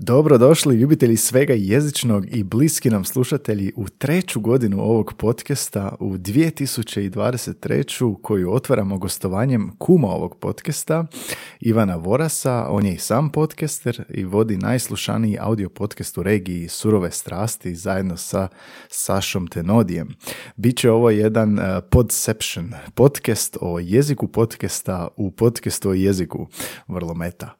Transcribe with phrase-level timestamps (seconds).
[0.00, 8.22] Dobrodošli ljubitelji svega jezičnog i bliski nam slušatelji u treću godinu ovog podcasta u 2023.
[8.22, 11.04] koju otvaramo gostovanjem kuma ovog podcasta
[11.60, 12.66] Ivana Vorasa.
[12.70, 18.16] On je i sam podcaster i vodi najslušaniji audio podcast u regiji Surove strasti zajedno
[18.16, 18.48] sa
[18.88, 20.08] Sašom Tenodijem.
[20.56, 26.46] Biće ovo jedan uh, podception, podcast o jeziku podcasta u podcastu o jeziku,
[26.88, 27.54] vrlo meta.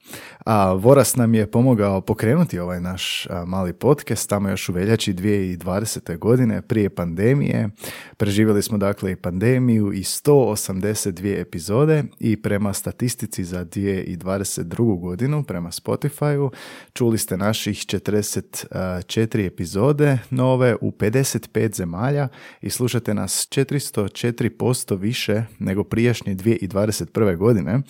[0.47, 5.15] A Voras nam je pomogao pokrenuti pokrenuti ovaj naš mali podcast, tamo još u veljači
[5.15, 6.19] 2020.
[6.19, 7.69] godine, prije pandemije.
[8.17, 15.01] Preživjeli smo dakle i pandemiju i 182 epizode i prema statistici za 2022.
[15.01, 16.51] godinu, prema Spotify-u,
[16.93, 22.29] čuli ste naših 44 epizode nove u 55 zemalja
[22.61, 27.37] i slušate nas 404% više nego prijašnje 2021.
[27.37, 27.81] godine.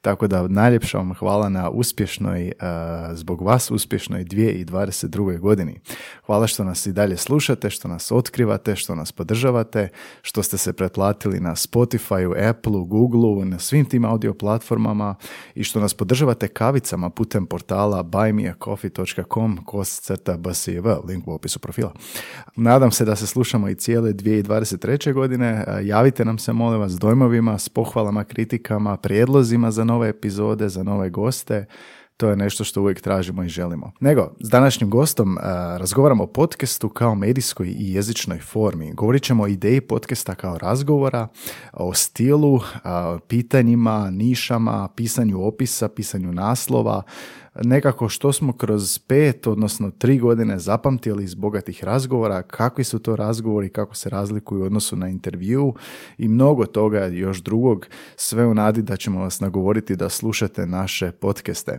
[0.00, 2.52] Tako da najljepša vam hvala na uspješnoj,
[3.12, 5.38] zbog vas uspješnoj 2022.
[5.38, 5.80] godini.
[6.26, 9.88] Hvala što nas i dalje slušate, što nas otkrivate, što nas podržavate,
[10.22, 15.14] što ste se pretplatili na Spotify, Apple, Google, na svim tim audio platformama
[15.54, 19.58] i što nas podržavate kavicama putem portala buymeacoffee.com
[20.38, 21.92] bsiv, link u opisu profila.
[22.56, 25.12] Nadam se da se slušamo i cijele 2023.
[25.12, 25.64] godine.
[25.82, 31.10] Javite nam se, molim vas, dojmovima, s pohvalama, kritikama, prijedlozima za nove epizode, za nove
[31.10, 31.66] goste
[32.18, 33.92] to je nešto što uvijek tražimo i želimo.
[34.00, 35.42] Nego, s današnjim gostom uh,
[35.76, 38.92] razgovaramo o podcastu kao medijskoj i jezičnoj formi.
[38.92, 41.28] Govorit ćemo o ideji podcasta kao razgovora,
[41.72, 42.62] o stilu, uh,
[43.28, 47.02] pitanjima, nišama, pisanju opisa, pisanju naslova,
[47.64, 53.16] nekako što smo kroz pet, odnosno tri godine zapamtili iz bogatih razgovora, kakvi su to
[53.16, 55.74] razgovori, kako se razlikuju u odnosu na intervju
[56.18, 61.12] i mnogo toga još drugog, sve u nadi da ćemo vas nagovoriti da slušate naše
[61.12, 61.78] podcaste.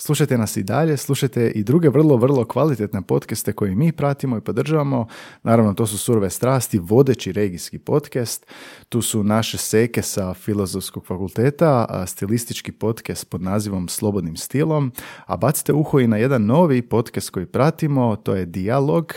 [0.00, 4.40] Slušajte nas i dalje, slušajte i druge vrlo, vrlo kvalitetne podcaste koje mi pratimo i
[4.40, 5.06] podržavamo.
[5.42, 8.46] Naravno, to su Surove strasti, vodeći regijski podcast.
[8.88, 14.92] Tu su naše seke sa Filozofskog fakulteta, stilistički podcast pod nazivom Slobodnim stilom.
[15.26, 19.14] A bacite uho i na jedan novi podcast koji pratimo, to je Dialog,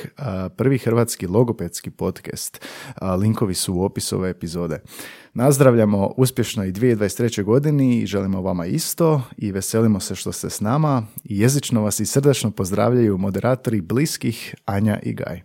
[0.57, 2.65] prvi hrvatski logopedski podcast.
[3.17, 4.81] Linkovi su u opisu ove epizode.
[5.33, 7.43] Nazdravljamo uspješno i 2023.
[7.43, 11.99] godini i želimo vama isto i veselimo se što ste s nama i jezično vas
[11.99, 15.41] i srdačno pozdravljaju moderatori bliskih Anja i Gaj.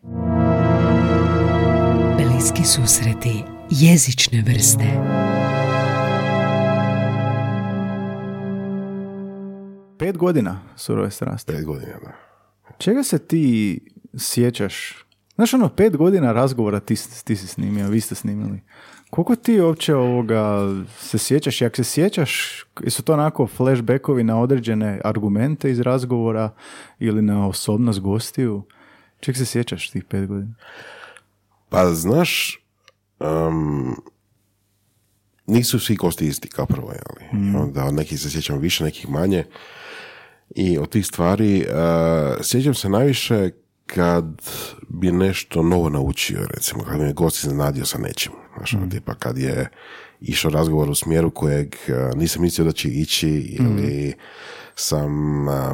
[2.16, 4.84] Bliski susreti jezične vrste.
[9.98, 11.52] Pet godina surove strasti.
[11.52, 12.12] Pet godina, da.
[12.78, 13.80] Čega se ti
[14.18, 15.06] sjećaš?
[15.34, 18.60] Znaš ono, pet godina razgovora ti, ti si snimio, vi ste snimili.
[19.16, 21.60] Koliko ti uopće ovoga se sjećaš?
[21.60, 26.50] Jak se sjećaš, su to onako flashbackovi na određene argumente iz razgovora
[26.98, 28.62] ili na osobnost gostiju?
[29.20, 30.54] Čeg se sjećaš tih pet godina?
[31.68, 32.60] Pa znaš,
[35.46, 37.56] nisu svi gosti isti kao prvo, ali mm.
[37.56, 39.44] onda od nekih se sjećam više, nekih manje.
[40.54, 43.50] I od tih stvari uh, sjećam se najviše
[43.86, 44.24] kad
[44.88, 48.32] bi nešto novo naučio, recimo, kad mi je gost iznenadio sa nečim.
[48.56, 48.90] Znaš, mm.
[48.90, 49.70] tipa kad je
[50.20, 51.76] išao razgovor u smjeru kojeg
[52.14, 54.20] nisam mislio da će ići ili mm.
[54.74, 55.12] sam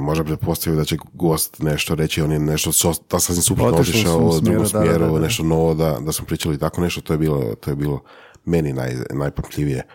[0.01, 4.19] možda pretpostavio da će gost nešto reći, on je nešto so, da sam suprotno otišao
[4.19, 7.71] u drugom smjeru, nešto novo, da, da smo pričali tako nešto, to je bilo, to
[7.71, 8.03] je bilo
[8.45, 9.87] meni naj, najpamtljivije.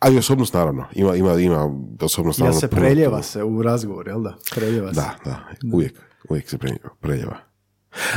[0.00, 2.56] A i osobnost naravno, ima, ima, ima osobnost naravno.
[2.56, 4.36] Ja se preljeva se u razgovor, jel da?
[4.54, 5.00] Preljeva se.
[5.00, 5.38] Da, da,
[5.72, 5.94] uvijek,
[6.28, 6.58] uvijek se
[7.00, 7.45] preljeva.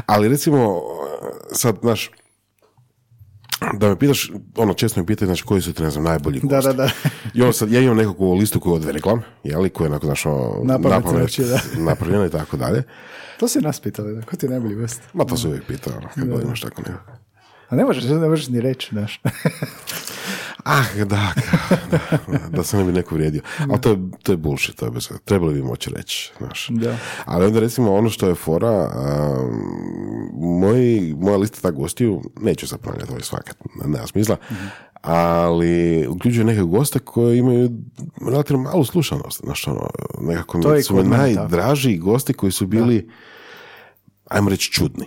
[0.06, 0.81] Ali recimo,
[1.51, 2.12] sad, znaš,
[3.73, 6.56] da me pitaš, ono, često me pitaju, znači, koji su ti, ne znam, najbolji gosti.
[6.56, 6.90] Da, da, da.
[7.34, 10.63] I ono sad, ja imam nekakvu listu koju odvereklam, jeli, koja je, onako, znaš, ono,
[11.78, 12.84] napravljena i tako dalje.
[13.39, 15.01] To si nas pitali, da, ko ti je najbolji gost?
[15.13, 17.00] Ma to se uvijek pitao, ono, kad imaš tako neko.
[17.69, 19.22] A ne možeš, ne možeš ni reći, znaš.
[20.72, 21.34] Ah, da, da,
[22.50, 23.41] da, se ne bi neko vrijedio.
[23.69, 26.68] Ali to je, to je bullshit, to je bez, trebali bi moći reći, znaš.
[26.69, 26.97] Da.
[27.25, 28.92] Ali onda recimo ono što je fora,
[30.33, 34.38] moj, moja lista tak gostiju, neću sad ponavljati ovaj svakat, nema smisla,
[35.01, 37.69] ali uključuje neke goste koji imaju
[38.30, 39.89] relativno malu slušanost, znaš, ono,
[40.22, 43.10] nekako to su najdraži gosti koji su bili,
[44.25, 45.06] ajmo reći, čudni.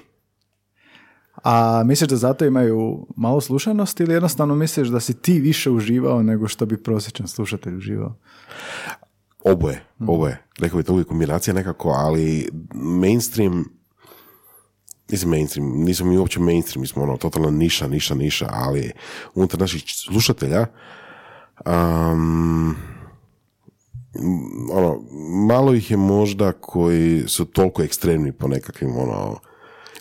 [1.42, 6.22] A misliš da zato imaju malo slušanost ili jednostavno misliš da si ti više uživao
[6.22, 8.14] nego što bi prosječan slušatelj uživao?
[9.44, 10.44] Oboje, oboje.
[10.58, 13.64] Rekao bi to uvijek kombinacija nekako, ali mainstream,
[15.10, 18.92] mislim mainstream, nismo mi uopće mainstream, mi smo ono totalna niša, niša, niša, ali
[19.34, 20.66] unutar naših slušatelja
[21.66, 22.76] um,
[24.72, 25.02] ono,
[25.48, 29.38] malo ih je možda koji su toliko ekstremni po nekakvim ono,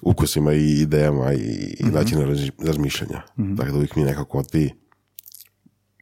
[0.01, 3.21] ukusima i idejama i, i načinu razmišljanja.
[3.35, 4.73] Dakle, uvijek mi nekako ti,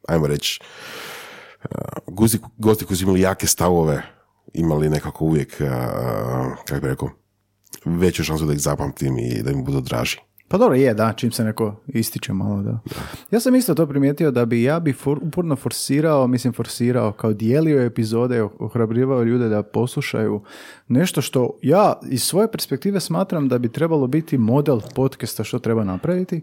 [0.08, 0.60] ajmo reći,
[2.06, 4.02] gosti, gosti koji su imali jake stavove,
[4.54, 5.56] imali nekako uvijek,
[6.66, 7.10] kako bi rekao,
[7.84, 10.16] veću šansu da ih zapamtim i da im budu draži.
[10.50, 12.78] Pa dobro, je, da, čim se neko ističe malo, da.
[13.30, 17.32] Ja sam isto to primijetio da bi ja bi for, uporno forsirao, mislim forsirao, kao
[17.32, 20.40] dijelio epizode, ohrabrivao ljude da poslušaju
[20.88, 25.84] nešto što ja iz svoje perspektive smatram da bi trebalo biti model podcasta što treba
[25.84, 26.40] napraviti.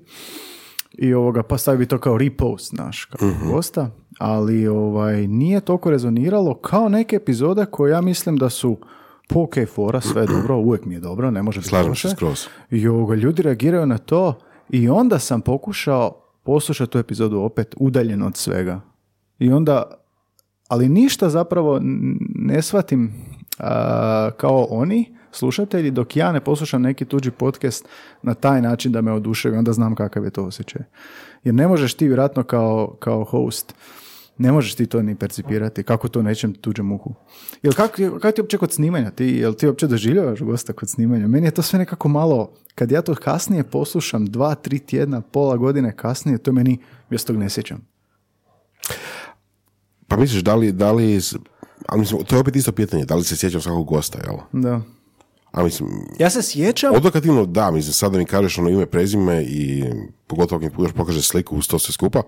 [0.93, 5.91] I ovoga, pa stavi to kao repost naš, kao uh gosta, ali ovaj, nije toliko
[5.91, 8.77] rezoniralo kao neke epizode koje ja mislim da su
[9.27, 12.09] po ok fora, sve je dobro, uvijek mi je dobro, ne može biti Slažem se
[12.09, 12.47] skroz.
[12.71, 14.39] I ovoga, ljudi reagiraju na to
[14.69, 18.81] i onda sam pokušao poslušati tu epizodu opet udaljen od svega.
[19.39, 19.83] I onda,
[20.67, 21.79] ali ništa zapravo
[22.35, 23.13] ne shvatim
[24.37, 27.87] kao oni, slušatelji, dok ja ne poslušam neki tuđi podcast
[28.21, 30.81] na taj način da me oduševi, onda znam kakav je to osjećaj.
[31.43, 33.75] Jer ne možeš ti vjerojatno kao, kao host
[34.37, 37.13] ne možeš ti to ni percipirati, kako to nećem tuđem uhu.
[37.63, 39.11] Jel kako, kako ti uopće kod snimanja?
[39.11, 41.27] Ti, jel ti uopće doživljavaš gosta kod snimanja?
[41.27, 45.57] Meni je to sve nekako malo, kad ja to kasnije poslušam, dva, tri tjedna, pola
[45.57, 46.77] godine kasnije, to meni,
[47.09, 47.87] ja tog ne sjećam.
[50.07, 51.19] Pa misliš, da li, da li,
[51.87, 54.63] ali mislim, to je opet isto pitanje, da li se sjećam svakog gosta, jel?
[54.63, 54.81] Da.
[55.57, 55.89] A mislim,
[56.19, 56.95] ja se sjećam...
[56.95, 59.85] Odokativno da, mislim, sad da mi kažeš ono ime, prezime i
[60.27, 62.21] pogotovo ako mi još pokaže sliku uz to sve skupa,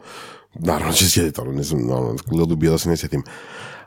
[0.53, 3.23] naravno će sjediti, ali ne znam, ono, gledu bio da se ne sjetim.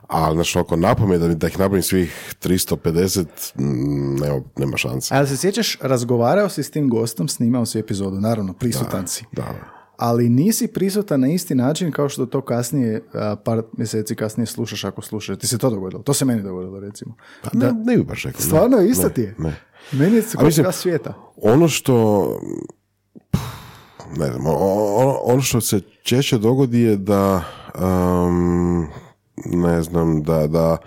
[0.07, 3.25] Ali, znači, ako napome da, da ih napravim svih 350,
[3.55, 5.15] mm, nema, nema šanse.
[5.15, 9.25] Ali se sjećaš, razgovarao si s tim gostom, snimao si epizodu, naravno, prisutan si.
[9.31, 9.72] Da,
[10.03, 13.03] ali nisi prisutan na isti način kao što to kasnije,
[13.43, 15.37] par mjeseci kasnije slušaš ako slušaš.
[15.37, 16.03] Ti se to dogodilo?
[16.03, 17.15] To se meni dogodilo, recimo.
[17.43, 18.41] Pa da, ne, ne bi baš rekao.
[18.41, 19.35] Stvarno, isto ti je?
[19.37, 19.55] Ne.
[19.91, 21.13] Meni je mislim, svijeta.
[21.41, 22.27] Ono što
[24.17, 27.43] ne znam, ono, ono što se češće dogodi je da
[27.79, 28.87] um,
[29.45, 30.77] ne znam, da da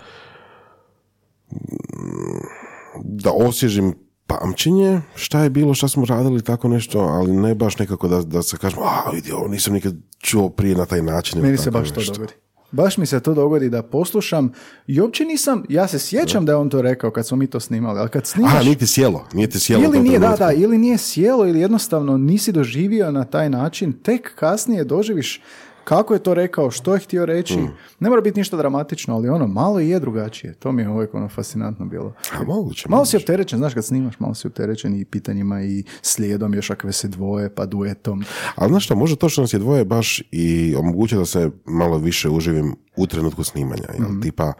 [3.03, 3.93] da osježim
[4.27, 8.43] pamćenje šta je bilo, šta smo radili, tako nešto, ali ne baš nekako da, da
[8.43, 11.41] se kažemo, a vidi, ovo nisam nikad čuo prije na taj način.
[11.41, 12.33] Meni se baš to dogodi.
[12.71, 14.51] Baš mi se to dogodi da poslušam
[14.87, 17.59] i uopće nisam, ja se sjećam da je on to rekao kad smo mi to
[17.59, 18.53] snimali, ali kad snimaš...
[18.53, 19.83] Aha, nije ti sjelo, nije ti sjelo.
[19.83, 24.35] Ili nije, da, da, ili nije sjelo ili jednostavno nisi doživio na taj način, tek
[24.35, 25.41] kasnije doživiš
[25.87, 27.57] kako je to rekao, što je htio reći.
[27.57, 27.69] Mm.
[27.99, 30.53] Ne mora biti ništa dramatično, ali ono, malo je drugačije.
[30.53, 32.13] To mi je uvijek ono fascinantno bilo.
[32.33, 36.53] A, moguće, malo si opterećen, znaš kad snimaš, malo si opterećen i pitanjima i slijedom,
[36.53, 38.23] još akve se dvoje, pa duetom.
[38.55, 41.97] Ali znaš što, možda to što nas je dvoje baš i omoguće da se malo
[41.97, 43.87] više uživim u trenutku snimanja.
[43.99, 44.09] Jel?
[44.09, 44.21] Mm.
[44.21, 44.53] Tipa,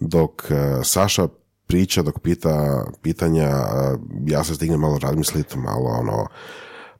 [0.00, 1.28] dok uh, Saša
[1.66, 6.26] priča, dok pita pitanja, uh, ja se stignem malo razmisliti, malo ono,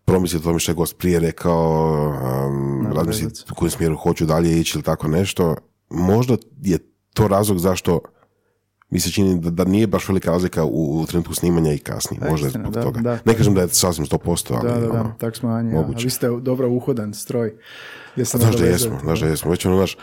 [0.05, 2.09] promisliti o tome što je gost prije rekao,
[2.49, 5.57] um, razmisliti u kojem smjeru hoću dalje ići ili tako nešto.
[5.91, 6.79] Možda je
[7.15, 8.01] to razlog zašto
[8.91, 12.31] mi se čini da, da nije baš velika razlika u, u trenutku snimanja i kasnije.
[12.31, 13.01] Možda je zbog toga.
[13.01, 14.69] Da, ne kažem da je sasvim 100%, ali...
[14.69, 15.79] Da, da, da, ono, tak smo Anja.
[15.79, 17.55] A vi ste dobro uhodan stroj.
[18.17, 19.51] Jesam znaš da jesmo, znaš da jesmo.
[19.51, 19.97] Već ono naš,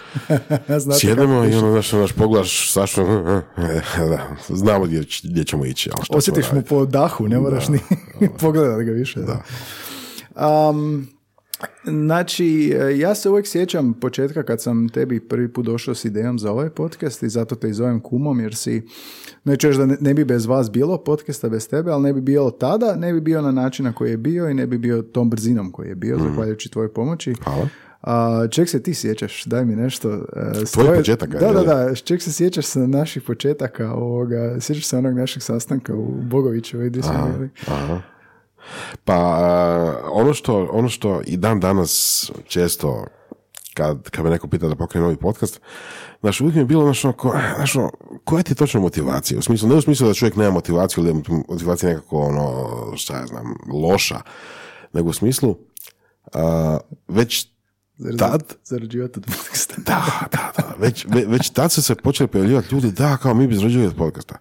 [0.99, 3.03] sjedemo i ono naš, naš pogledaš Sašu,
[4.09, 5.89] da, znamo gdje, gdje ćemo ići.
[5.93, 7.79] Ali Osjetiš mu po dahu, ne moraš ni
[8.41, 9.19] pogledati ga više.
[9.19, 9.43] Da.
[10.41, 11.07] Um,
[11.83, 16.51] Znači, ja se uvijek sjećam početka kad sam tebi prvi put došao s idejom za
[16.51, 18.87] ovaj podcast i zato te i zovem kumom jer si,
[19.43, 22.95] neću da ne, bi bez vas bilo podcasta bez tebe, ali ne bi bilo tada,
[22.95, 25.71] ne bi bio na način na koji je bio i ne bi bio tom brzinom
[25.71, 26.21] koji je bio, mm.
[26.21, 27.35] zahvaljujući tvojoj pomoći.
[27.43, 27.67] Hvala.
[28.01, 30.09] A, ček se ti sjećaš, daj mi nešto.
[30.09, 31.39] Uh, Tvoj početaka.
[31.39, 35.95] Da, da, da, ček se sjećaš sa naših početaka, ovoga, sjećaš se onog našeg sastanka
[35.95, 37.49] u Bogovićevoj gdje smo bili.
[37.67, 38.01] Aha.
[39.05, 39.17] Pa
[40.11, 43.05] ono što, ono što i dan danas često
[43.73, 45.61] kad, kad me neko pita da pokrene novi podcast,
[46.21, 47.91] znaš, uvijek mi je bilo, znaš, ko, znaš, ono,
[48.23, 49.39] koja ti je točno motivacija?
[49.39, 53.17] U smislu, ne u smislu da čovjek nema motivaciju ili da motivacija nekako, ono, šta
[53.17, 54.21] ja znam, loša,
[54.93, 57.47] nego u smislu, uh, već
[58.17, 58.55] tad...
[58.63, 59.75] Zarađivati od podcasta.
[59.77, 60.75] Da, da, da.
[60.77, 64.35] Već, već tad su se počeli pojavljivati ljudi, da, kao mi bi zarađivali od podcasta.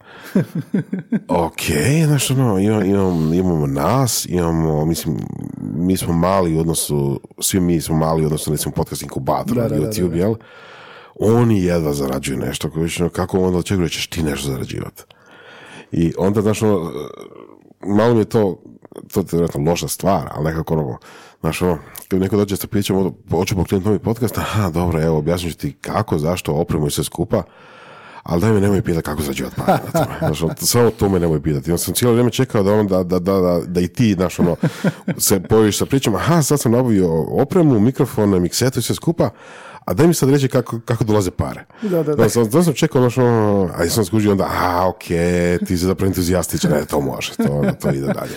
[1.29, 1.61] ok,
[2.07, 5.19] znaš, ono, imamo, imamo nas, imamo, mislim,
[5.61, 9.77] mi smo mali u odnosu, svi mi smo mali u odnosu, recimo, podcast inkubatora, da,
[9.77, 10.35] YouTube, jel?
[11.15, 12.71] Oni jedva zarađuju nešto,
[13.13, 15.03] kako onda očekuje ćeš ti nešto zarađivati.
[15.93, 16.93] I onda, znaš, ono,
[17.87, 18.63] malo mi je to,
[19.13, 20.99] to je vjerojatno loša stvar, ali nekako ono,
[21.41, 21.79] Znaš, ono,
[22.09, 25.73] kad neko dođe sa pričom, hoću pokrenuti novi podcast, aha, dobro, evo, objasnit ću ti
[25.81, 27.43] kako, zašto, opremu i sve skupa,
[28.23, 29.79] ali daj me nemoj pitati kako na tome.
[30.19, 31.71] Znaš, ono, samo to me nemoj pitati.
[31.71, 34.39] Ja sam cijelo vrijeme čekao da, on, da, da, da, da, da i ti, znaš,
[34.39, 34.57] ono,
[35.19, 39.31] se pojaviš sa pričama, aha, sad sam nabavio opremu, mikrofone, miksetu i sve skupa,
[39.85, 41.65] a daj mi sad reći kako, kako dolaze pare.
[41.83, 42.29] Da, da, da.
[42.29, 45.87] Znaš, sam, sam čekao, znaš, ono, a ja sam skužio onda, a, okej, ti si
[45.87, 48.37] zapravo entuzijastičan, ne, to može, to, to ide dalje.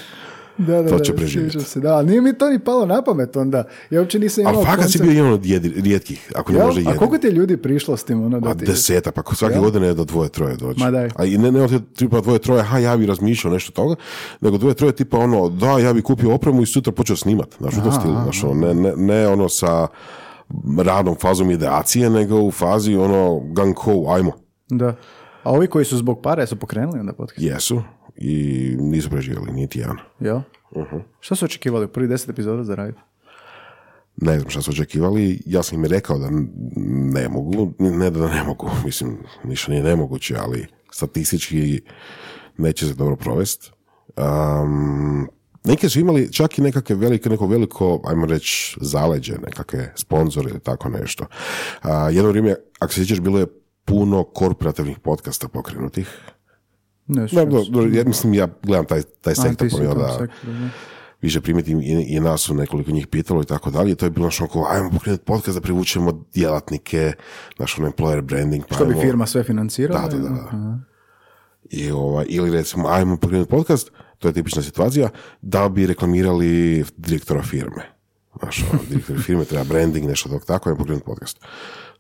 [0.58, 1.60] Da, da, To će preživjeti.
[1.62, 3.64] Se, da, ali nije mi to ni palo na pamet onda.
[3.90, 6.58] Ja uopće nisam imao Ali fakat si koncept- bio jedan od jedi- rijetkih, ako ne
[6.58, 6.68] Jel?
[6.68, 6.98] može A jedan.
[6.98, 8.24] koliko ti je ljudi prišlo s tim?
[8.24, 8.66] Ono, da A ti...
[8.66, 9.64] deseta, pa svake Jel?
[9.64, 10.80] godine je do dvoje, troje dođe.
[10.80, 11.10] Ma daj.
[11.16, 13.96] A i ne, ne od tipa dvoje, troje, ha, ja bi razmišljao nešto toga,
[14.42, 17.74] nego dvoje, troje tipa ono, da, ja bi kupio opremu i sutra počeo snimat, znaš,
[17.74, 19.88] u tom stilu, znaš, ono, ne, ne, ne ono sa
[20.78, 24.32] radnom fazom ideacije, nego u fazi ono, gang ho, ajmo.
[24.70, 24.96] Da.
[25.44, 27.42] A ovi koji su zbog pare su pokrenuli onda podcast?
[27.42, 27.82] Jesu
[28.16, 29.98] i nisu preživjeli, niti jedan.
[30.20, 30.40] Jel?
[30.76, 30.98] Mhm.
[31.20, 33.00] Što su očekivali u prvi deset epizoda za raditi?
[34.16, 36.30] Ne znam šta su očekivali, ja sam im rekao da
[37.14, 41.82] ne mogu, ne da ne mogu, mislim, ništa nije nemoguće, ali statistički
[42.58, 43.72] neće se dobro provest.
[44.18, 45.28] Um,
[45.64, 50.60] neke su imali čak i nekakve velike, neko veliko, ajmo reći, zaleđe, nekakve sponzore ili
[50.60, 51.26] tako nešto.
[51.82, 53.48] A, jedno vrijeme, ako se sjećaš, bilo je
[53.86, 56.08] puno korporativnih podcasta pokrenutih.
[57.08, 60.28] Ne, Da, do- do- ja mislim, ja gledam taj, taj sektor, pa da.
[61.22, 63.96] više primitim i, i nas su nekoliko njih pitalo i tako dalje.
[63.96, 67.14] To je bilo što kao, ajmo pokrenuti podcast da privučemo djelatnike,
[67.60, 68.64] naš ono employer branding.
[68.70, 70.02] Pa Što bi firma sve financirala?
[70.02, 70.42] Da, da, da, da.
[70.42, 70.80] Aha.
[71.70, 75.10] I, ovaj, ili recimo, ajmo pokrenuti podcast, to je tipična situacija,
[75.42, 77.84] da bi reklamirali direktora firme.
[78.40, 81.40] Znaš, ono, direktor firme treba branding, nešto tog tako, ajmo pokrenuti podcast.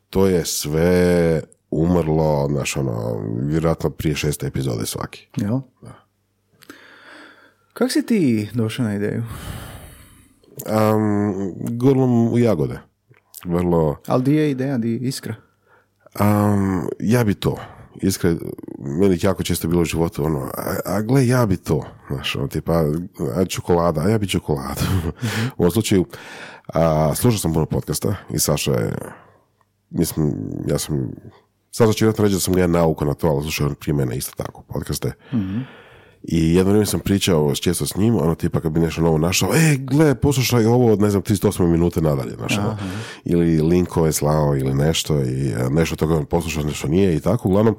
[0.10, 1.42] To je sve
[1.74, 5.28] umrlo, znaš, ono, vjerojatno prije šeste epizode svaki.
[5.38, 5.60] Jel?
[7.74, 9.24] Kako si ti došao na ideju?
[10.66, 12.80] Um, grlom u jagode.
[13.46, 15.36] Vrlo, Ali di je ideja, di je iskra?
[16.20, 17.58] Um, ja bi to.
[18.02, 18.40] Iskreno,
[18.80, 21.86] meni jako često bilo u životu ono, a, a gle, ja bi to.
[22.08, 22.84] Znaš, ono, tipa,
[23.36, 24.82] a čokolada, a ja bi čokoladu.
[25.58, 26.06] u ovom slučaju,
[26.68, 28.94] a, slušao sam puno podcasta i Saša je,
[29.90, 30.34] mislim,
[30.68, 31.12] ja sam,
[31.76, 33.94] Saša će vjerojatno reći da sam ga ja naukao na to, ali slušao je prije
[33.94, 35.12] mene isto tako podcaste.
[36.24, 39.50] I jedno vrijeme sam pričao često s njim, ono tipa kad bi nešto novo našao,
[39.56, 42.78] e, gle, poslušaj ovo od, ne znam, 38 minute nadalje, znaš, ono.
[43.26, 47.76] ili linkove slao ili nešto i e, nešto toga poslušao, nešto nije i tako, uglavnom,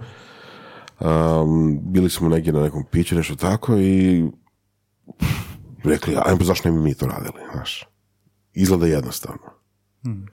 [1.00, 4.24] um, bili smo negdje na nekom piću, nešto tako i
[5.84, 7.84] rekli, ajmo, zašto ne bi mi to radili, znaš.
[8.54, 9.54] Izgleda jednostavno.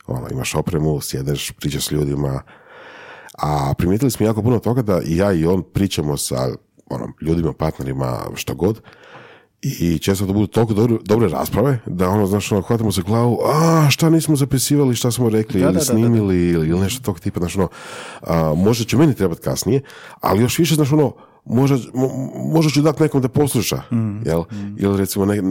[0.08, 2.42] Ono, imaš opremu, sjedeš, pričaš s ljudima,
[3.34, 6.48] a primijetili smo jako puno toga da i ja i on pričamo sa
[6.88, 8.82] ono, ljudima, partnerima, što god,
[9.62, 13.38] i često to budu toliko dobre, dobre rasprave, da ono, znaš, ono, hvatimo se glavu,
[13.46, 16.80] a, šta nismo zapisivali, šta smo rekli, Da, ili da, da, da, snimili, ili, ili
[16.80, 17.68] nešto tog tipa, znaš, ono,
[18.22, 19.82] a, možda će meni trebati kasnije,
[20.20, 21.12] ali još više, znaš, ono,
[21.46, 22.12] možda, mo-
[22.54, 23.82] možda ću dati nekom da posluša,
[24.26, 24.44] jel?
[24.78, 25.42] Ili recimo ne-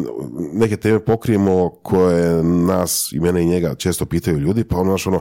[0.52, 5.06] neke teme pokrijemo koje nas i mene i njega često pitaju ljudi, pa ono, znaš,
[5.06, 5.20] ono,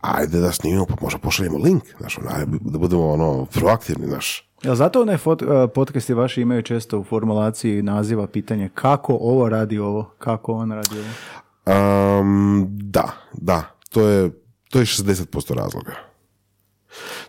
[0.00, 4.50] ajde da snimimo, pa možda pošaljemo link, znaš, ono, ajde da budemo, ono, proaktivni, znaš,
[4.62, 9.48] Jel zato onaj fot, uh, podcasti vaši imaju često u formulaciji naziva pitanje kako ovo
[9.48, 12.20] radi ovo, kako on radi ovo?
[12.20, 14.30] Um, da, da, to je,
[14.70, 15.92] to je 60% razloga.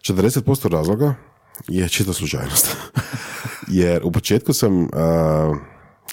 [0.01, 1.13] 40% razloga
[1.67, 2.77] je čita slučajnost.
[3.67, 4.89] Jer u početku sam, uh,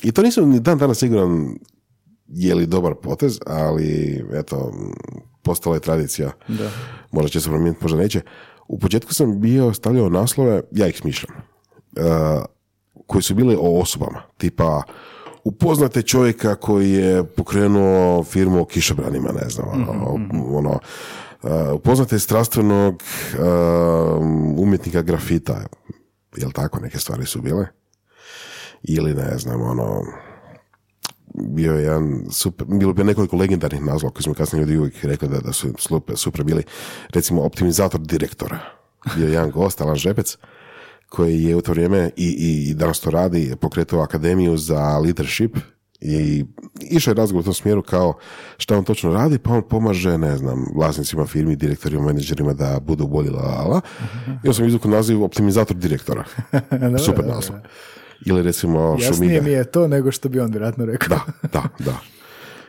[0.03, 1.55] i to nisam ni dan danas siguran
[2.29, 4.73] je li dobar potez, ali eto,
[5.49, 6.31] postala je tradicija.
[6.49, 6.71] Da.
[7.13, 8.21] Možda će se promijeniti, možda neće.
[8.69, 12.45] U početku sam bio stavljao naslove, ja ih smišljam, uh,
[13.07, 14.83] koji su bili o osobama, tipa
[15.45, 20.19] upoznate čovjeka koji je pokrenuo firmu o kišobranima, ne znam, ono,
[20.59, 20.71] ono
[21.43, 23.41] uh, upoznate strastvenog uh,
[24.59, 25.61] umjetnika grafita,
[26.37, 27.67] jel tako, neke stvari su bile?
[28.83, 30.03] Ili ne znam, ono,
[31.43, 35.29] bio je jedan super, bilo bi nekoliko legendarnih nazva koji smo kasnije ljudi uvijek rekli
[35.29, 36.63] da, da su super, super bili.
[37.09, 38.59] Recimo, optimizator direktora.
[39.17, 40.37] Bio je jedan gost, Alan Žepec,
[41.09, 45.57] koji je u to vrijeme i, i, i danas to radi, pokretao akademiju za leadership
[46.01, 46.45] i
[46.91, 48.15] išao je razgovor u tom smjeru kao
[48.57, 53.07] šta on točno radi, pa on pomaže, ne znam, vlasnicima firmi, direktorima, menadžerima da budu
[53.07, 53.81] bolji la, la, la.
[54.45, 56.25] I on sam izvukao naziv optimizator direktora.
[57.07, 57.59] Super naslov.
[58.27, 59.45] Ili recimo Jasnije Šumiga.
[59.45, 61.09] mi je to nego što bi on vjerojatno rekao.
[61.09, 61.99] Da, da, da.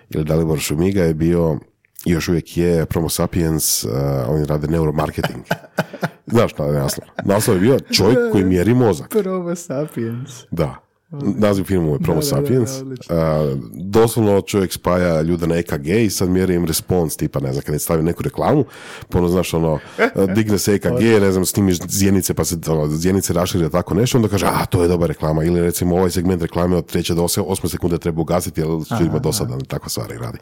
[0.09, 1.59] Ili Dalibor Šumiga je bio
[2.05, 3.91] još uvijek je Promo Sapiens, uh,
[4.27, 5.43] oni rade neuromarketing.
[6.33, 7.07] Znaš šta je naslov?
[7.25, 9.09] Naslov je bio čovjek koji mjeri mozak.
[9.09, 10.31] Promo sapiens.
[10.51, 10.75] Da.
[11.11, 12.81] Naziv filmu je Promo Da, da, da, Sapiens.
[12.81, 13.15] odlično.
[13.15, 17.63] A, doslovno čovjek spaja ljude na EKG i sad mjeri im respons, tipa, ne znam,
[17.65, 18.65] kad je stavio neku reklamu,
[19.13, 19.79] ono, znaš, ono,
[20.35, 24.27] digne se EKG, ne znam, snimiš zjenice, pa se ono, zjenice rašire tako nešto, onda
[24.27, 27.43] kaže, a, to je dobra reklama, ili recimo ovaj segment reklame od treće do osme,
[27.47, 30.37] osme sekunde treba ugasiti, jer su ljudima dosadan, takva stvari radi.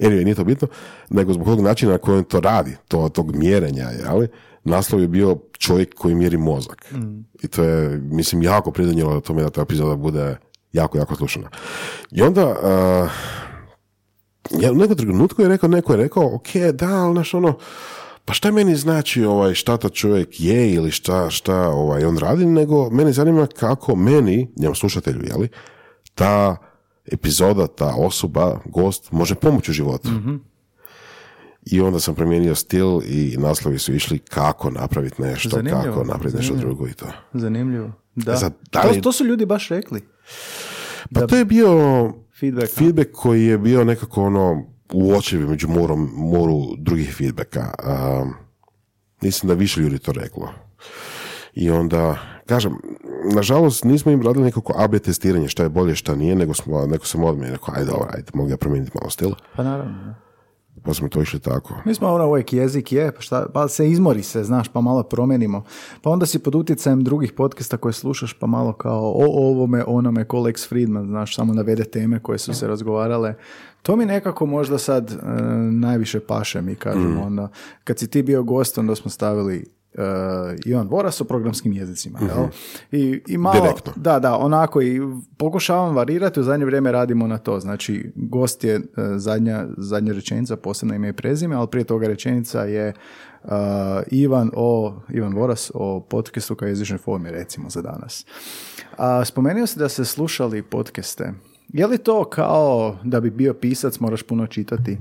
[0.00, 0.68] Anyway, nije to bitno,
[1.10, 4.28] nego zbog tog načina na kojem to radi, to, tog mjerenja, jeli,
[4.64, 6.94] naslov je bio čovjek koji mjeri mozak.
[7.42, 10.36] I to je, mislim, jako pridonijelo tome da ta epizoda bude
[10.72, 11.50] jako, jako slušana.
[12.10, 13.10] I onda, uh,
[14.62, 17.58] ja u nekom trenutku je rekao, neko je rekao, ok, da, ali znaš ono,
[18.24, 22.46] pa šta meni znači ovaj, šta ta čovjek je ili šta, šta ovaj, on radi,
[22.46, 25.48] nego mene zanima kako meni, njemu slušatelju, jeli,
[26.14, 26.56] ta
[27.12, 30.08] epizoda, ta osoba, gost, može pomoći u životu.
[31.62, 36.36] I onda sam promijenio stil i naslovi su išli kako napraviti nešto, Zanimljivo, kako napraviti
[36.36, 36.74] nešto zanimljivo.
[36.74, 37.06] drugo i to.
[37.34, 37.92] Zanimljivo.
[38.14, 38.36] Da.
[38.36, 40.00] Sad, da li- to, to su ljudi baš rekli.
[41.14, 41.68] Pa to je bio
[42.40, 47.74] Feedback, feedback koji je bio nekako ono uočljiv među morom, moru drugih feedbacka.
[48.22, 48.34] Um,
[49.22, 50.48] mislim da više ljudi to reklo.
[51.54, 52.72] I onda, kažem,
[53.34, 57.06] nažalost nismo im radili nekako AB testiranje šta je bolje, šta nije, nego smo, neko
[57.06, 59.30] sam odmah rekao, ajde, dobro, ajde, mogu ja promijeniti malo stil.
[59.56, 60.14] Pa naravno.
[60.82, 61.74] Pa smo to išli tako.
[61.84, 65.02] Mi smo ono uvijek jezik je, pa, šta, pa se izmori se, znaš, pa malo
[65.02, 65.64] promijenimo.
[66.02, 70.24] Pa onda si pod utjecajem drugih podcasta koje slušaš, pa malo kao o ovome, onome,
[70.24, 73.34] ko Lex Friedman, znaš, samo navede teme koje su se razgovarale.
[73.82, 75.16] To mi nekako možda sad e,
[75.70, 77.22] najviše paše, mi kažemo.
[77.22, 77.48] Onda,
[77.84, 80.02] kad si ti bio gost, onda smo stavili e,
[80.64, 82.18] Ivan Voras o programskim jezicima.
[82.20, 82.46] jel?
[82.92, 83.92] I, I malo, Direktno.
[83.96, 85.00] da, da, onako i
[85.36, 87.60] pokušavam varirati, u zadnje vrijeme radimo na to.
[87.60, 88.80] Znači, gost je e,
[89.16, 92.94] zadnja, zadnja rečenica, posebno ime i prezime, ali prije toga rečenica je e,
[94.10, 98.26] Ivan o, Ivan Voras o podcastu kao jezičnoj formi, recimo, za danas.
[98.96, 101.32] A, spomenuo si da se slušali podcaste.
[101.68, 104.98] Je li to kao da bi bio pisac, moraš puno čitati?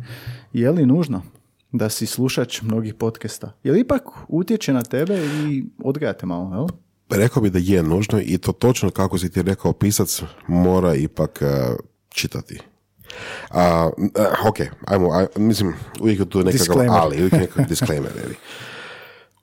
[0.53, 1.21] Je li nužno
[1.71, 3.51] da si slušač mnogih podcasta?
[3.63, 6.67] Je li ipak utječe na tebe i odgajate malo, jel?
[7.11, 11.41] Rekao bi da je nužno i to točno kako si ti rekao, pisac mora ipak
[11.41, 11.75] eh,
[12.09, 12.59] čitati.
[13.51, 14.55] A, eh, ok,
[14.85, 16.97] ajmo, aj- mislim, uvijek je tu nekakav Disclaimer.
[16.97, 18.11] ali, uvijek je nekakav disclaimer.
[18.15, 18.35] je li.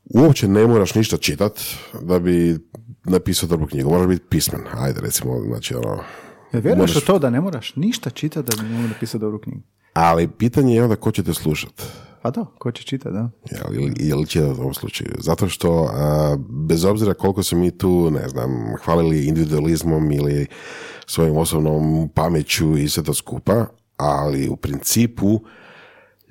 [0.07, 1.61] Uopće ne moraš ništa čitat
[1.95, 2.59] da bi
[3.05, 6.03] napisao dobru knjigu, moraš biti pismen, ajde recimo, znači ono,
[6.53, 9.39] Jel vjeruješ Moraš- u to da ne moraš ništa čitati da bi mogu napisati dobru
[9.41, 9.61] knjigu?
[9.93, 11.83] ali pitanje je onda ko će te slušat.
[12.27, 13.31] Pa da, ko će čitati, da.
[13.51, 15.11] Jel, ili, ili će u ovom slučaju.
[15.19, 18.51] Zato što, a, bez obzira koliko se mi tu, ne znam,
[18.85, 20.47] hvalili individualizmom ili
[21.07, 25.41] svojim osobnom pameću i sve to skupa, ali u principu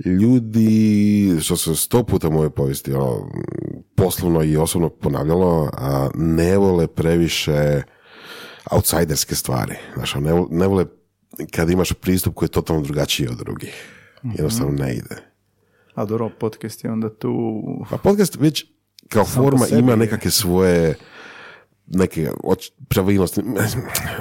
[0.06, 3.30] ljudi, što se sto puta u mojoj povijesti ono,
[3.96, 7.82] poslovno i osobno ponavljalo, a, ne vole previše
[8.72, 9.76] outsiderske stvari.
[9.96, 10.86] Znaš, ne, vo- ne vole
[11.52, 13.92] kad imaš pristup koji je totalno drugačiji od drugih.
[14.24, 15.35] Jednostavno ne ide.
[15.96, 17.64] A dobro, podcast je onda tu...
[17.90, 18.66] Pa podcast već
[19.10, 20.96] kao Sam forma ima nekakve svoje
[21.88, 23.42] neke oč- pravilnosti,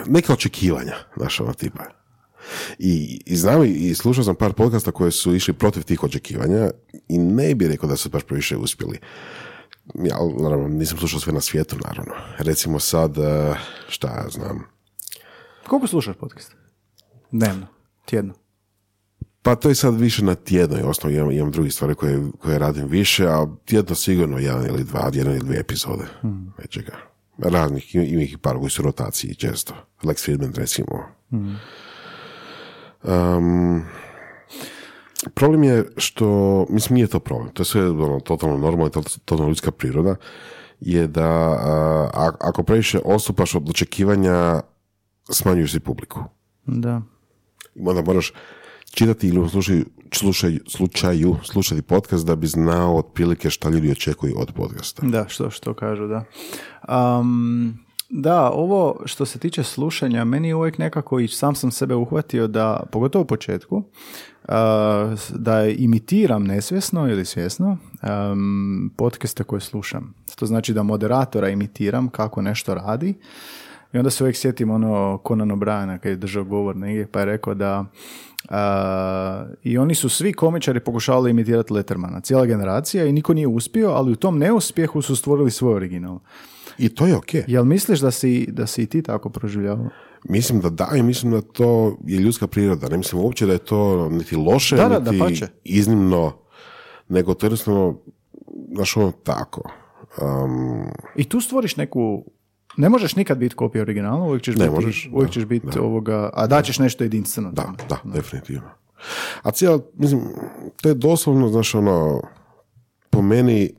[0.07, 0.95] neka očekivanja,
[1.41, 1.85] ono tipa.
[2.79, 6.71] I, I znam i- i slušao sam par podcasta koje su išli protiv tih očekivanja
[7.09, 8.99] i ne bi rekao da su baš previše uspjeli.
[9.95, 12.13] Ja, naravno, nisam slušao sve na svijetu, naravno.
[12.39, 13.55] Recimo sad, eh,
[13.89, 14.65] šta ja znam,
[15.69, 16.57] Koliko slušaš podcast?
[17.31, 17.67] Dnevno,
[18.07, 18.35] tjedno.
[19.45, 22.89] Pa to je sad više na tjednoj osnovi, imam, imam druge stvari koje, koje radim
[22.89, 26.05] više, a tjedno sigurno jedan ili dva, jedan ili dvije epizode.
[26.59, 26.97] Nečega.
[27.39, 29.75] Raznih, ima ih par koji su rotaciji često.
[30.03, 31.05] Lex Friedman recimo.
[33.03, 33.85] Um,
[35.35, 39.49] problem je što, mislim nije to problem, to je sve ono, totalno normalno, to, totalno
[39.49, 40.17] ljudska priroda,
[40.81, 41.29] je da
[42.15, 44.61] a, ako previše odstupaš od očekivanja,
[45.31, 46.21] smanjuješ si publiku.
[46.67, 47.03] Da.
[47.75, 48.33] I onda moraš
[48.95, 54.35] čitati ili u slučaju, slušaju, slučaju slušati podcast da bi znao otprilike šta ljudi očekuju
[54.37, 55.07] od podcasta.
[55.07, 56.25] Da, što, što kažu, da.
[57.19, 57.79] Um,
[58.11, 62.47] da, ovo što se tiče slušanja, meni je uvijek nekako i sam sam sebe uhvatio
[62.47, 63.83] da, pogotovo u početku,
[65.31, 70.15] da imitiram nesvjesno ili svjesno um, podcaste koje slušam.
[70.37, 73.15] To znači da moderatora imitiram kako nešto radi
[73.93, 77.27] i onda se uvijek sjetim ono Conan O'Briena kad je držao govor negdje pa je
[77.27, 77.85] rekao da
[78.49, 83.91] a, i oni su svi komičari pokušavali imitirati Lettermana, cijela generacija i niko nije uspio,
[83.91, 86.19] ali u tom neuspjehu su stvorili svoj original.
[86.79, 87.35] I to je ok.
[87.47, 89.89] Jel misliš da si, da si i ti tako proživljavao?
[90.29, 92.89] Mislim da da i mislim da to je ljudska priroda.
[92.89, 95.47] Ne mislim uopće da je to niti loše, Da, da, niti dapače.
[95.65, 96.33] iznimno,
[97.09, 97.99] nego to jednostavno,
[98.75, 99.71] znaš ono tako.
[100.23, 100.85] Um,
[101.17, 102.25] I tu stvoriš neku
[102.77, 105.79] Ne možeš nikad biti kopija originala, uvijek ćeš Ne biti, možeš, uvijek da, ćeš biti
[105.79, 107.53] ovoga, a daćeš nešto jedinstveno.
[107.53, 107.77] Da, tome.
[107.89, 108.71] da, definitivno.
[109.43, 110.21] A cijela, mislim,
[110.83, 112.23] to je doslovno, znaš, ono,
[113.11, 113.71] po meni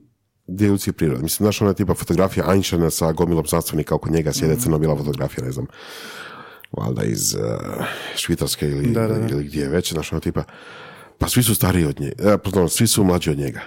[0.48, 1.24] dio ljudske prirode.
[1.24, 5.52] Mislim, znaš, ona tipa fotografija Einsteina sa gomilom znanstvenika oko njega sjede crno-bijela fotografija, ne
[5.52, 5.68] znam,
[6.72, 7.42] valjda iz uh,
[8.16, 9.28] Švicarske ili, Da, da, da.
[9.36, 10.44] ili gdje već, znaš, ono tipa,
[11.18, 13.62] pa svi su stariji od njega, e, pardon, svi su mlađi od njega.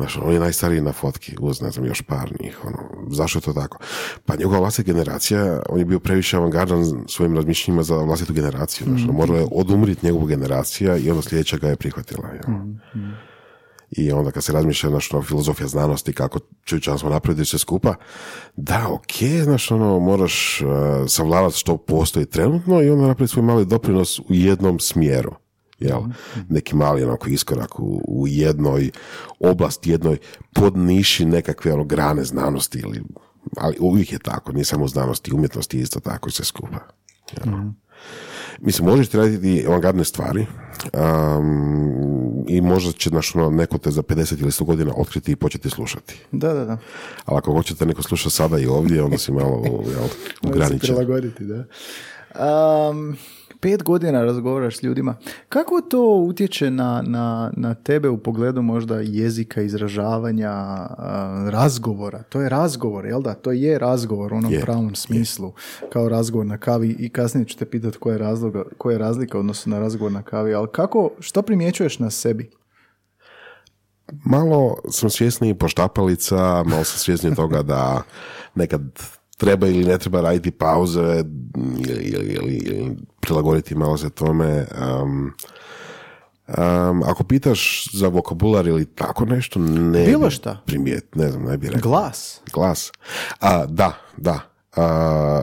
[0.00, 2.78] Znaš, on je najstariji na fotki, uz, ne znam, još par njih, ono,
[3.10, 3.78] zašto je to tako?
[4.26, 9.02] Pa njegova vlastita generacija, on je bio previše avangardan svojim razmišljenjima za vlastitu generaciju, znaš,
[9.02, 12.56] ono, morala je odumriti njegova generacija i onda sljedeća ga je prihvatila, jel?
[13.90, 17.94] I onda kad se razmišlja, znaš, ono, filozofija znanosti, kako čovječanstvo napreduje sve skupa,
[18.56, 20.68] da, ok, znaš, ono, moraš uh,
[21.08, 25.32] savladati što postoji trenutno i onda napraviti svoj mali doprinos u jednom smjeru.
[25.80, 26.00] Jel?
[26.48, 28.90] Neki mali onako iskorak u, u jednoj
[29.40, 30.18] oblasti, jednoj
[30.52, 33.02] podniši nekakve ono, grane znanosti ili
[33.56, 36.78] ali uvijek je tako, nije samo znanosti, umjetnosti je isto tako i sve skupa.
[37.36, 37.54] Jel?
[38.60, 40.46] Mislim, možeš raditi avangardne stvari
[40.92, 45.36] um, i možda će naš, ono, neko te za 50 ili 100 godina otkriti i
[45.36, 46.20] početi slušati.
[46.32, 46.78] Da, da, da.
[47.24, 50.78] Ali ako hoćete neko sluša sada i ovdje, onda si malo jel, Može se ograničen.
[50.78, 51.64] prilagoditi, da.
[52.90, 53.16] Um,
[53.60, 55.16] pet godina razgovaraš s ljudima.
[55.48, 60.52] Kako to utječe na, na, na tebe u pogledu možda jezika, izražavanja,
[61.50, 62.22] razgovora?
[62.22, 63.34] To je razgovor, jel da?
[63.34, 65.52] To je razgovor u onom Je, pravom smislu.
[65.92, 69.38] Kao razgovor na kavi i kasnije ću te pitati koja je, razloga, koja je razlika
[69.38, 70.54] u odnosu na razgovor na kavi.
[70.54, 72.50] Ali kako, što primjećuješ na sebi?
[74.24, 78.02] Malo sam svjesniji poštapalica, malo sam svjesniji toga da
[78.54, 78.82] nekad
[79.38, 81.24] treba ili ne treba raditi pauze
[81.88, 84.66] ili, ili, ili, ili prilagoditi malo se tome.
[85.02, 85.32] Um,
[86.48, 90.62] um, ako pitaš za vokabular ili tako nešto, ne Bilo bi šta.
[90.66, 91.90] Primijet, ne znam, ne bi rekao.
[91.90, 92.40] Glas.
[92.52, 92.92] Glas.
[93.40, 94.40] A, da, da.
[94.76, 95.42] A,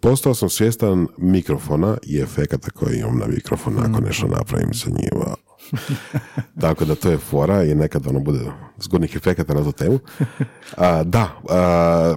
[0.00, 5.34] postao sam svjestan mikrofona i efekata koje imam na mikrofon ako nešto napravim sa njima.
[6.60, 8.40] Tako da to je fora i nekad ono bude
[8.78, 9.98] zgodnih efekata na tu temu.
[10.76, 12.16] A, da, a,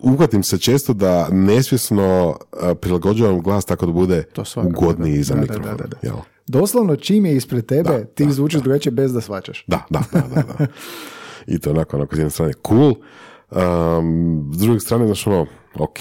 [0.00, 4.24] uhvatim se često da nesvjesno a, prilagođavam glas tako da bude
[4.64, 5.76] ugodniji za Da, da, mikrofon.
[5.76, 6.22] da, da.
[6.46, 9.64] Doslovno čim je ispred tebe, Da, ti da, zvučiš drugačije bez da svačaš.
[9.66, 10.66] Da, da, da, da, da.
[11.54, 12.94] I to onako, onako s jedne strane cool,
[13.50, 15.46] um, s druge strane, znaš ono,
[15.78, 15.98] ok,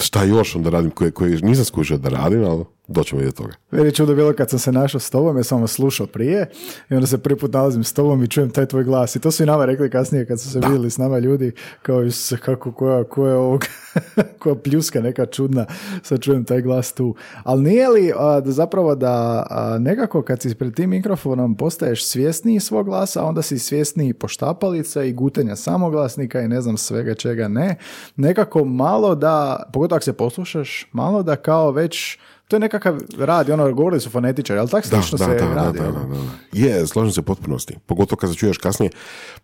[0.00, 3.52] šta još onda radim koje, koje nisam skužio da radim, ali doćemo i do toga.
[3.72, 6.50] Je čudo bilo kad sam se našao s tobom, ja sam vas slušao prije
[6.90, 9.16] i onda se prvi put nalazim s tobom i čujem taj tvoj glas.
[9.16, 12.02] I to su i nama rekli kasnije kad su se vidjeli s nama ljudi, kao
[12.02, 13.64] Isuse, kako, koja, koja, ovog,
[14.40, 15.66] koja pljuska neka čudna,
[16.02, 17.14] sad čujem taj glas tu.
[17.42, 22.06] Ali nije li a, da zapravo da a, nekako kad si pred tim mikrofonom postaješ
[22.06, 27.48] svjesniji svog glasa, onda si svjesniji poštapalica i gutenja samoglasnika i ne znam svega čega
[27.48, 27.76] ne,
[28.16, 33.50] nekako malo da, pogotovo ako se poslušaš, malo da kao već to je nekakav rad,
[33.50, 35.78] ono, govorili su fonetičari, ali tako slično da, se da, radi.
[35.78, 36.06] da, ono.
[36.06, 36.20] da, da.
[36.52, 37.74] Je, slažem se u potpunosti.
[37.86, 38.90] Pogotovo kad se čuješ kasnije,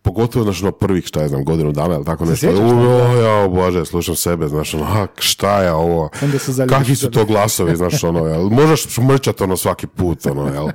[0.01, 2.47] pogotovo znaš ono prvih, šta ja znam, godinu dana ili tako nešto.
[2.47, 6.09] sjećaš O, ja, bože, slušam sebe, znaš ono, a, šta je ovo?
[6.39, 8.49] Se Kakvi su to glasovi, znaš ono, jel?
[8.49, 10.67] Možeš šmrčat ono svaki put, ono, jel?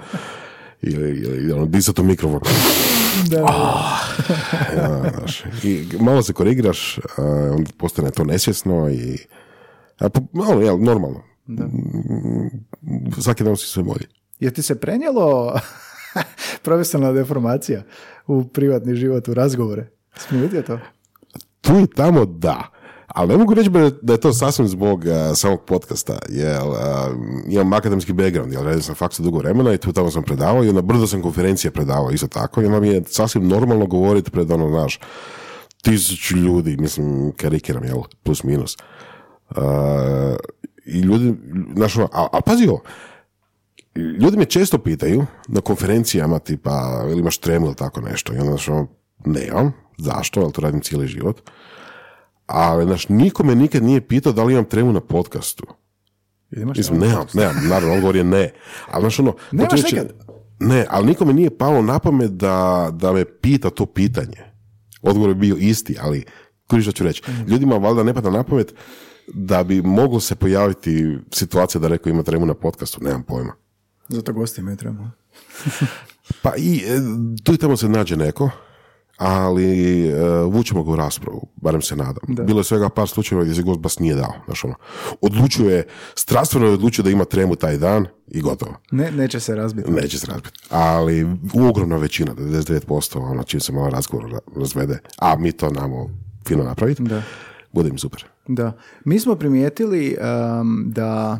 [0.83, 2.41] Ili, ili ono, disat u mikrofon.
[3.27, 3.39] Da,
[4.77, 7.23] Ja, znaš, I malo se korigiraš, a,
[7.57, 9.19] onda postane to nesvjesno i
[10.01, 11.30] a, ono, jel, normalno.
[11.53, 14.07] Mm, Svaki dan si sve bolji.
[14.39, 15.59] Je ti se prenijelo
[16.65, 17.83] profesionalna deformacija
[18.27, 19.91] u privatni život, u razgovore?
[20.17, 20.79] Smo vidio to?
[21.61, 22.63] tu i tamo da.
[23.07, 23.71] Ali ne mogu reći
[24.03, 27.09] da je to sasvim zbog a, samog podcasta, jer a,
[27.49, 30.73] imam akademski background, jer radim sam faksu dugo vremena i tu tamo sam predavao i
[30.73, 34.51] na brdo sam konferencije predavao isto tako i onda mi je sasvim normalno govoriti pred
[34.51, 35.01] ono, znaš,
[35.83, 38.77] tisuću ljudi, mislim, karikiram, jel, plus minus.
[39.51, 40.37] A,
[40.91, 41.35] I ljudi,
[41.77, 42.83] znaš, ono, a, a pazi ovo,
[43.95, 48.51] ljudi me često pitaju na konferencijama tipa ili imaš tremu ili tako nešto i onda
[48.51, 48.87] znaš ono,
[49.25, 51.41] nemam, zašto, ali to radim cijeli život.
[52.47, 55.65] Ali znaš, niko me nikad nije pitao da li imam tremu na podcastu.
[56.51, 58.53] Imaš Mislim, nemam, nemam, naravno, odgovor je ne.
[58.91, 60.13] Ali znaš ono, Nemaš nekad?
[60.61, 64.39] Ne, ali nikome nije palo na pamet da, da me pita to pitanje.
[65.03, 66.25] Odgovor je bio isti, ali
[66.71, 67.23] kužiš što ću reći.
[67.31, 67.51] Mhm.
[67.51, 68.75] Ljudima valjda ne pada na pamet
[69.35, 73.53] da bi moglo se pojaviti situacija da neko ima tremu na podcastu, nemam pojma.
[74.09, 75.11] Zato gosti imaju tremu.
[76.43, 76.99] Pa i e,
[77.45, 78.51] tu i tamo se nađe neko,
[79.17, 79.67] ali
[80.09, 82.47] e, vučemo ga u raspravu, barem se nadam.
[82.47, 84.33] Bilo je svega par slučajeva gdje se gost baš nije dao.
[84.47, 84.75] Znaš, ono,
[85.21, 88.75] odlučuje, strastveno je odlučio da ima tremu taj dan i gotovo.
[88.91, 89.91] Ne, neće se razbiti.
[89.91, 90.59] Neće se razbiti.
[90.71, 91.27] Ali
[91.69, 96.11] ogromna većina, 99%, ono, čim se malo razgovor ra- razvede, a mi to namo
[96.47, 97.23] fino napraviti, Da.
[97.73, 98.25] Bude im super.
[98.49, 98.73] Da.
[99.05, 100.17] Mi smo primijetili
[100.61, 101.39] um, da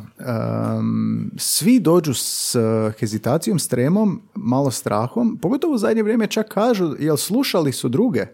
[0.79, 6.49] um, svi dođu s uh, hezitacijom, s tremom, malo strahom, pogotovo u zadnje vrijeme čak
[6.49, 8.27] kažu, jel slušali su druge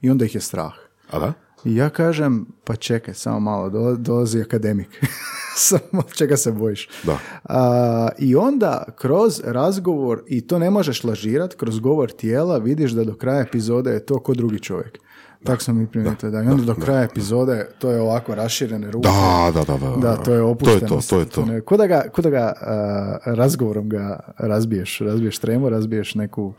[0.00, 0.72] i onda ih je strah.
[1.10, 1.32] A da?
[1.64, 4.88] I ja kažem, pa čekaj, samo malo, do- dolazi akademik.
[5.68, 6.88] samo čega se bojiš.
[7.02, 7.18] Da.
[7.44, 13.04] A, I onda kroz razgovor, i to ne možeš lažirat, kroz govor tijela vidiš da
[13.04, 14.98] do kraja epizode je to ko drugi čovjek.
[15.44, 16.42] Tako smo mi primijetili, da.
[16.42, 19.08] I onda do kraja epizode to je ovako raširene ruke.
[19.08, 19.96] Da, da, da, da.
[19.96, 20.88] Da, to je To je opušteno.
[20.88, 21.46] to, to je to.
[21.64, 26.52] Ko da ga, ko da ga a, razgovorom ga razbiješ, razbiješ tremu, razbiješ neku...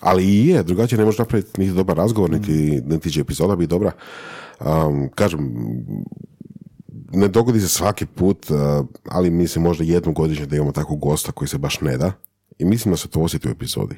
[0.00, 3.70] Ali i je, drugačije ne možeš napraviti niti dobar razgovor, niti, niti će epizoda biti
[3.70, 3.92] dobra.
[4.60, 5.54] Um, kažem,
[7.12, 8.56] ne dogodi se svaki put, uh,
[9.08, 12.12] ali mislim možda jednom godišnje da imamo takvog gosta koji se baš ne da.
[12.58, 13.96] I mislim da se to osjeti u epizodi.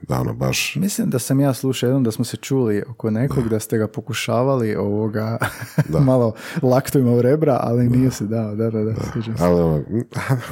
[0.00, 0.76] Da, ono, baš...
[0.76, 3.60] Mislim da sam ja slušao jednom da smo se čuli oko nekog, da.
[3.60, 5.38] ste ga pokušavali ovoga
[6.06, 9.32] malo laktojima u rebra, ali nije se dao, da, da, da, se.
[9.38, 9.84] Ali, ono,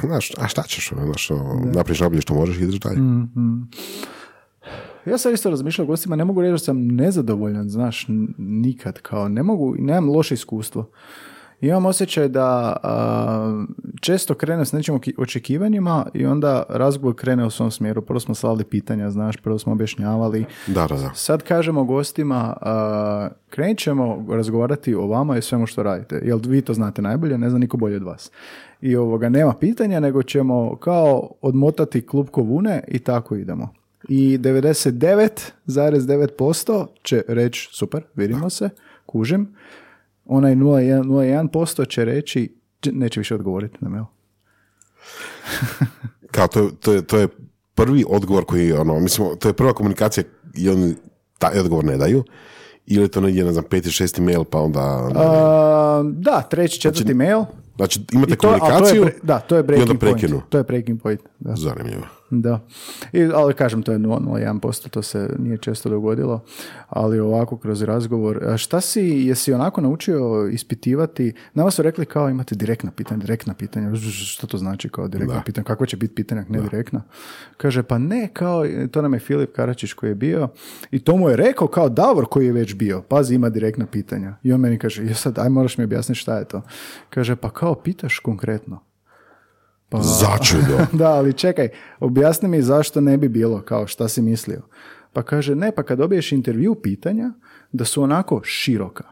[0.01, 2.99] znaš, a šta ćeš, ono, znaš, ono, napraviš najbolje što možeš i ideš dalje.
[5.05, 8.05] Ja sam isto razmišljao o gostima, ne mogu reći da sam nezadovoljan, znaš,
[8.37, 10.89] nikad, kao, ne mogu, nemam loše iskustvo.
[11.61, 13.65] Imam osjećaj da a,
[14.01, 18.01] često krene s nečim očekivanjima i onda razgovor krene u svom smjeru.
[18.01, 20.45] Prvo smo slali pitanja, znaš, prvo smo objašnjavali.
[20.67, 21.11] Da, da, da.
[21.15, 26.21] Sad kažemo gostima, a, krenut ćemo razgovarati o vama i svemu što radite.
[26.23, 28.31] Jel vi to znate najbolje, ne zna niko bolje od vas.
[28.81, 33.69] I ovoga, nema pitanja, nego ćemo kao odmotati klub kovune i tako idemo.
[34.09, 38.69] I 99,9% će reći, super, vidimo se,
[39.05, 39.55] kužim.
[40.27, 44.03] Onaj 0,1% 0,1% će reći, "Č- neće više odgovoriti na mail.
[46.31, 47.27] Kao, to, je- to, je, to je
[47.75, 50.23] prvi odgovor koji, ono, mislim, to je prva komunikacija
[50.55, 50.95] i oni
[51.37, 52.23] taj odgovor ne daju.
[52.85, 55.09] Ili to negdje, ne znam, peti, šesti mail, pa onda...
[55.15, 57.43] A, da, treći, četvrti mail.
[57.75, 60.19] Znači, imate I to, a to je komunikaciju da, to je i breaking onda point.
[60.19, 60.41] prekinu.
[60.49, 61.19] To je breaking point.
[61.39, 61.55] Da.
[61.55, 62.03] Zanimljivo.
[62.29, 62.59] Da.
[63.13, 66.43] I, ali kažem, to je 0,1%, to se nije često dogodilo,
[66.89, 68.43] ali ovako kroz razgovor.
[68.43, 71.33] A šta si, jesi onako naučio ispitivati?
[71.53, 73.95] Nama su rekli kao imate direktna pitanja, direktna pitanja.
[74.11, 75.41] Što to znači kao direktna Da.
[75.41, 75.65] pitanja?
[75.65, 77.03] Kako će biti pitanja, ne direktna?
[77.57, 80.47] Kaže, pa ne, kao, to nam je Filip Karačić koji je bio
[80.91, 83.01] i to mu je rekao kao Davor koji je već bio.
[83.01, 84.35] Pazi, ima direktna pitanja.
[84.43, 86.61] I on meni kaže, je sad, aj moraš mi objasniti šta je to.
[87.09, 88.86] Kaže, pa kao pitaš konkretno.
[89.89, 90.85] Pa, Začudo.
[90.99, 91.69] da, ali čekaj,
[91.99, 94.61] objasni mi zašto ne bi bilo kao šta si mislio.
[95.13, 97.31] Pa kaže, ne, pa kad dobiješ intervju pitanja,
[97.71, 99.03] da su onako široka.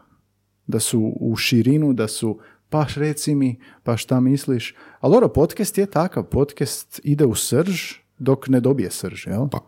[0.66, 4.74] Da su u širinu, da su pa reci mi, pa šta misliš.
[5.00, 9.48] Ali dobro, podcast je takav, podcast ide u srž dok ne dobije srž, jel?
[9.48, 9.58] Pa,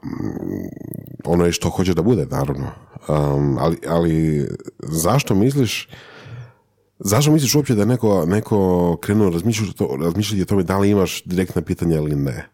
[1.25, 2.71] ono je što hoće da bude, naravno.
[3.09, 5.89] Um, ali, ali zašto misliš
[6.99, 10.91] zašto misliš uopće da je neko, neko krenuo razmišljati, to, razmišljati o tome da li
[10.91, 12.49] imaš direktna pitanja ili ne?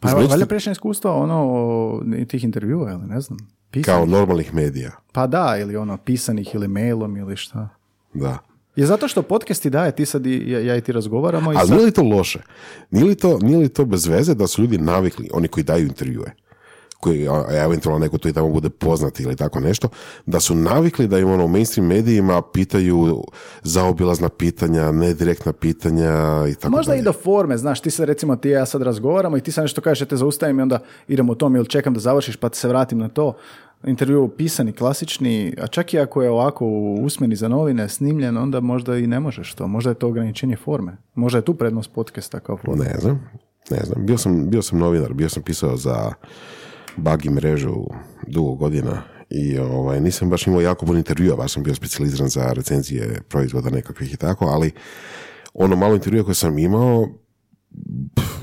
[0.00, 3.38] Pa Mislim, valjda prešnje iskustvo ono tih intervjua, ili ne znam.
[3.70, 3.86] Pisanih.
[3.86, 4.90] kao normalnih medija.
[5.12, 7.68] Pa da, ili ono pisanih ili mailom ili šta.
[8.14, 8.38] Da.
[8.76, 11.56] Je zato što podcast ti daje, ti sad i, ja, ja i ti razgovaramo i
[11.56, 11.76] Ali sad...
[11.76, 12.42] nije li to loše?
[12.90, 15.86] Nije li to, nije li to bez veze da su ljudi navikli, oni koji daju
[15.86, 16.34] intervjue,
[17.04, 17.28] koji
[17.64, 19.88] eventualno neko tu i tamo bude poznati ili tako nešto,
[20.26, 23.24] da su navikli da im ono u mainstream medijima pitaju
[23.62, 26.12] zaobilazna pitanja, nedirektna pitanja
[26.50, 27.00] i tako Možda dalje.
[27.00, 29.64] i do forme, znaš, ti sad recimo ti i ja sad razgovaramo i ti sad
[29.64, 32.48] nešto kažeš, ja te zaustavim i onda idemo u tom ili čekam da završiš pa
[32.52, 33.34] se vratim na to.
[33.86, 38.60] Intervju pisani, klasični, a čak i ako je ovako u usmeni za novine snimljen, onda
[38.60, 39.66] možda i ne možeš to.
[39.66, 40.96] Možda je to ograničenje forme.
[41.14, 42.84] Možda je tu prednost podcasta kao forme.
[42.84, 43.28] Ne znam,
[43.70, 44.06] ne znam.
[44.06, 46.12] Bio sam, bio sam novinar, bio sam pisao za
[46.96, 47.74] Bug i mrežu
[48.26, 52.52] dugo godina i ovaj, nisam baš imao jako puno intervjua, baš sam bio specijaliziran za
[52.52, 54.72] recenzije proizvoda nekakvih i tako, ali
[55.54, 57.08] ono malo intervjua koje sam imao,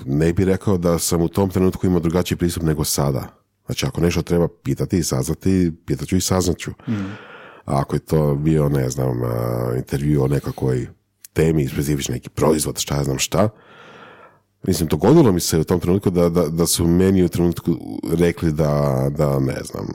[0.06, 3.28] ne bi rekao da sam u tom trenutku imao drugačiji pristup nego sada.
[3.66, 6.72] Znači, ako nešto treba pitati i saznati, pitat ću i saznat ću.
[7.66, 9.22] A ako je to bio, ne znam,
[9.78, 10.88] intervju o nekakvoj
[11.34, 13.50] temi, specifični neki proizvod, šta ja znam šta,
[14.64, 17.72] Mislim, dogodilo mi se u tom trenutku da, da, da su meni u trenutku
[18.14, 19.88] rekli da, da ne znam,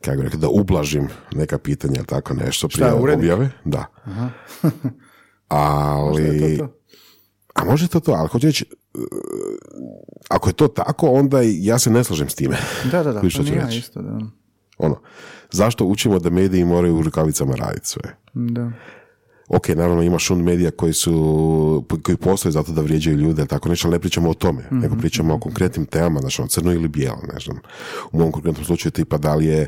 [0.00, 3.24] kako rekao, da ublažim neka pitanja ili tako nešto Šta, prije urednik?
[3.24, 3.50] objave.
[3.64, 3.86] Da.
[5.48, 6.22] Ali...
[6.22, 6.80] Možda je to to.
[7.54, 9.02] A može to to, ali hoću reći, uh,
[10.28, 12.56] ako je to tako, onda ja se ne slažem s time.
[12.92, 14.18] Da, da, da, pa ja isto, da.
[14.78, 15.00] Ono,
[15.50, 18.16] zašto učimo da mediji moraju u rukavicama raditi sve?
[18.34, 18.70] da.
[19.48, 23.88] Ok, naravno ima šund medija koji su, koji postoje zato da vrijeđaju ljude, tako nešto,
[23.88, 27.18] ali ne pričamo o tome, nego pričamo o konkretnim temama, znači o crno ili bijelo,
[27.34, 27.58] ne znam.
[28.12, 29.66] U mom konkretnom slučaju tipa da li je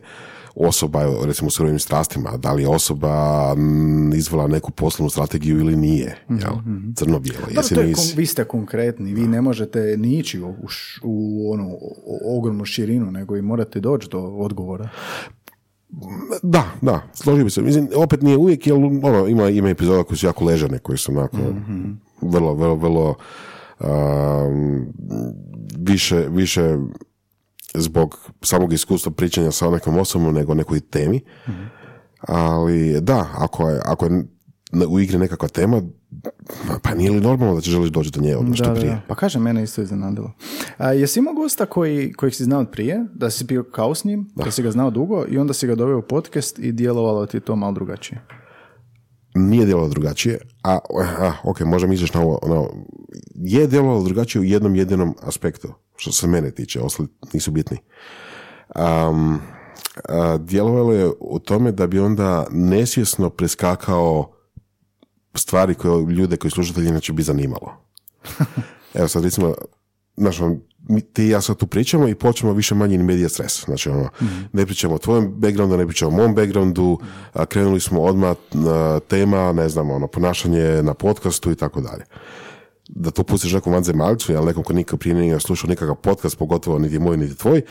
[0.54, 3.14] osoba, recimo u surovim strastima, da li je osoba
[3.54, 6.52] mm, izvela neku poslovnu strategiju ili nije, jel?
[6.96, 8.16] Crno-bijelo, Dobro, jesi to je nisi?
[8.16, 11.78] vi ste konkretni, vi ne možete ni ići u, š- u onu
[12.38, 14.88] ogromnu širinu, nego i morate doći do odgovora.
[16.42, 17.62] Da, da, složio bi se.
[17.62, 21.12] Mislim, opet nije uvijek, jer ono, ima, ima epizoda koji su jako ležane, koji su
[21.12, 21.36] onako
[22.22, 23.14] vrlo, vrlo, vrlo
[23.80, 24.86] um,
[25.78, 26.76] više, više
[27.74, 31.20] zbog samog iskustva pričanja sa nekom osobom nego nekoj temi.
[32.20, 34.24] Ali da, ako je, ako je
[34.88, 35.82] u igri nekakva tema,
[36.82, 39.02] pa nije li normalno da će želiš doći do nje odmah što prije?
[39.08, 40.32] Pa kaže, mene isto iznenadilo.
[40.78, 44.04] A, jesi imao gosta koji, kojeg si znao od prije, da si bio kao s
[44.04, 44.50] njim, da.
[44.50, 47.56] si ga znao dugo i onda si ga doveo u podcast i djelovalo ti to
[47.56, 48.22] malo drugačije?
[49.36, 50.78] nije djelovalo drugačije, a,
[51.18, 52.70] a ok, možda misliš na ovo, ono,
[53.34, 57.78] je djelovalo drugačije u jednom jedinom aspektu, što se mene tiče, ostali nisu bitni.
[58.76, 59.40] Um,
[60.38, 64.32] djelovalo je u tome da bi onda nesvjesno preskakao
[65.38, 67.72] stvari koje ljude koji slušatelji inače bi zanimalo.
[68.94, 69.54] Evo sad recimo,
[70.16, 70.56] znaš, ono,
[70.88, 73.64] mi- ti i ja sad tu pričamo i počnemo više manje medija stres.
[73.64, 74.08] Znači, ono,
[74.52, 76.98] ne pričamo o tvojem backgroundu, ne pričamo o mom backgroundu,
[77.32, 82.04] a krenuli smo odmah na tema, ne znam, ono, ponašanje na podcastu i tako dalje.
[82.88, 86.78] Da to pustiš nekom vanzemaljcu, ili nekom ko nikad prije nije slušao nikakav podcast, pogotovo
[86.78, 87.62] niti moj, niti tvoj,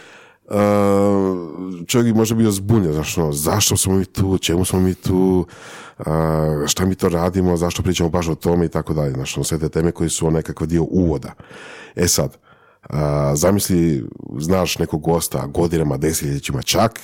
[0.48, 0.56] Uh,
[1.88, 5.48] čovjek bi možda bio zbunjen, znaš, ono, zašto smo mi tu, čemu smo mi tu,
[6.00, 6.06] uh,
[6.68, 9.60] šta mi to radimo, zašto pričamo baš o tome i tako dalje, znaš, ono, sve
[9.60, 11.34] te teme koji su nekakav dio uvoda.
[11.96, 12.38] E sad,
[12.90, 12.96] uh,
[13.36, 14.06] zamisli,
[14.40, 17.00] znaš nekog gosta godinama, desetljećima čak,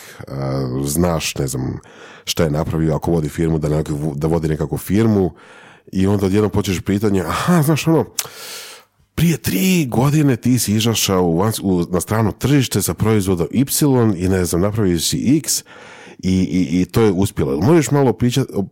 [0.85, 1.79] znaš, ne znam,
[2.25, 5.31] šta je napravio ako vodi firmu, da, nekako- da vodi nekakvu firmu
[5.91, 8.05] i onda odjednom počneš pitanje, aha, znaš, ono,
[9.15, 13.65] prije tri godine ti si izašao u, u, na strano tržište sa proizvodom Y
[14.17, 15.63] i ne znam, napravio si X
[16.19, 17.51] i, i, i to je uspjelo.
[17.51, 18.13] Jel Možeš malo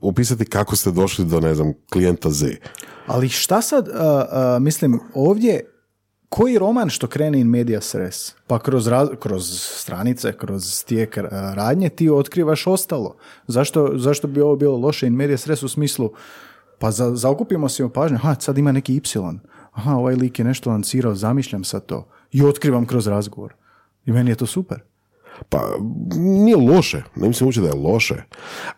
[0.02, 2.56] opisati kako ste došli do, ne znam, klijenta Z?
[3.08, 5.65] Ali šta sad, uh, uh, mislim, ovdje,
[6.30, 8.36] koji roman što krene in media sres?
[8.47, 11.17] Pa kroz, raz- kroz stranice, kroz tijek
[11.54, 13.17] radnje ti otkrivaš ostalo.
[13.47, 16.12] Zašto, zašto bi ovo bilo loše in media sres u smislu,
[16.80, 19.02] pa za, zaokupimo se pažnju, aha, sad ima neki Y,
[19.80, 23.54] aha, ovaj lik je nešto lancirao, zamišljam sad to i otkrivam kroz razgovor.
[24.06, 24.82] I meni je to super.
[25.50, 25.78] Pa,
[26.18, 28.24] nije loše, ne mislim uopće da je loše,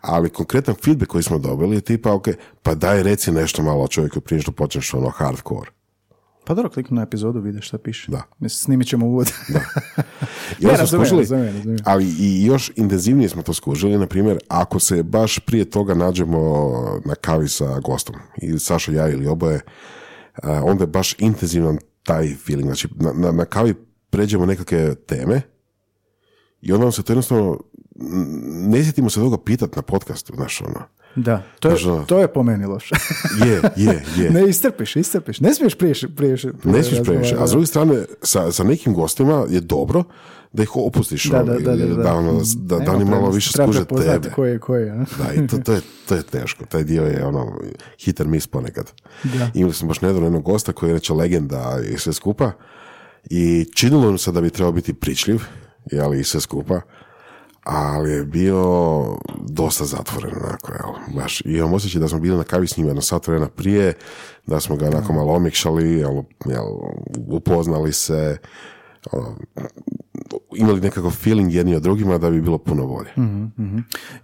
[0.00, 2.28] ali konkretan feedback koji smo dobili je tipa, ok,
[2.62, 5.70] pa daj reci nešto malo o čovjeku prije što počneš ono hardcore.
[6.44, 8.10] Pa dobro, kliknu na epizodu, vidiš šta piše.
[8.10, 8.22] Da.
[8.38, 9.32] Mislim, snimit ćemo uvod.
[9.48, 11.80] I onda Ne, razumijem, skužili, razumijem, razumijem.
[11.84, 16.72] ali i još intenzivnije smo to skužili, na primjer, ako se baš prije toga nađemo
[17.04, 19.60] na kavi sa gostom, ili Saša, ja ili oboje,
[20.62, 22.66] onda je baš intenzivan taj feeling.
[22.66, 23.74] Znači, na, na, na kavi
[24.10, 25.40] pređemo nekakve teme
[26.60, 27.60] i onda nam se to jednostavno,
[28.68, 30.80] ne sjetimo se toga pitat na podcastu, znaš, ono.
[31.16, 32.94] Da, to je, Znaš, ono- to je po meni loše.
[33.46, 34.30] Je, je, je.
[34.30, 35.40] ne istrpiš, istrpiš.
[35.40, 37.36] Ne smiješ prije, prije, Ne smiješ previše.
[37.38, 40.04] A s druge strane, sa, sa nekim gostima je dobro
[40.52, 41.24] da ih opustiš.
[41.24, 42.14] Da, ono, da, da, da, da.
[42.14, 44.30] ono, da, da oni malo više skuže tebe.
[44.30, 45.04] Ko je, ko je?
[45.18, 46.64] Da, i to, to, je, to je teško.
[46.66, 47.58] Taj dio je ono
[47.98, 48.92] hit and miss ponekad.
[49.24, 49.50] Da.
[49.54, 52.52] Imali smo baš nedavno jednog gosta koji je inače legenda i sve skupa
[53.30, 55.42] i činilo nam se da bi trebao biti pričljiv,
[56.02, 56.80] ali i sve skupa,
[57.64, 58.64] ali je bio
[59.48, 61.40] dosta zatvoren onako, jel, baš.
[61.40, 63.94] I imam osjećaj da smo bili na kavi s njim jedno sat vremena prije,
[64.46, 66.66] da smo ga onako malo omikšali, jel, jel,
[67.28, 68.36] upoznali se,
[69.12, 69.36] ono,
[70.56, 73.10] imali nekakav feeling jedni od drugima da bi bilo puno bolje.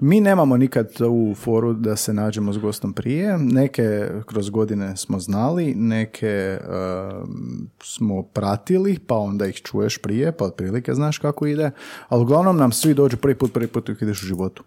[0.00, 3.38] Mi nemamo nikad ovu foru da se nađemo s gostom prije.
[3.38, 10.44] Neke kroz godine smo znali, neke um, smo pratili, pa onda ih čuješ prije, pa
[10.44, 11.70] otprilike znaš kako ide.
[12.08, 14.64] Ali uglavnom nam svi dođu prvi put, prvi put uvijek ideš u životu.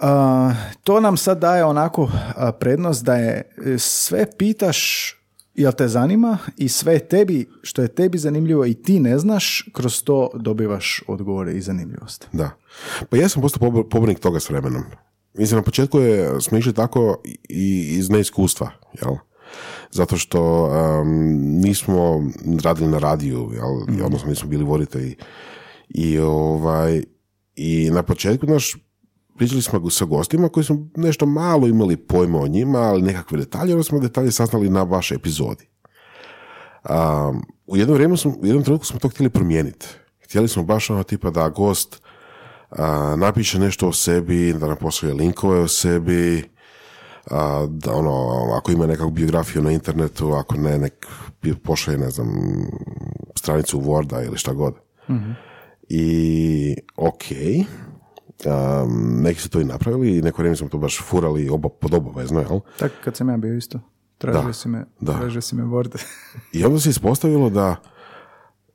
[0.00, 0.52] A,
[0.84, 2.10] to nam sad daje onako
[2.60, 5.14] prednost da je e, sve pitaš
[5.54, 10.02] jel te zanima i sve tebi, što je tebi zanimljivo i ti ne znaš, kroz
[10.02, 12.28] to dobivaš odgovore i zanimljivost.
[12.32, 12.50] Da.
[13.10, 14.82] Pa ja sam postao pobor- pobornik toga s vremenom.
[15.34, 18.70] Mislim, na početku je, smo išli tako i iz neiskustva,
[19.02, 19.14] jel?
[19.90, 21.08] Zato što um,
[21.60, 22.30] nismo
[22.64, 23.98] radili na radiju, jel?
[23.98, 25.16] I Odnosno nismo bili voditelji.
[25.88, 27.02] I, ovaj,
[27.56, 28.76] I na početku naš
[29.42, 33.72] pričali smo sa gostima koji su nešto malo imali pojma o njima, ali nekakve detalje,
[33.74, 35.68] onda smo detalje saznali na vašoj epizodi.
[36.88, 39.86] Um, u jednom vrijeme smo, u jednom trenutku smo to htjeli promijeniti.
[40.24, 42.02] Htjeli smo baš ono tipa da gost
[42.70, 46.44] a, napiše nešto o sebi, da nam pošalje linkove o sebi,
[47.30, 51.06] a, da ono, ako ima nekakvu biografiju na internetu, ako ne, nek
[51.64, 52.28] pošalje, ne znam,
[53.34, 54.74] stranicu Worda ili šta god.
[55.88, 57.24] I ok,
[58.44, 61.94] Um, neki su to i napravili i neko vrijeme smo to baš furali oba, pod
[61.94, 62.60] obavezno, jel?
[62.78, 63.80] Tak kad sam ja bio isto.
[64.18, 65.18] Tražio Da, si me, da.
[65.18, 65.62] tražio si me.
[66.52, 67.76] I onda se ispostavilo da,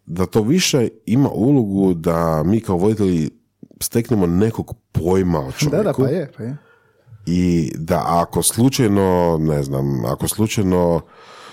[0.05, 3.29] da to više ima ulogu da mi kao voditelji
[3.81, 5.77] steknemo nekog pojma o čovjeku.
[5.77, 6.57] da, da, pa je, pa je.
[7.25, 11.01] I da ako slučajno, ne znam, ako slučajno,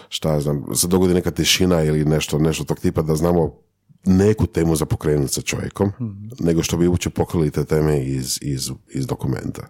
[0.08, 3.63] šta ja znam, se dogodi neka tišina ili nešto, nešto tog tipa, da znamo
[4.04, 5.92] neku temu za pokrenuti sa čovjekom,
[6.40, 9.62] nego što bi uopće pokrili te teme iz, iz, iz dokumenta.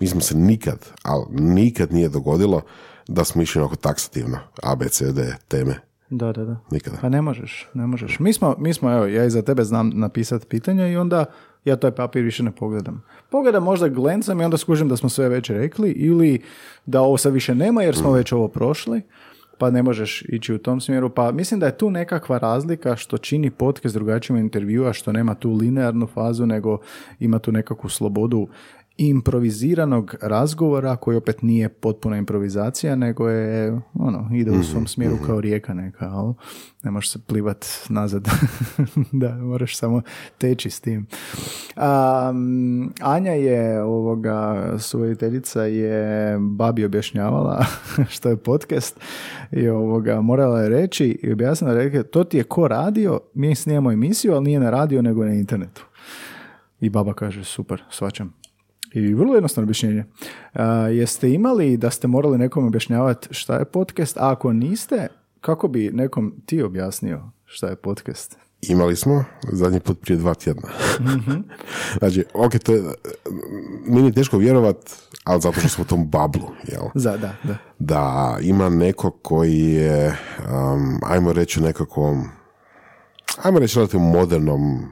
[0.00, 2.62] Mi smo se nikad, ali nikad nije dogodilo
[3.08, 5.74] da smo išli onako taksativno, A, B, C, D, teme.
[6.10, 6.56] Da, da, da.
[6.70, 6.96] Nikada.
[7.00, 8.18] Pa ne možeš, ne možeš.
[8.18, 11.24] Mi smo, mi smo, evo, ja i za tebe znam napisati pitanja i onda
[11.64, 13.02] ja taj papir više ne pogledam.
[13.30, 16.42] Pogledam možda glencam i onda skužim da smo sve već rekli ili
[16.86, 19.02] da ovo sad više nema jer smo već ovo prošli
[19.58, 21.10] pa ne možeš ići u tom smjeru.
[21.10, 25.52] Pa mislim da je tu nekakva razlika što čini podcast drugačijim intervjua, što nema tu
[25.52, 26.78] linearnu fazu, nego
[27.20, 28.48] ima tu nekakvu slobodu
[28.98, 35.40] improviziranog razgovora koji opet nije potpuna improvizacija, nego je, ono, ide u svom smjeru kao
[35.40, 36.34] rijeka neka, ali
[36.82, 38.28] ne možeš se plivat nazad.
[39.12, 40.02] da, moraš samo
[40.38, 41.06] teći s tim.
[41.76, 47.64] A, m, Anja je, ovoga, suvojiteljica je babi objašnjavala
[48.14, 49.00] što je podcast
[49.52, 53.92] i ovoga, morala je reći i objasnila rekla, to ti je ko radio, mi snijemo
[53.92, 55.86] emisiju, ali nije na radio nego na internetu.
[56.80, 58.45] I baba kaže, super, svačam.
[58.92, 60.04] I vrlo jednostavno objašnjenje.
[60.54, 65.08] A, jeste imali da ste morali nekom objašnjavati šta je podcast, a ako niste,
[65.40, 68.38] kako bi nekom ti objasnio šta je podcast?
[68.60, 70.68] Imali smo zadnji put prije dva tjedna.
[71.98, 72.82] znači, ok, to je,
[73.86, 74.76] meni je teško vjerovat,
[75.24, 76.82] ali zato što smo u tom bablu, jel?
[77.04, 77.56] Za, da, da.
[77.78, 82.16] Da ima neko koji je, um, ajmo reći nekako,
[83.42, 84.88] ajmo reći relativno modernom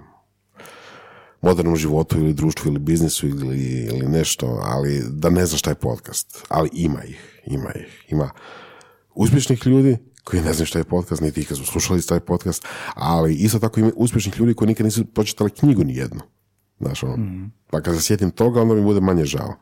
[1.44, 5.74] modernom životu ili društvu ili biznisu ili, ili nešto, ali da ne zna šta je
[5.74, 6.44] podcast.
[6.48, 8.04] Ali ima ih, ima ih.
[8.08, 8.30] Ima
[9.14, 12.64] uspješnih ljudi koji ne znaju šta je podcast, niti ikad su slušali taj podcast,
[12.94, 16.20] ali isto tako ima uspješnih ljudi koji nikad nisu pročitali knjigu ni jednu.
[16.80, 17.16] Znaš, ono,
[17.70, 19.54] pa kad se sjetim toga, onda mi bude manje žao.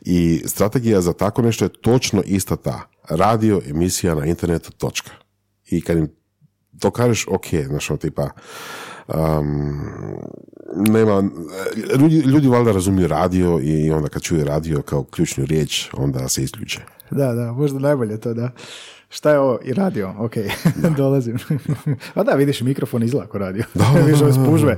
[0.00, 2.80] I strategija za tako nešto je točno ista ta.
[3.08, 5.10] Radio, emisija na internetu, točka.
[5.66, 6.08] I kad im
[6.78, 8.30] to kažeš, ok, znaš, ono, tipa,
[9.08, 9.80] um,
[10.76, 11.22] nema,
[12.00, 16.42] ljudi, ljudi valjda razumiju radio i onda kad čuju radio kao ključnu riječ, onda se
[16.42, 16.80] isključe.
[17.10, 18.50] Da, da, možda najbolje to, da.
[19.08, 19.58] Šta je ovo?
[19.64, 20.32] I radio, ok,
[20.96, 21.38] dolazim.
[22.14, 23.64] A da, vidiš, mikrofon izgleda kao radio.
[23.74, 24.44] Da, vidiš da, ove da, da.
[24.44, 24.76] spužve,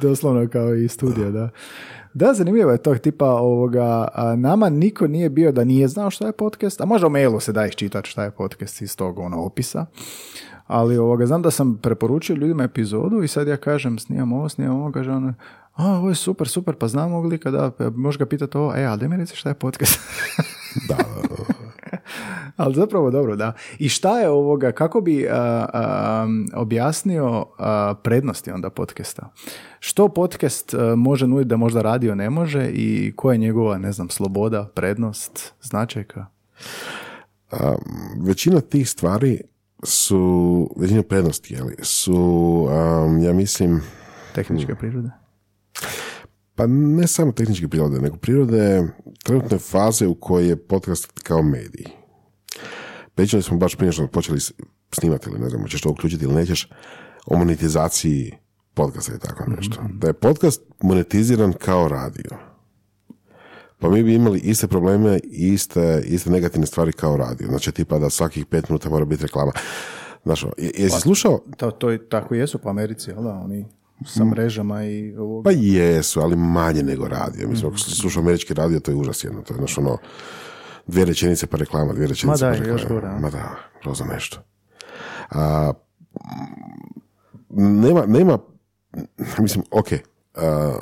[0.00, 1.48] doslovno kao i studio, da.
[2.14, 6.26] Da, zanimljivo je tog tipa ovoga, a nama niko nije bio da nije znao šta
[6.26, 9.42] je podcast, a možda u mailu se da iščitati šta je podcast iz tog ono
[9.42, 9.86] opisa,
[10.70, 14.76] ali ovoga, znam da sam preporučio ljudima epizodu i sad ja kažem snimam ovo, snimam
[14.76, 15.34] ovo, kaže ono,
[15.74, 18.84] a, ovo je super, super, pa znam ovog lika da, možeš ga pitati ovo, e,
[18.84, 19.98] ali mi reci šta je podcast.
[20.88, 20.96] Da.
[22.56, 23.52] Ali zapravo dobro, da.
[23.78, 29.32] I šta je ovoga, kako bi a, a, objasnio a, prednosti onda podcasta?
[29.78, 34.08] Što podcast može nuditi da možda radio ne može i koja je njegova, ne znam,
[34.08, 36.26] sloboda, prednost, značajka?
[38.26, 39.40] Većina tih stvari
[39.84, 42.14] su, većina prednosti, jeli, su,
[43.04, 43.80] um, ja mislim,
[44.34, 45.10] Tehničke prirode?
[46.54, 48.88] pa ne samo tehničke prirode, nego prirode
[49.24, 51.84] trenutne faze u kojoj je podcast kao medij.
[53.14, 54.40] Pričali smo baš prije što počeli
[54.92, 56.68] snimati ili ne znam, ćeš to uključiti ili nećeš,
[57.26, 58.32] o monetizaciji
[58.74, 59.76] podcasta i tako nešto.
[59.94, 62.49] Da je podcast monetiziran kao radio.
[63.80, 67.46] Pa mi bi imali iste probleme i iste, iste negativne stvari kao radio.
[67.48, 69.52] Znači, tipa da svakih pet minuta mora biti reklama.
[70.24, 71.40] Znaš, je- jesi slušao?
[71.56, 73.30] To, to i tako jesu po Americi, jel da?
[73.34, 73.66] Oni
[74.06, 75.44] sa mrežama i ovog...
[75.44, 77.48] Pa jesu, ali manje nego radio.
[77.48, 79.42] Mislim, ako si slušao američki radio, to je užas jedno.
[79.42, 79.98] To je, znaš, ono,
[80.86, 82.72] dvije rečenice pa reklama, dvije rečenice Ma da, pa reklama.
[82.72, 83.18] još gore, a?
[83.18, 84.38] Ma da, grozno nešto.
[85.30, 85.72] A,
[87.50, 88.38] nema, nema,
[89.38, 89.86] mislim, ok,
[90.34, 90.74] a,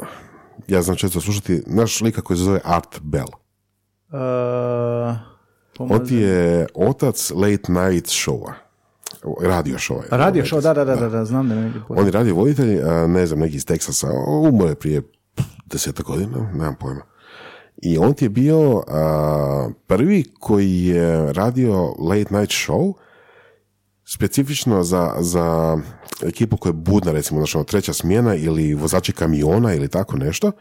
[0.69, 3.29] ja znam često slušati naš lika koji se zove Art Bell.
[4.09, 5.16] Uh,
[5.79, 8.53] On ti je otac late night showa.
[9.41, 10.03] Radio showa.
[10.11, 13.27] radio show, da, da, da, da, da, znam da neki On je radio voditelj, ne
[13.27, 14.09] znam, neki iz Teksasa,
[14.43, 15.03] umro je prije
[15.66, 17.03] desetak godina, nemam pojma.
[17.83, 22.93] I on ti je bio a, prvi koji je radio late night show
[24.11, 25.79] specifično za, za
[26.23, 30.53] ekipu koja je budna, recimo, znači ono, treća smjena ili vozači kamiona ili tako nešto.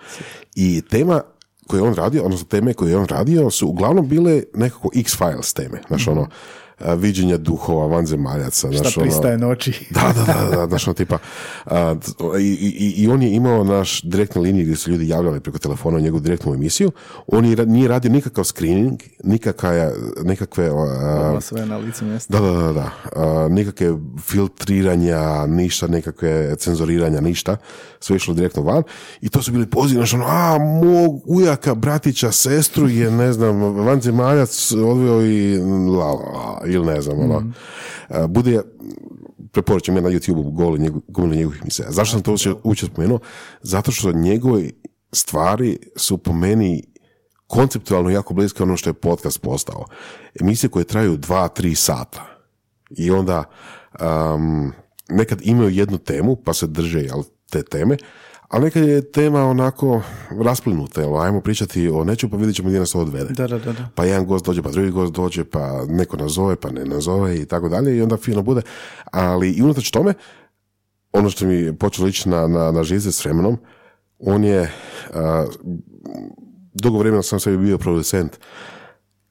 [0.56, 1.22] I tema
[1.68, 5.54] koje je on radio, odnosno teme koje je on radio su uglavnom bile nekako X-Files
[5.54, 5.82] teme.
[5.88, 6.28] Znači ono,
[6.80, 8.72] a, viđenja duhova, vanzemaljaca.
[8.72, 9.86] Šta znaš, ono- pristaje noći.
[9.96, 11.18] da, da, da, da, znaš, ono tipa,
[11.66, 11.96] a,
[12.40, 15.98] i, i, i on je imao naš direktne linije gdje su ljudi javljali preko telefona
[15.98, 16.92] u njegovu direktnu emisiju,
[17.28, 19.92] on je, nije radio nikakav screening, nikakve,
[20.24, 20.70] nikakve,
[21.02, 22.40] a, sve na licu mjesta.
[22.40, 27.58] da, da, da, da, a, nikakve filtriranja, ništa, nikakve cenzoriranja, ništa,
[28.00, 28.84] sve išlo direktno van
[29.22, 33.62] i to su bili pozivi, znaš, ono, a, mog ujaka, bratića, sestru je, ne znam,
[33.62, 37.52] vanzemaljac odveo i la, la, la, ili ne znam, ono,
[38.10, 38.62] a, bude,
[39.52, 41.62] preporučujem ja na YouTube goli njegov, gomilu njegovih.
[41.68, 43.20] Zašto sam to uopće, uopće spomenuo?
[43.62, 44.70] Zato što njegove
[45.12, 46.84] stvari su po meni
[47.48, 49.86] konceptualno jako bliske ono što je podcast postao.
[50.42, 52.26] Emisije koje traju dva, tri sata.
[52.90, 53.44] I onda
[54.00, 54.74] um,
[55.10, 57.98] nekad imaju jednu temu, pa se drže jel, te teme,
[58.48, 60.02] a nekad je tema onako
[60.44, 63.60] rasplinuta, jel, ajmo pričati o nečemu, pa vidjet ćemo gdje nas to odvede Da, da,
[63.60, 63.90] da, da.
[63.96, 67.46] pa jedan gost dođe, pa drugi gost dođe, pa neko nazove, pa ne nazove i
[67.46, 68.62] tako dalje i onda fino bude.
[69.12, 70.14] Ali i unatoč tome,
[71.14, 73.58] ono što mi je počelo ići na, na, na žize s vremenom,
[74.20, 74.72] on je,
[75.14, 75.46] a,
[76.74, 78.40] dugo vremena sam sebi bio producent,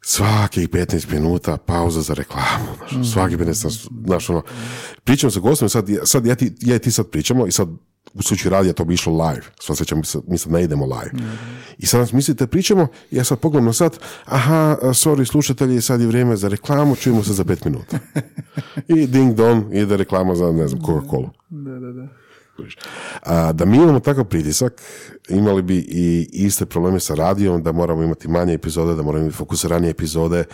[0.05, 4.43] svakih 15 minuta pauza za reklamu, znaš, svaki 15, znaš, ono,
[5.05, 7.69] pričamo sa gostom, sad, sad ja, ti, ja i ti sad pričamo i sad
[8.15, 10.85] u slučaju radija to bi išlo live, sva sreća mi sad, mi sad ne idemo
[10.85, 11.11] live.
[11.79, 16.07] I sad nas mislite pričamo, ja sad pogledam na sat, aha, sorry slušatelji, sad je
[16.07, 17.99] vrijeme za reklamu, čujemo se za 5 minuta.
[18.97, 21.31] I ding dong, ide reklama za, ne znam, Coca-Cola.
[21.49, 22.09] Da, da, da.
[23.23, 24.83] A, da mi imamo takav pritisak,
[25.29, 29.37] imali bi i iste probleme sa radijom, da moramo imati manje epizode, da moramo imati
[29.37, 30.45] fokusiranije epizode,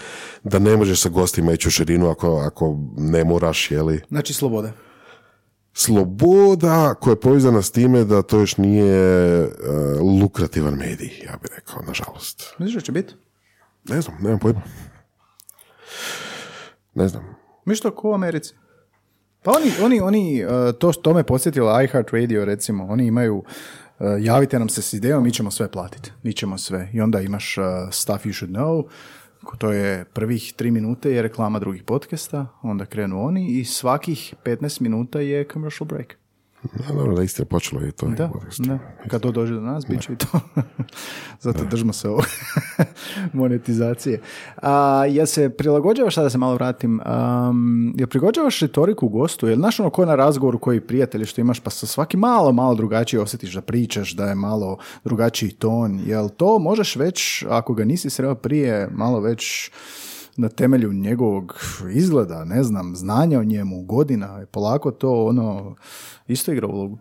[0.44, 4.00] da ne možeš sa gostima ići u širinu ako, ako ne moraš, jeli.
[4.08, 4.72] Znači slobode.
[5.74, 8.94] Sloboda koja je povezana s time da to još nije
[9.42, 9.48] e,
[10.22, 12.54] lukrativan medij, ja bih rekao, nažalost.
[12.58, 13.14] Misliš da će biti?
[13.88, 14.62] Ne znam, nemam pojma.
[16.94, 17.34] Ne znam.
[17.64, 18.54] Mi što ko u Americi?
[19.42, 23.44] Pa oni, oni, oni uh, to, to me podsjetilo iHeart Radio recimo, oni imaju uh,
[24.20, 26.90] javite nam se s idejom, mi ćemo sve platiti, mi ćemo sve.
[26.92, 28.84] I onda imaš uh, Stuff You Should Know,
[29.58, 34.80] to je prvih tri minute je reklama drugih podcasta, onda krenu oni i svakih 15
[34.80, 36.21] minuta je commercial break.
[36.62, 38.06] Ja, dobro, da isto je počelo i to.
[38.06, 38.78] Da, da.
[39.08, 40.40] Kad to dođe do nas, bit će i to.
[41.40, 42.22] Zato držimo se ovo
[43.32, 44.20] monetizacije.
[44.62, 49.48] A, ja se prilagođavaš, sada da se malo vratim, um, jel prilagođavaš retoriku gostu?
[49.48, 52.74] Jel znaš ono ko na razgovoru koji prijatelji što imaš, pa sa svaki malo, malo
[52.74, 56.00] drugačije osjetiš da pričaš, da je malo drugačiji ton.
[56.06, 59.70] Jel to možeš već, ako ga nisi sreo prije, malo već
[60.36, 61.54] na temelju njegovog
[61.94, 65.76] izgleda, ne znam, znanja o njemu, godina, polako to ono
[66.26, 66.98] isto igra ulogu.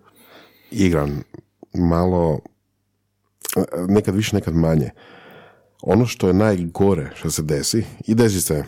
[0.71, 1.23] igram
[1.73, 2.39] malo,
[3.87, 4.89] nekad više, nekad manje.
[5.81, 8.63] Ono što je najgore što se desi, i desi se,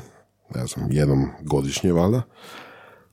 [0.56, 2.22] ne znam, jednom godišnje valjda,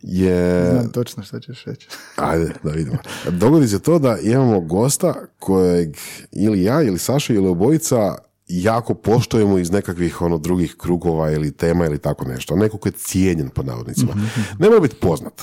[0.02, 0.70] je...
[0.70, 1.88] Znam točno što ćeš reći.
[2.16, 2.96] Ajde, da vidimo.
[3.30, 5.96] Dogodi se to da imamo gosta kojeg
[6.32, 8.14] ili ja, ili Saša, ili obojica
[8.50, 12.56] jako poštujemo iz nekakvih ono drugih krugova ili tema ili tako nešto.
[12.56, 14.12] Neko ko je cijenjen po navodnicima.
[14.58, 15.42] Ne mora biti poznat.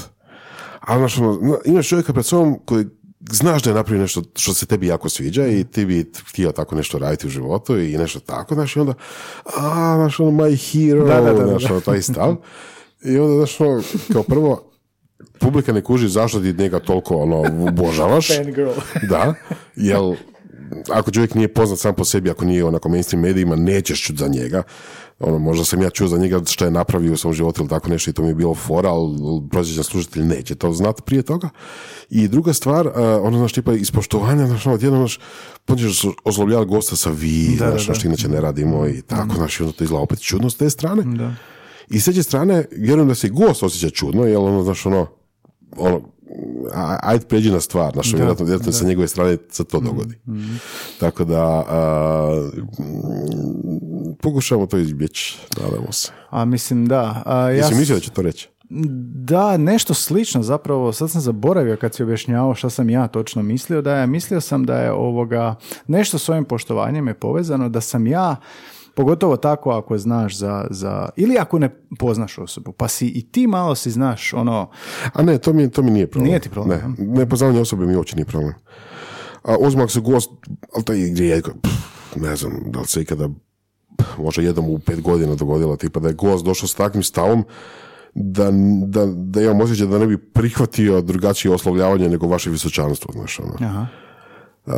[0.80, 2.86] Ali znaš, ono, imaš čovjeka pred sobom koji
[3.32, 6.76] znaš da je napravio nešto što se tebi jako sviđa i ti bi htio tako
[6.76, 8.94] nešto raditi u životu i nešto tako, znaš, i onda,
[9.46, 12.36] a, znaš, ono, my hero, Da, da, da, znaš, ono, taj stav.
[13.04, 13.82] I onda, znaš, ono,
[14.14, 14.72] kao prvo,
[15.40, 18.28] publika ne kuži zašto ti njega toliko, ono, obožavaš.
[19.10, 19.34] Da,
[19.76, 20.16] jel
[20.90, 24.28] ako čovjek nije poznat sam po sebi, ako nije onako mainstream medijima, nećeš čuti za
[24.28, 24.64] njega.
[25.20, 27.90] Ono, možda sam ja čuo za njega što je napravio u svom životu ili tako
[27.90, 29.18] nešto i to mi je bilo fora, ali
[29.52, 31.50] prosječan slušatelj neće to znati prije toga.
[32.10, 35.08] I druga stvar, uh, ono, znaš, tipa ispoštovanja, znaš, ono, odjednom,
[35.68, 37.94] znaš, ozlovljavati gosta sa vi, Da, da, znaš, da.
[37.94, 40.70] što inače ne radimo i tako, znaš, i onda to izgleda opet čudno s te
[40.70, 41.04] strane.
[41.18, 41.34] Da.
[41.90, 45.08] I s treće strane, vjerujem da se i gost osjeća čudno, jer ono, znaš, ono,
[45.78, 46.02] ono,
[47.02, 50.16] ajde pređi na stvar, znaš, vjerojatno, vjerojatno sa njegove strane se to dogodi.
[51.00, 52.50] Tako da, a,
[52.80, 56.12] mm, pokušamo to izbjeći, nadamo se.
[56.30, 57.24] A mislim da.
[57.26, 58.50] A, ja Jesi mislio da će to reći?
[58.70, 63.82] Da, nešto slično zapravo, sad sam zaboravio kad si objašnjavao šta sam ja točno mislio,
[63.82, 65.56] da je, mislio sam da je ovoga,
[65.88, 68.36] nešto s ovim poštovanjem je povezano, da sam ja,
[68.98, 71.70] pogotovo tako ako znaš za, za, ili ako ne
[72.00, 74.70] poznaš osobu, pa si i ti malo si znaš, ono,
[75.14, 76.28] A ne, to mi, to mi nije problem.
[76.28, 78.54] Nije ti problem, Ne, nepoznavanje osobe mi uopće nije problem.
[79.44, 80.32] A uzmem ako se gost,
[80.76, 81.52] ali to je rijetko,
[82.16, 83.30] ne znam, da li se ikada
[84.18, 87.46] možda jednom u pet godina dogodilo, tipa da je gost došao s takvim stavom
[88.14, 88.50] da,
[88.86, 93.54] da, da imam osjećaj da ne bi prihvatio drugačije oslovljavanje nego vaše visočanstvo, znaš, ono.
[93.60, 93.86] aha.
[94.68, 94.74] A,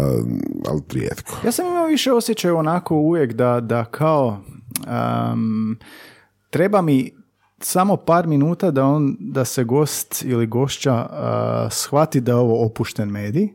[0.70, 1.36] ali rijetko.
[1.46, 4.42] Ja sam imao više osjećaj onako uvijek da, da kao
[5.34, 5.78] um,
[6.50, 7.12] treba mi
[7.60, 12.66] samo par minuta da on da se gost ili gošća a, shvati da je ovo
[12.66, 13.50] opušten medij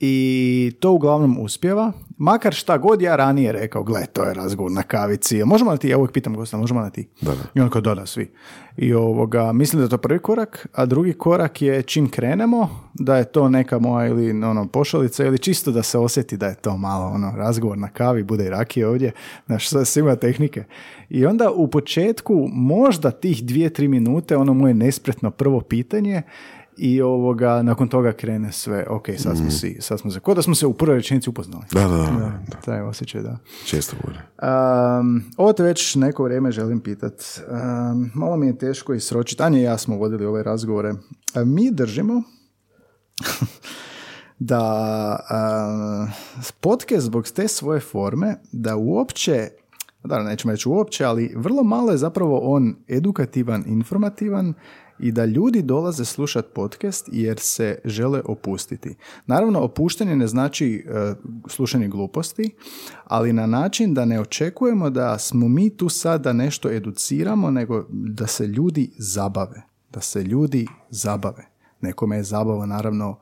[0.00, 1.92] i to uglavnom uspjeva.
[2.18, 5.44] Makar šta god ja ranije rekao, gle, to je razgovor na kavici.
[5.44, 7.08] Možemo li ti, ja uvijek pitam gosta, možemo li ti?
[7.20, 7.42] Da, da.
[7.54, 8.30] I on kao, da, da, svi.
[8.76, 13.16] I ovoga, mislim da je to prvi korak, a drugi korak je čim krenemo, da
[13.16, 16.76] je to neka moja ili ono, pošalica ili čisto da se osjeti da je to
[16.76, 19.12] malo ono, razgovor na kavi, bude i rakije ovdje,
[19.46, 20.64] znaš, sve svima tehnike.
[21.10, 26.22] I onda u početku možda tih dvije, tri minute, ono moje nespretno prvo pitanje,
[26.76, 30.42] i ovoga, nakon toga krene sve, ok, sad smo, si, sad smo se, ko da
[30.42, 31.64] smo se u prvoj rečenici upoznali.
[31.72, 32.32] Da, da, da.
[32.48, 33.38] Da, taj osjećaj, da.
[33.64, 34.18] Često bude.
[34.18, 37.22] Um, ovo te već neko vrijeme želim pitat.
[37.48, 39.42] Um, malo mi je teško i sročiti.
[39.42, 40.92] Anja i ja smo vodili ove razgovore.
[41.34, 42.22] A mi držimo
[44.38, 46.08] da um,
[46.60, 49.48] podcast zbog te svoje forme da uopće
[50.06, 54.54] da, nećemo reći uopće, ali vrlo malo je zapravo on edukativan, informativan
[54.98, 58.96] i da ljudi dolaze slušati podcast jer se žele opustiti.
[59.26, 61.14] Naravno, opuštanje ne znači e,
[61.48, 62.54] slušanje gluposti,
[63.04, 67.84] ali na način da ne očekujemo da smo mi tu sad da nešto educiramo, nego
[67.90, 69.62] da se ljudi zabave.
[69.92, 71.46] Da se ljudi zabave.
[71.80, 73.18] Nekome je zabava naravno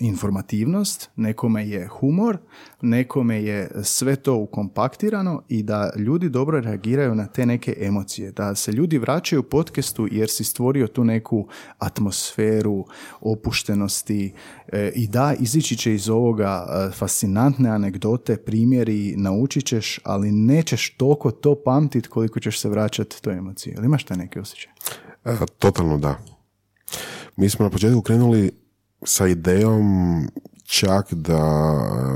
[0.00, 2.38] informativnost, nekome je humor,
[2.80, 8.54] nekome je sve to ukompaktirano i da ljudi dobro reagiraju na te neke emocije, da
[8.54, 12.84] se ljudi vraćaju podcastu jer si stvorio tu neku atmosferu
[13.20, 14.32] opuštenosti
[14.72, 20.96] e, i da, izići će iz ovoga e, fascinantne anegdote, primjeri, naučit ćeš, ali nećeš
[20.96, 23.74] toliko to pamtit koliko ćeš se vraćati toj emociji.
[23.76, 24.72] Ili imaš taj neki osjećaj?
[25.24, 26.18] E, totalno da.
[27.36, 28.63] Mi smo na početku krenuli
[29.04, 30.28] sa idejom
[30.64, 31.40] čak da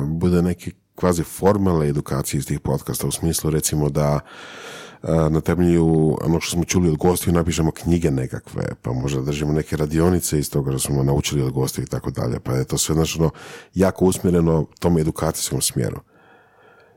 [0.08, 4.20] bude neki kvazi formalne edukacije iz tih podcasta u smislu recimo da
[5.02, 9.52] e, na temelju ono što smo čuli od gostiju napišemo knjige nekakve, pa možda držimo
[9.52, 12.78] neke radionice iz toga što smo naučili od gostiju i tako dalje, pa je to
[12.78, 13.30] sve znači ono
[13.74, 16.00] jako usmjereno tom edukacijskom smjeru.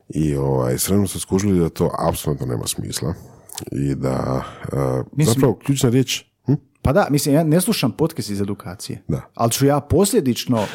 [0.10, 3.14] I ovaj, sredno smo skužili da to apsolutno nema smisla
[3.72, 4.44] i da
[5.18, 6.31] uh, zapravo ključna riječ
[6.82, 9.04] pa da, mislim, ja ne slušam podcast iz edukacije.
[9.08, 9.22] Da.
[9.36, 10.66] Ali ću ja posljedično...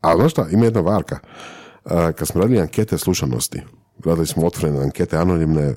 [0.00, 1.18] A znaš šta, ima jedna varka.
[1.84, 3.62] Kad smo radili ankete slušanosti,
[4.04, 5.74] radili smo otvorene ankete, anonimne,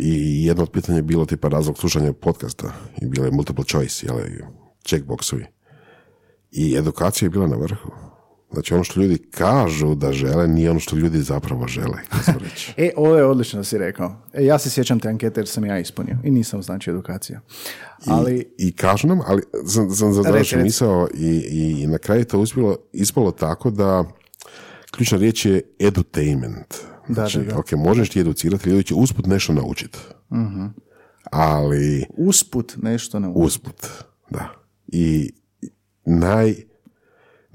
[0.00, 2.72] i jedno od pitanja je bilo tipa razlog slušanja podcasta
[3.02, 4.16] i bilo je multiple choice, jel,
[4.84, 5.44] checkboxovi.
[6.50, 7.90] I edukacija je bila na vrhu.
[8.52, 11.98] Znači ono što ljudi kažu da žele nije ono što ljudi zapravo žele.
[12.76, 14.16] e, ovo je odlično da si rekao.
[14.32, 17.40] E, ja se sjećam te ankete jer sam ja ispunio i nisam znači edukacija.
[18.06, 18.36] Ali...
[18.58, 19.90] I, i kažu nam, ali sam,
[20.44, 24.04] sam misao i, i, na kraju to uspjelo, ispalo tako da
[24.90, 26.74] ključna riječ je edutainment.
[27.08, 29.98] Znači, da, ok, možeš ti educirati, ljudi će usput nešto naučiti.
[30.30, 30.70] uh
[31.30, 32.06] Ali...
[32.16, 33.44] Usput nešto naučiti.
[33.46, 33.86] Usput,
[34.30, 34.48] da.
[34.86, 35.32] I
[36.04, 36.54] naj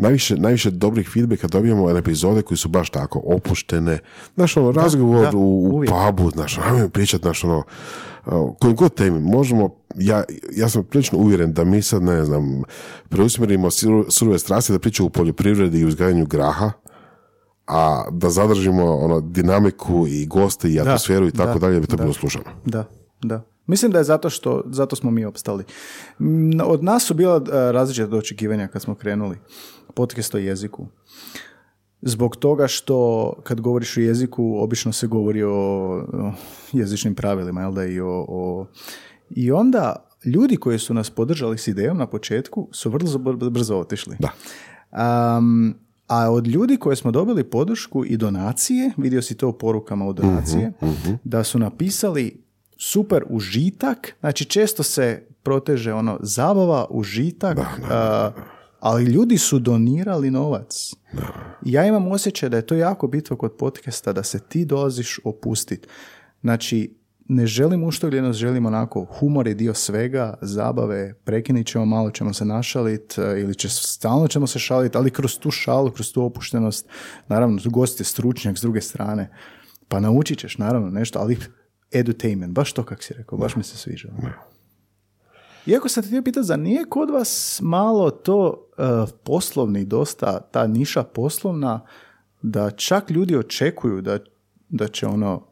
[0.02, 3.99] najviše, najviše dobrih feedbacka dobijemo od epizode koji su baš tako opuštene.
[4.36, 7.64] Znaš, ono, razgovor da, u, u pubu, znaš, ajmo pričati, znaš, ono,
[8.76, 10.24] god temi, možemo, ja,
[10.56, 12.64] ja sam prilično uvjeren da mi sad, ne znam,
[13.10, 13.70] preusmjerimo
[14.10, 16.72] surove strasti da pričamo u poljoprivredi i uzgajanju graha,
[17.68, 22.14] a da zadržimo ono dinamiku i goste i atmosferu i tako dalje, bi to bilo
[22.14, 22.45] slušano.
[22.66, 22.86] Da,
[23.22, 23.51] da.
[23.72, 25.63] Mislim da je zato što, zato smo mi opstali.
[26.65, 29.38] Od nas su bila e, različita očekivanja kad smo krenuli
[29.93, 30.88] podcast o jeziku.
[32.01, 35.51] Zbog toga što kad govoriš o jeziku, obično se govori o,
[36.72, 38.67] jezičnim pravilima, jel da, i o, o...
[39.30, 39.95] I onda
[40.26, 44.17] ljudi koji su nas podržali s idejom na početku su vrlo brzo otišli.
[44.19, 44.32] Da.
[45.38, 45.76] Um,
[46.07, 50.15] a od ljudi koje smo dobili podršku i donacije, vidio si to u porukama od
[50.15, 51.13] donacije, mhm, mhm.
[51.24, 52.51] da su napisali
[52.84, 57.57] super užitak, znači često se proteže ono zabava, užitak,
[57.89, 58.34] da,
[58.79, 60.93] ali ljudi su donirali novac.
[61.65, 65.88] Ja imam osjećaj da je to jako bitno kod podcasta, da se ti dolaziš opustiti.
[66.41, 66.95] Znači,
[67.27, 72.45] ne želim uštogljenost, želim onako, humor je dio svega, zabave, prekinit ćemo, malo ćemo se
[72.45, 76.89] našaliti e, ili će, stalno ćemo se šaliti, ali kroz tu šalu, kroz tu opuštenost,
[77.27, 79.29] naravno, gost je stručnjak s druge strane,
[79.88, 81.38] pa naučit ćeš naravno nešto, ali
[81.92, 84.10] edutainment, baš to kak si rekao, baš mi se sviđa.
[85.66, 90.68] Iako sam te htio pitati, za nije kod vas malo to uh, poslovni dosta, ta
[90.68, 91.86] niša poslovna,
[92.42, 94.20] da čak ljudi očekuju da,
[94.70, 95.48] da će ono,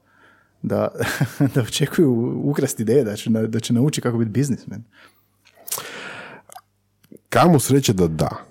[0.61, 0.87] da,
[1.55, 4.83] da očekuju ukrasti ideje, da će, da će naučiti kako biti biznismen?
[7.29, 8.48] Kamo sreće da da.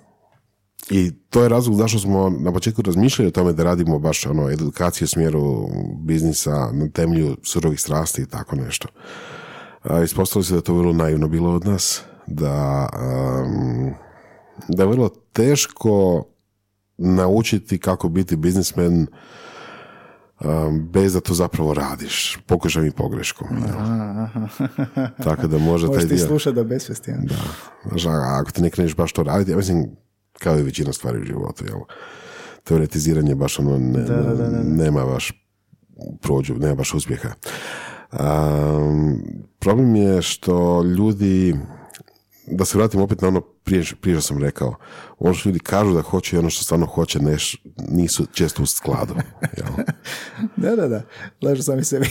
[0.89, 4.49] I to je razlog zašto smo na početku razmišljali o tome da radimo baš ono,
[4.49, 5.69] edukaciju u smjeru
[6.05, 8.87] biznisa na temelju surovih strasti i tako nešto.
[10.03, 12.89] Ispostavilo se da je to vrlo naivno bilo od nas, da,
[13.45, 13.93] um,
[14.67, 16.23] da je vrlo teško
[16.97, 19.07] naučiti kako biti biznismen
[20.39, 23.47] um, bez da to zapravo radiš, pokušam i pogreškom.
[25.23, 26.27] Tako da možda taj Možeš ti dio...
[26.27, 27.11] slušati da besvesti.
[27.23, 28.09] Da.
[28.41, 29.95] Ako ti ne kreneš baš to raditi, ja mislim,
[30.39, 31.79] kao i većina stvari u životu, jel?
[32.63, 34.63] Teoretiziranje baš ono ne, Da, da, da, da.
[34.63, 35.31] nema baš
[36.21, 37.29] prođu, nema baš uspjeha.
[38.11, 39.21] Um,
[39.59, 41.55] problem je što ljudi,
[42.47, 44.75] da se vratim opet na ono prije, prije što sam rekao,
[45.19, 48.65] ono što ljudi kažu da hoće i ono što stvarno hoće neš, nisu često u
[48.65, 49.15] skladu.
[49.57, 49.67] Jel?
[50.57, 51.01] Da, da, da.
[51.41, 52.07] Lažu sami sebi.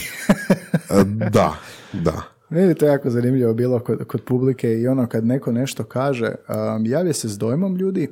[0.89, 1.55] A, da,
[1.93, 2.38] da.
[2.49, 6.35] Meni je to jako zanimljivo bilo kod, kod publike i ono kad neko nešto kaže,
[6.75, 8.07] um, javlja se s dojmom ljudi.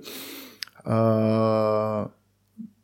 [0.86, 0.92] Uh,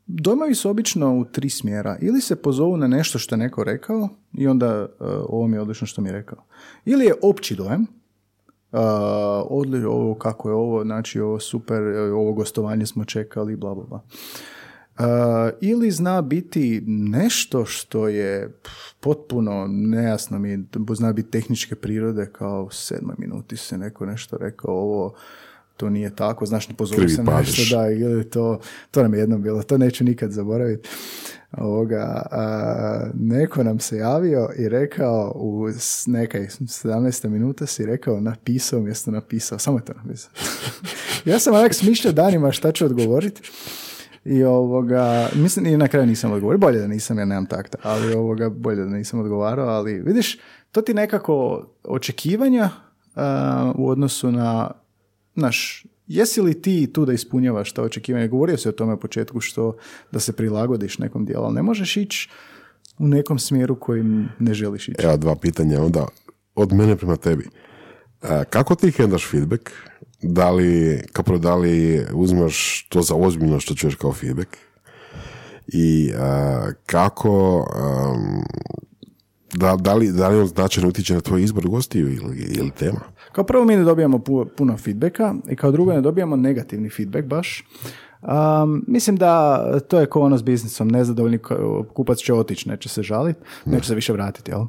[0.08, 1.98] dojmovi su obično u tri smjera.
[2.02, 5.62] Ili se pozovu na nešto što je neko rekao i onda uh, ovo mi je
[5.62, 6.44] odlično što mi je rekao.
[6.86, 8.80] Ili je opći dojam, uh,
[9.50, 11.82] odli, ovo kako je ovo, znači ovo super,
[12.14, 14.02] ovo gostovanje smo čekali, bla, bla, bla.
[15.00, 15.06] Uh,
[15.62, 18.60] ili zna biti nešto što je
[19.00, 20.66] potpuno nejasno mi,
[20.96, 25.14] zna biti tehničke prirode kao u sedmoj minuti se neko nešto rekao, ovo
[25.78, 28.60] to nije tako, znaš, ne Krivi se nešto, da, ili to,
[28.92, 30.90] to nam je jednom bilo, to neću nikad zaboraviti.
[31.58, 35.68] Ovoga, a, neko nam se javio i rekao u
[36.06, 40.32] nekaj 17 minuta si rekao napisao mjesto napisao, samo je to napisao.
[41.32, 43.42] ja sam onak smišljao danima šta ću odgovoriti.
[44.26, 48.14] I ovoga, mislim, i na kraju nisam odgovorio, bolje da nisam, jer nemam takta, ali
[48.14, 50.38] ovoga, bolje da nisam odgovarao, ali vidiš,
[50.72, 52.70] to ti nekako očekivanja
[53.16, 54.72] a, u odnosu na,
[55.36, 58.28] naš, jesi li ti tu da ispunjavaš ta očekivanja?
[58.28, 59.76] Govorio si o tome u početku što
[60.12, 62.30] da se prilagodiš nekom dijelu, ali ne možeš ići
[62.98, 65.06] u nekom smjeru kojim ne želiš ići.
[65.06, 66.08] Evo dva pitanja onda
[66.56, 67.50] od mene prema tebi.
[68.22, 69.70] A, kako ti hendaš feedback?
[70.24, 74.58] Da li, kao da li uzmaš to za ozbiljno što čuješ kao feedback?
[75.68, 78.44] I a, kako am,
[79.54, 83.00] da, da, li, da li on značajno utječe na tvoj izbor gostiju ili, ili tema?
[83.32, 87.28] Kao prvo mi ne dobijamo pu- puno feedbacka i kao drugo ne dobijamo negativni feedback
[87.28, 87.66] baš.
[88.22, 91.40] Um, mislim da to je ko ono s biznisom, nezadovoljni
[91.94, 94.66] kupac će otići, neće se žaliti, neće se više vratiti, jel?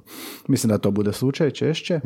[0.48, 2.00] Mislim da to bude slučaj češće.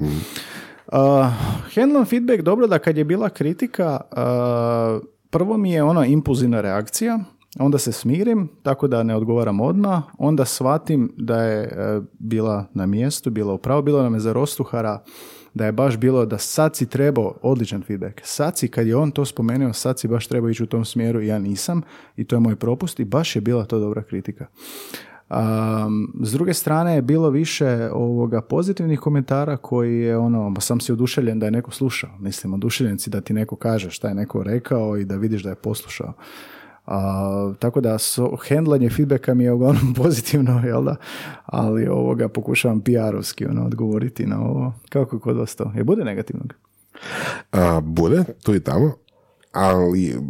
[0.92, 1.26] Uh,
[1.74, 7.18] handlam feedback dobro da kad je bila kritika, uh, prvo mi je ono impulzivna reakcija,
[7.58, 12.86] onda se smirim, tako da ne odgovaram odmah, onda shvatim da je e, bila na
[12.86, 15.02] mjestu, bila upravo, bilo nam je za rostuhara,
[15.54, 18.20] da je baš bilo da sad si trebao odličan feedback.
[18.24, 21.22] Sad si, kad je on to spomenuo, sad si baš trebao ići u tom smjeru
[21.22, 21.82] ja nisam
[22.16, 24.46] i to je moj propust i baš je bila to dobra kritika.
[25.30, 30.92] Um, s druge strane je bilo više ovoga pozitivnih komentara koji je ono, sam si
[30.92, 32.10] oduševljen da je neko slušao.
[32.18, 35.48] Mislim, oduševljen si da ti neko kaže šta je neko rekao i da vidiš da
[35.48, 36.12] je poslušao.
[36.86, 40.96] A, tako da so, hendlanje feedbacka mi je uglavnom pozitivno, jel da?
[41.46, 44.72] Ali ovoga pokušavam PR-ovski ono, odgovoriti na ovo.
[44.88, 45.72] Kako je kod vas to?
[45.76, 46.54] Je bude negativnog?
[47.52, 48.92] A, bude, tu i tamo,
[49.52, 50.20] ali Kao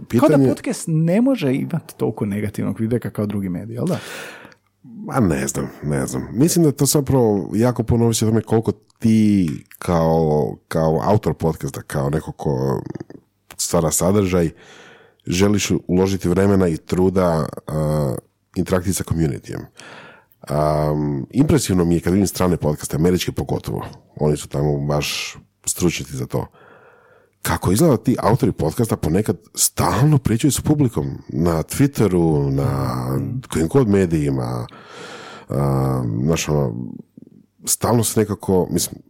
[0.00, 0.48] da pitanje...
[0.48, 3.98] podcast ne može imati toliko negativnog feedbacka kao drugi mediji, jel da?
[4.96, 6.28] Ma ne znam, ne znam.
[6.32, 11.82] Mislim da to zapravo jako puno ovisi o tome koliko ti kao, kao autor podcasta,
[11.82, 12.82] kao neko ko
[13.56, 14.50] stvara sadržaj,
[15.26, 18.16] želiš uložiti vremena i truda uh,
[18.56, 19.60] interakciji sa communityjem.
[20.50, 23.84] Um, impresivno mi je kad vidim strane podcaste, američke pogotovo,
[24.16, 26.46] oni su tamo baš stručnjaci za to.
[27.48, 32.96] Kako izgleda ti autori podcasta ponekad stalno pričaju s publikom na Twitteru, na
[33.48, 34.66] kojim god medijima,
[36.18, 36.74] znaš, ono,
[37.64, 39.02] stalno se nekako, mislim,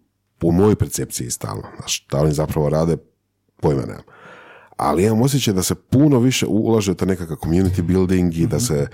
[0.42, 2.96] u mojoj percepciji stalno, znaš, šta oni zapravo rade,
[3.56, 4.02] pojma nemam.
[4.76, 8.60] Ali imam osjećaj da se puno više ulaže u taj nekakav community building i da
[8.60, 8.86] se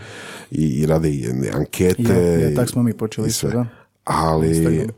[0.50, 2.02] i, i rade i ankete.
[2.04, 3.50] Je, i- tak smo mi počeli sve.
[3.50, 3.66] da.
[4.04, 4.88] Ali Instagram.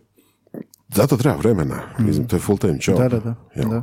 [0.88, 1.82] zato treba vremena.
[1.99, 2.99] Mislim, to je full time job.
[2.99, 3.34] Da, da, da.
[3.64, 3.82] Da.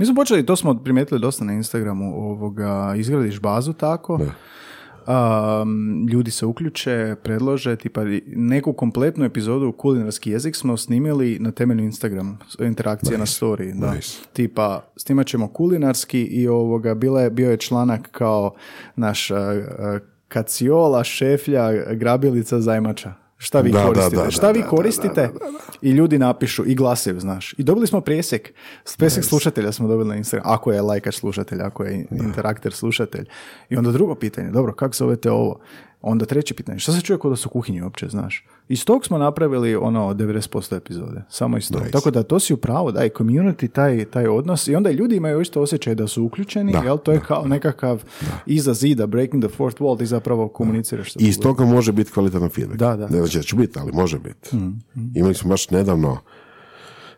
[0.00, 6.30] Mi smo počeli, to smo primijetili dosta na Instagramu, ovoga, izgradiš bazu tako, um, ljudi
[6.30, 13.18] se uključe, predlože, tipa neku kompletnu epizodu kulinarski jezik smo snimili na temelju Instagram, interakcije
[13.18, 13.80] na story.
[13.80, 13.94] Da.
[13.94, 14.18] nice.
[14.32, 18.54] Tipa, snimat ćemo kulinarski i ovoga, bila je, bio je članak kao
[18.96, 23.29] naš uh, uh, kaciola, šeflja, grabilica, zajmača.
[23.42, 24.16] Šta vi Da, koristite?
[24.16, 25.30] da, da, Šta vi da, da, koristite?
[25.82, 27.54] I ljudi napišu i glasaju, znaš.
[27.58, 28.52] I dobili smo presjek.
[28.98, 30.52] Presjek slušatelja smo dobili na Instagram.
[30.52, 33.26] Ako je lajkač slušatelj, ako je interakter slušatelj.
[33.70, 35.60] I onda drugo pitanje, dobro, kako zovete ovo?
[36.02, 38.46] Onda treće pitanje, šta se čuje kod vas u kuhinji uopće, znaš?
[38.68, 41.80] Iz tog smo napravili ono 90% epizode, samo iz tog.
[41.80, 41.92] Nice.
[41.92, 45.16] Tako da to si u pravu, da, i community, taj, taj odnos i onda ljudi
[45.16, 46.98] imaju isto osjećaj da su uključeni, Da, jel?
[46.98, 48.02] To je kao nekakav
[48.46, 51.16] iza zida, breaking the fourth wall, ti zapravo komuniciraš.
[51.16, 52.78] I iz toga može biti kvalitetan feedback.
[52.78, 53.08] Da, da.
[53.08, 54.56] Ne znači da će biti, ali može biti.
[55.14, 56.18] Imali smo baš nedavno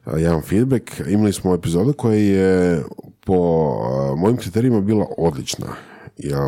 [0.06, 0.90] jedan feedback.
[1.08, 2.82] Imali smo epizodu koja je
[3.24, 3.70] po
[4.16, 5.66] mojim kriterijima bila odlična.
[6.22, 6.38] Jer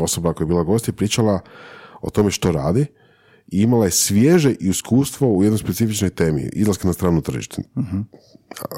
[0.00, 1.40] osoba koja je bila gost je pričala
[2.02, 2.86] o tome što radi
[3.46, 7.62] i imala je svježe iskustvo u jednoj specifičnoj temi, izlaska na stranu tržište.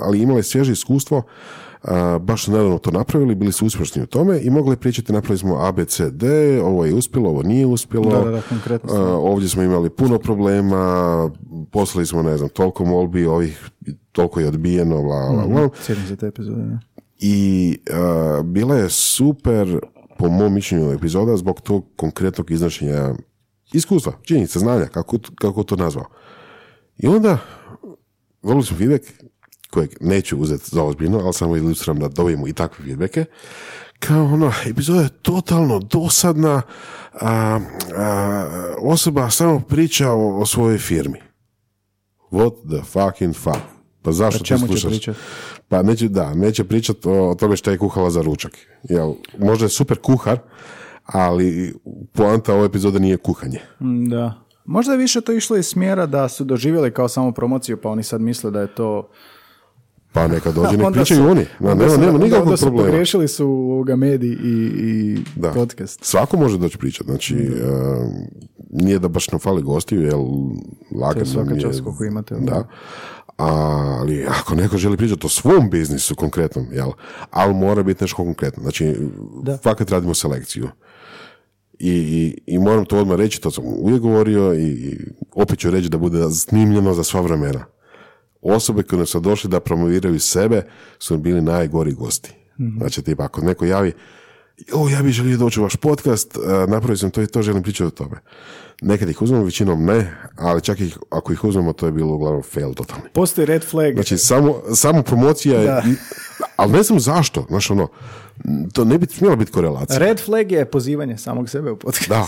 [0.02, 1.22] Ali imala je svježe iskustvo,
[1.82, 5.38] a, baš su nedavno to napravili, bili su uspješni u tome i mogli pričati, napravili
[5.38, 8.10] smo A, B, C, D, ovo je uspjelo, ovo nije uspjelo.
[8.10, 11.30] Da, da, da, konkretno A, ovdje smo imali puno problema,
[11.70, 13.70] poslali smo, ne znam, toliko molbi, ovih
[14.12, 15.68] toliko je odbijeno, bla, bla, bla.
[15.82, 16.78] Sjedim se te epizode.
[17.24, 19.78] I a, bila je super,
[20.18, 23.14] po mom mišljenju, epizoda zbog tog konkretnog iznošenja
[23.72, 26.06] iskustva, činjenica, znanja, kako, kako to nazvao.
[26.98, 27.38] I onda,
[28.42, 29.04] volili smo feedback,
[29.70, 33.24] kojeg neću uzeti za ozbiljno, ali samo ilustriram da dobijemo i takve feedbacke,
[33.98, 36.62] kao ono, epizoda je totalno dosadna,
[37.12, 37.60] a,
[37.96, 41.20] a, osoba samo priča o, o svojoj firmi.
[42.30, 43.81] What the fucking fuck?
[44.02, 44.90] Pa zašto ti će slušaš?
[44.90, 45.16] pričat?
[45.68, 48.52] Pa neće, da, neće pričati o, o tome što je kuhala za ručak.
[48.82, 50.38] Jel, možda je super kuhar,
[51.04, 51.74] ali
[52.12, 53.60] poanta ove epizode nije kuhanje.
[53.80, 54.42] Mm, Da.
[54.64, 58.02] Možda je više to išlo iz smjera da su doživjeli kao samo promociju, pa oni
[58.02, 59.08] sad misle da je to...
[60.12, 61.46] Pa neka dođe, nek pričaju su- oni.
[61.60, 62.86] Onda nema, nema nikakvog onda su problema.
[62.86, 65.50] pogriješili su ovoga medij i, i Da.
[65.50, 66.04] podcast.
[66.04, 67.10] Svako može doći pričati.
[67.10, 67.62] Znači, e,
[68.70, 70.14] nije da baš nam fali gostiju, jer
[70.94, 72.34] lagano To je koliko imate.
[72.34, 72.68] Da.
[73.36, 76.90] Ali ako neko želi pričati o svom biznisu konkretnom, jel?
[77.30, 78.62] Ali mora biti nešto konkretno.
[78.62, 78.96] Znači,
[79.42, 79.56] Da.
[79.56, 80.68] fakat radimo selekciju.
[81.78, 84.98] I, i, I moram to odmah reći, to sam uvijek govorio i, i
[85.32, 87.64] opet ću reći da bude snimljeno za sva vremena.
[88.42, 90.62] Osobe koje su došli da promoviraju sebe
[90.98, 92.30] su bili najgori gosti.
[92.78, 93.92] Znači, tipa, ako neko javi,
[94.74, 97.62] o, ja bih želio doći u vaš podcast, a, napravio sam to i to, želim
[97.62, 98.16] pričati o tome.
[98.82, 102.42] Nekad ih uzmemo, većinom ne, ali čak ih, ako ih uzmemo, to je bilo uglavnom
[102.42, 103.04] fail totalni.
[103.12, 103.94] Postoji red flag.
[103.94, 105.82] Znači, samo, samo promocija je, Da.
[106.56, 107.88] ali ne znam zašto, znaš ono,
[108.72, 109.98] to ne bi smjela biti korelacija.
[109.98, 112.08] Red flag je pozivanje samog sebe u podcast.
[112.08, 112.26] Da,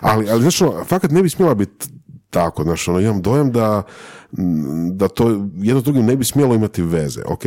[0.00, 1.88] ali, ali znaš ono, fakat ne bi smjela biti
[2.32, 3.82] tako, znaš ono, imam dojam da,
[4.90, 7.22] da to jedno s drugim ne bi smjelo imati veze.
[7.26, 7.42] Ok,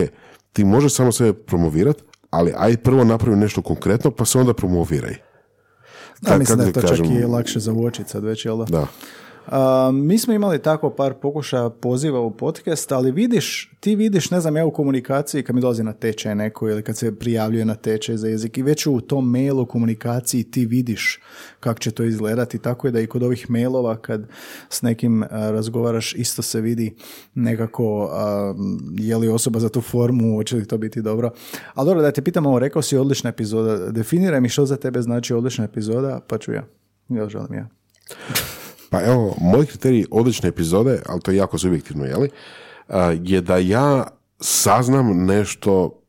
[0.53, 5.15] ti možeš samo sebe promovirati, ali aj prvo napravi nešto konkretno, pa se onda promoviraj.
[6.21, 8.65] Da, mislim da je to čak i lakše za uočit sad već, jel da?
[8.65, 8.87] Da.
[9.93, 14.57] Mi smo imali tako par pokušaja poziva u podcast, ali vidiš, ti vidiš, ne znam,
[14.57, 18.17] ja u komunikaciji kad mi dolazi na tečaj neko ili kad se prijavljuje na tečaj
[18.17, 21.21] za jezik i već u tom mailu komunikaciji ti vidiš
[21.59, 24.27] kako će to izgledati, tako je da i kod ovih mailova kad
[24.69, 26.95] s nekim razgovaraš isto se vidi
[27.33, 28.09] nekako
[28.97, 31.31] je li osoba za tu formu, hoće li to biti dobro.
[31.73, 35.01] Ali dobro, da te pitam ovo, rekao si odlična epizoda, definiraj mi što za tebe
[35.01, 36.63] znači odlična epizoda, pa ću ja.
[37.09, 37.67] Ja želim ja.
[38.95, 42.29] Pa evo, moj kriterij odlične epizode, ali to je jako subjektivno, jeli,
[43.23, 44.07] je da ja
[44.39, 46.01] saznam nešto,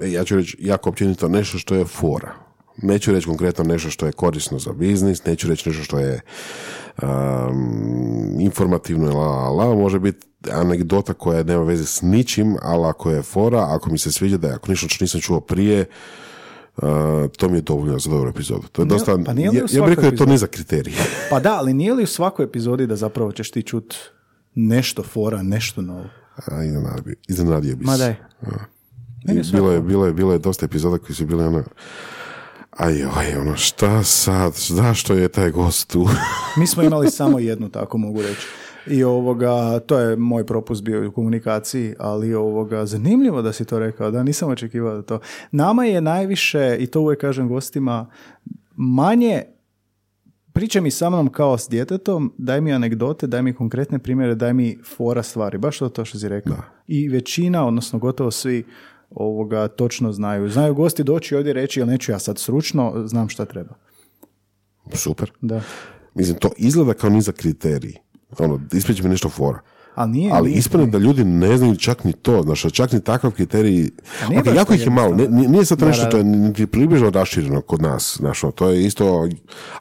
[0.00, 2.34] e, ja ću reći jako općenito, nešto što je fora.
[2.82, 6.20] Neću reći konkretno nešto što je korisno za biznis, neću reći nešto što je
[7.02, 13.10] um, informativno, la, la, la, može biti anegdota koja nema veze s ničim, ali ako
[13.10, 15.84] je fora, ako mi se sviđa da je, ako što nisam čuo prije,
[16.76, 18.68] uh, to mi je dovoljno za dobru epizodu.
[18.72, 20.30] To je dosta, pa nije li u ja, ja bih rekao da je to epizodi?
[20.32, 20.94] nizak kriterij.
[21.30, 23.94] Pa da, ali nije li u svakoj epizodi da zapravo ćeš ti čut
[24.54, 26.04] nešto fora, nešto novo?
[26.46, 27.98] A, iznenadio bi, iznenadio bi Ma se.
[27.98, 28.14] daj.
[29.34, 31.62] Je I bilo je, bilo je, bilo je dosta epizoda koji su bili ono,
[32.70, 36.08] aj, aj, ono, šta sad, zašto je taj gost tu?
[36.56, 38.46] Mi smo imali samo jednu, tako mogu reći.
[38.86, 43.78] I ovoga, to je moj propust bio u komunikaciji, ali ovoga, zanimljivo da si to
[43.78, 45.20] rekao, da nisam očekivao da to.
[45.52, 48.06] Nama je najviše, i to uvijek kažem gostima,
[48.76, 49.42] manje
[50.56, 54.54] pričaj mi sa mnom kao s djetetom, daj mi anegdote, daj mi konkretne primjere, daj
[54.54, 56.56] mi fora stvari, baš to, to što si rekao.
[56.86, 58.64] I većina, odnosno gotovo svi
[59.10, 60.48] ovoga točno znaju.
[60.48, 63.74] Znaju gosti doći ovdje reći, jel neću ja sad stručno, znam šta treba.
[64.92, 65.32] Super.
[65.40, 65.60] Da.
[66.14, 67.94] Mislim, to izgleda kao nizak kriterij.
[68.38, 69.58] Ono, ispričaj mi nešto fora.
[69.94, 70.58] Ali nije, Ali nije.
[70.58, 73.90] ispadne da ljudi ne znaju čak ni to, znaš, čak ni takav kriterij.
[74.24, 76.08] A nije Ok, baš jako to ih je malo, ne, nije- sad to nešto da,
[76.10, 79.28] što je niti približno rašireno kod nas, znaš, ono, to je isto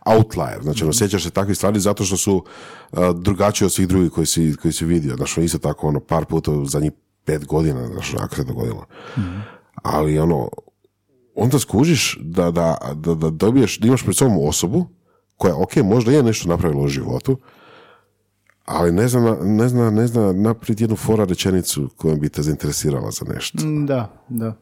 [0.05, 2.43] outlier, znači, ono, sjećaš se takvih stvari zato što su
[2.91, 5.99] uh, drugačiji od svih drugih koji si, koji si vidio, znaš, ono, isto tako, ono,
[5.99, 6.91] par puta u zadnjih
[7.25, 8.85] pet godina, znaš, ako se dogodilo.
[9.17, 9.39] Mhm.
[9.75, 10.49] Ali, ono,
[11.35, 14.85] onda skužiš da, da, da, da dobiješ, da imaš pred sobom osobu
[15.37, 17.37] koja, ok, možda je nešto napravila u životu,
[18.65, 23.11] ali ne zna, ne zna, ne zna napraviti jednu fora rečenicu koja bi te zainteresirala
[23.11, 23.57] za nešto.
[23.85, 24.53] Da, da.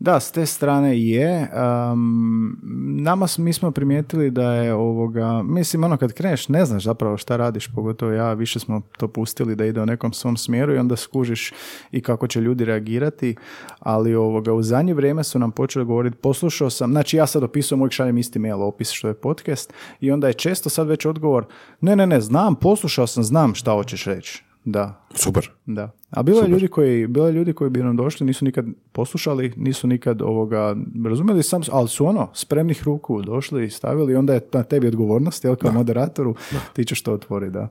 [0.00, 1.50] Da, s te strane je.
[1.92, 2.58] Um,
[3.02, 7.36] nama, mi smo primijetili da je ovoga, mislim, ono kad kreneš, ne znaš zapravo šta
[7.36, 10.96] radiš, pogotovo ja, više smo to pustili da ide u nekom svom smjeru i onda
[10.96, 11.52] skužiš
[11.92, 13.36] i kako će ljudi reagirati,
[13.78, 17.80] ali ovoga, u zadnje vrijeme su nam počeli govoriti, poslušao sam, znači ja sad opisujem,
[17.80, 21.46] uvijek šaljem isti mail opis što je podcast i onda je često sad već odgovor,
[21.80, 24.44] ne, ne, ne, znam, poslušao sam, znam šta hoćeš reći.
[24.64, 25.50] Da, Super.
[25.66, 25.97] da.
[26.10, 29.52] A bilo je ljudi koji, bilo je ljudi koji bi nam došli, nisu nikad poslušali,
[29.56, 34.40] nisu nikad ovoga razumjeli sam, ali su ono, spremnih ruku došli i stavili, onda je
[34.52, 36.34] na tebi odgovornost, jel, kao moderatoru,
[36.72, 37.68] ti ćeš to otvoriti, da.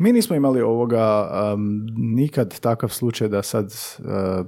[0.00, 3.74] Mi nismo imali ovoga um, nikad takav slučaj da sad,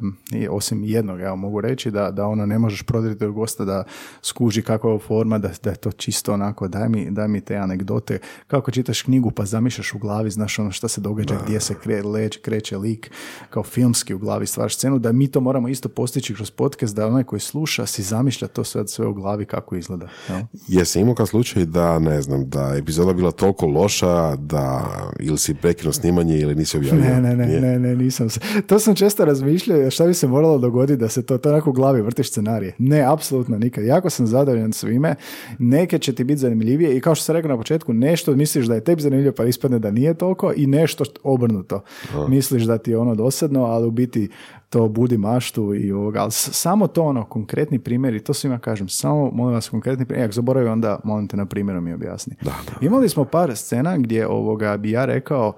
[0.00, 0.16] um,
[0.50, 3.84] osim jednog, ja mogu reći, da, da ono ne možeš prodati od gosta da
[4.22, 7.56] skuži kakva je forma, da, da je to čisto onako, daj mi, daj mi te
[7.56, 11.74] anegdote, kako čitaš knjigu pa zamišljaš u glavi, znaš ono šta se događa, gdje se
[11.74, 13.10] kre, leđ, kreće lik,
[13.50, 17.06] kao filmski u glavi stvaraš scenu, da mi to moramo isto postići kroz podcast, da
[17.06, 20.08] onaj koji sluša si zamišlja to sve, sve u glavi kako izgleda.
[20.28, 20.40] jel?
[20.68, 24.84] Jesi imao kad slučaj da, ne znam, da epizoda bila toliko loša da
[25.20, 27.00] ili si prekinuo snimanje ili nisi objavio?
[27.00, 27.60] Ne, ne, ne, Nije?
[27.60, 28.40] ne, ne, nisam se.
[28.66, 31.72] To sam često razmišljao, šta bi se moralo dogoditi da se to, to onako u
[31.72, 32.74] glavi vrtiš scenarije.
[32.78, 33.84] Ne, apsolutno nikad.
[33.84, 35.14] Jako sam zadovoljan svime.
[35.58, 38.74] Neke će ti biti zanimljivije i kao što sam rekao na početku, nešto misliš da
[38.74, 41.82] je tebi zanimljivo pa ispadne da nije toliko i nešto što- obrnuto.
[42.28, 44.28] Misliš da ti je ono dosadno, ali u biti
[44.72, 46.20] to budi maštu i ovoga.
[46.20, 50.24] Ali samo to ono, konkretni primjeri, to svima kažem, samo molim vas konkretni primjeri.
[50.24, 52.36] Ako zaboravim, onda molim te na primjeru mi objasni.
[52.80, 55.52] Imali smo par scena gdje ovoga bi ja rekao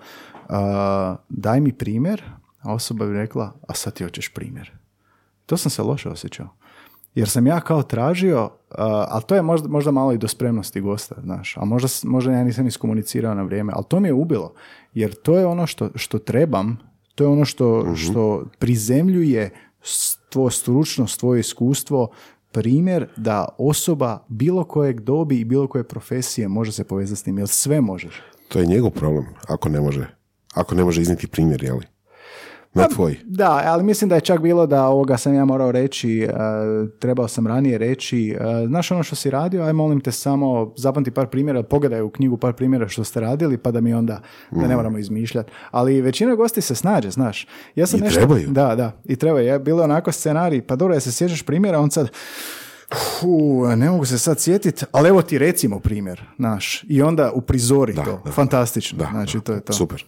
[0.48, 2.22] a, daj mi primjer,
[2.62, 4.72] a osoba bi rekla, a sad ti hoćeš primjer.
[5.46, 6.48] To sam se loše osjećao.
[7.14, 10.80] Jer sam ja kao tražio, a, ali to je možda, možda malo i do spremnosti
[10.80, 14.54] gosta, znaš, a možda, možda ja nisam iskomunicirao na vrijeme, ali to mi je ubilo.
[14.94, 19.50] Jer to je ono što, što trebam, to je ono što, što prizemljuje
[20.28, 22.08] tvoju stručnost, tvoje iskustvo,
[22.52, 27.38] primjer da osoba bilo kojeg dobi i bilo koje profesije može se povezati s tim,
[27.38, 28.22] jer sve možeš.
[28.48, 30.06] To je njegov problem, ako ne može.
[30.54, 31.93] Ako ne može izniti primjer, jeli?
[32.74, 33.16] Pa, Ne tvoj.
[33.24, 36.28] Da, ali mislim da je čak bilo da ovoga sam ja morao reći, e,
[36.98, 41.10] trebao sam ranije reći, e, znaš ono što si radio, aj molim te samo zapamti
[41.10, 44.20] par primjera, pogledaj u knjigu par primjera što ste radili, pa da mi onda,
[44.50, 44.68] da Mhm.
[44.68, 45.52] ne moramo izmišljati.
[45.70, 47.46] Ali većina gosti se snađe, znaš.
[47.74, 48.48] Ja sam I nešto, trebaju.
[48.48, 49.46] Da, da, i trebaju.
[49.46, 52.10] Ja, bilo je onako scenarij, pa dobro, ja se sjećaš primjera, on sad,
[52.94, 53.28] Fu,
[53.68, 56.84] ne mogu se sad sjetiti, ali evo ti recimo primjer, naš.
[56.88, 58.22] I onda uprizori to.
[58.30, 59.06] Fantastično.
[59.10, 59.72] znači, to je to.
[59.72, 60.04] Super.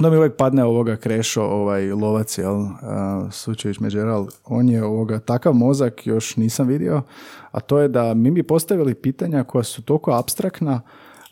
[0.00, 2.70] Da mi uvijek padne ovoga Krešo, ovaj lovac, jel, uh,
[3.30, 7.02] Sučević Međeral, on je ovoga, takav mozak još nisam vidio,
[7.50, 10.80] a to je da mi bi postavili pitanja koja su toliko abstraktna,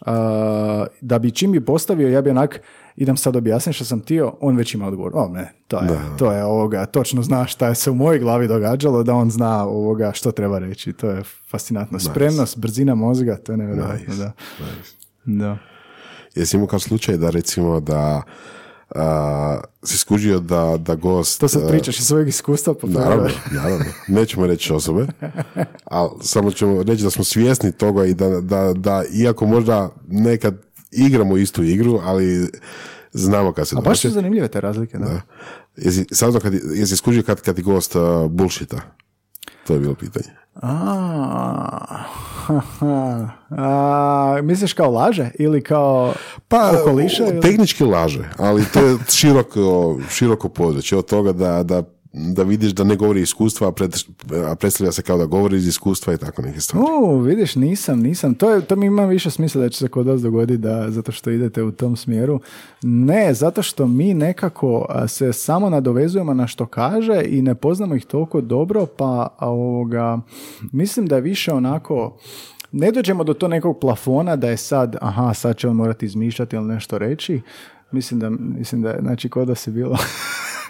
[0.06, 2.60] a, da bi čim bi postavio, ja bi onak,
[2.96, 5.12] idem sad objasniti što sam tio, on već ima odgovor.
[5.14, 5.88] O ne, to je,
[6.18, 9.66] to je ovoga, točno zna šta je se u mojoj glavi događalo, da on zna
[9.66, 10.92] ovoga što treba reći.
[10.92, 11.98] To je fascinantno.
[11.98, 14.32] Spremnost, brzina mozga, to je nevjerojatno, Nice, da.
[15.24, 15.58] Da.
[16.34, 18.22] Jesi imao kad slučaj da recimo da
[18.94, 21.40] a, si skužio da, da gost...
[21.40, 23.30] To sad a, pričaš iz svojeg iskustva, pa Naravno,
[23.62, 23.84] naravno.
[24.08, 25.06] Nećemo reći osobe,
[25.84, 30.54] ali samo ćemo reći da smo svjesni toga i da, da, da iako možda nekad
[30.90, 32.48] igramo istu igru, ali
[33.12, 35.20] znamo kad se A baš su zanimljive te razlike, da.
[35.76, 38.80] Jesi, sad kad, jesi skužio kad, kad ti gost uh, bullshita?
[39.66, 40.28] To je bilo pitanje.
[40.62, 42.04] A,
[42.46, 43.28] haha.
[43.50, 46.12] A, misliš kao laže ili kao
[46.48, 47.24] Pa, okoliša?
[47.42, 51.82] tehnički laže, ali to je široko, široko područje od toga da, da,
[52.12, 53.94] da vidiš da ne govori iskustva, a, pred,
[54.58, 56.86] predstavlja se kao da govori iz iskustva i tako neke stvari.
[57.02, 58.34] U, vidiš, nisam, nisam.
[58.34, 61.12] To, je, to mi ima više smisla da će se kod vas dogoditi da, zato
[61.12, 62.40] što idete u tom smjeru.
[62.82, 68.04] Ne, zato što mi nekako se samo nadovezujemo na što kaže i ne poznamo ih
[68.04, 70.20] toliko dobro, pa ovoga,
[70.72, 72.16] mislim da je više onako,
[72.72, 76.56] ne dođemo do to nekog plafona da je sad, aha, sad će on morati izmišljati
[76.56, 77.40] ili nešto reći.
[77.92, 79.96] Mislim da, mislim da znači, kod da si bilo...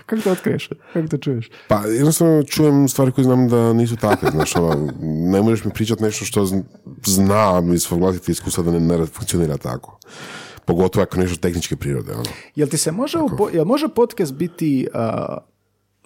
[0.08, 0.68] Kako to otkriješ?
[0.92, 1.50] Kako to čuješ?
[1.68, 6.02] Pa jednostavno čujem stvari koje znam da nisu takve, znaš, ono, ne možeš mi pričati
[6.02, 6.62] nešto što zn-
[7.06, 9.98] znam iz svog vlastitog iskustva da ne, ne funkcionira tako.
[10.64, 12.24] Pogotovo ako nešto tehničke prirode, ono.
[12.54, 15.38] Jel ti se može, u po- jel može podcast biti a,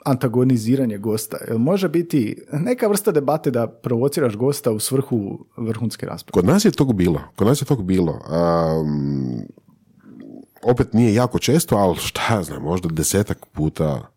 [0.05, 1.37] antagoniziranje gosta?
[1.49, 6.33] Jel može biti neka vrsta debate da provociraš gosta u svrhu vrhunske rasprave?
[6.33, 8.13] Kod nas je tog bilo, kod nas je tog bilo.
[8.13, 9.43] Um,
[10.63, 14.13] opet nije jako često, ali šta ja znam, možda desetak puta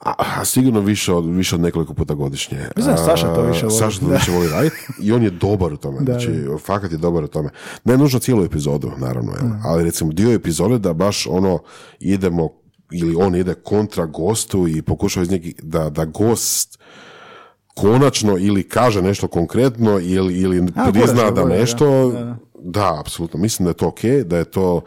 [0.00, 2.58] A, a sigurno više od, više od nekoliko puta godišnje.
[2.76, 3.78] Da Saša to više voli.
[3.78, 5.98] Saša to više voli raditi i on je dobar u tome.
[6.04, 7.50] Da, znači, fakat je dobar u tome.
[7.84, 9.50] Ne nužno cijelu epizodu, naravno, jel?
[9.64, 11.58] ali recimo dio epizode da baš ono
[12.00, 12.48] idemo
[12.90, 16.78] ili on ide kontra gostu i pokušava iz njega da, da gost
[17.74, 23.00] konačno ili kaže nešto konkretno ili, ili prizna da nešto da, da.
[23.00, 23.40] apsolutno.
[23.40, 24.80] Mislim da je to ok, da je to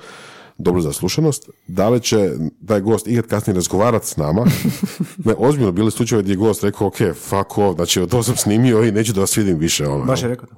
[0.57, 1.49] dobro za slušanost.
[1.67, 2.32] Da li će
[2.67, 4.45] taj gost ikad kasnije razgovarati s nama?
[5.26, 8.84] ne, ozbiljno bili slučajevi gdje je gost rekao, ok, fuck off, znači to sam snimio
[8.84, 9.88] i neću da vas vidim više.
[9.88, 10.55] Ono, Baš je rekao to.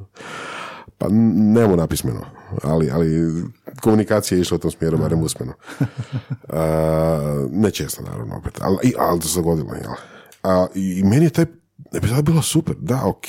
[0.97, 2.21] Pa n- nemamo napismeno,
[2.63, 3.33] ali, ali
[3.81, 5.53] komunikacija je išla u tom smjeru, barem usmeno.
[6.49, 9.91] A, ne često, naravno, opet, ali, ali to se dogodilo, jel?
[10.43, 11.45] A, i, I meni je taj
[11.93, 13.25] epizoda bila super, da, ok.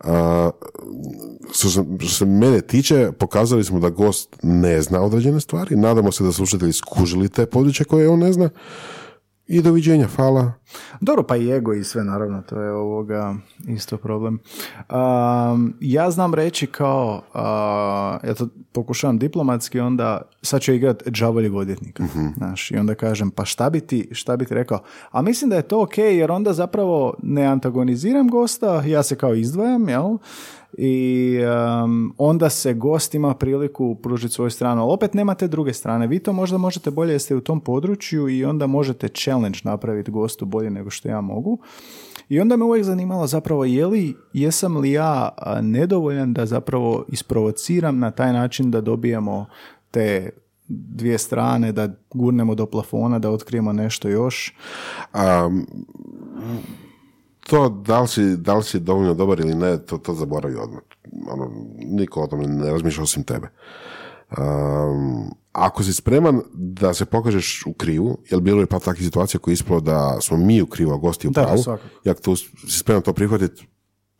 [0.00, 0.50] A,
[1.52, 6.12] što, se, što se mene tiče, pokazali smo da gost ne zna određene stvari, nadamo
[6.12, 8.50] se da slušatelji skužili te područje koje on ne zna
[9.48, 10.52] i doviđenja, hvala.
[11.00, 13.34] Dobro, pa i ego i sve, naravno, to je ovoga
[13.68, 14.38] isto problem.
[14.90, 21.54] Um, ja znam reći kao, a, ja to pokušavam diplomatski, onda sad ću igrat džavoljeg
[21.54, 22.04] odvjetnika,
[22.36, 24.78] znaš, i onda kažem, pa šta bi ti, šta bi ti rekao?
[25.10, 29.34] A mislim da je to ok, jer onda zapravo ne antagoniziram gosta, ja se kao
[29.34, 30.16] izdvajam, jel?
[30.72, 31.38] I
[31.84, 36.06] um, onda se gost ima priliku pružiti svoju stranu, ali opet nemate druge strane.
[36.06, 40.44] Vi to možda možete bolje jeste u tom području i onda možete challenge napraviti gostu
[40.44, 41.58] bolje nego što ja mogu.
[42.28, 45.28] I onda me uvijek zanimalo zapravo je li, jesam li ja
[45.62, 49.46] nedovoljan da zapravo isprovociram na taj način da dobijemo
[49.90, 50.30] te
[50.68, 54.54] dvije strane, da gurnemo do plafona, da otkrijemo nešto još.
[55.12, 55.50] A,
[57.48, 60.80] to da li, si, da li si dovoljno dobar ili ne, to, to zaboravi odmah.
[61.30, 63.48] Ono, niko o tome ne razmišlja osim tebe.
[64.38, 69.40] Um, ako si spreman da se pokažeš u krivu, jer bilo je pa takvih situacija
[69.40, 71.62] koji je ispalo da smo mi u krivu, a gosti u pravu,
[72.04, 73.66] i ako tu si spreman to prihvatiti,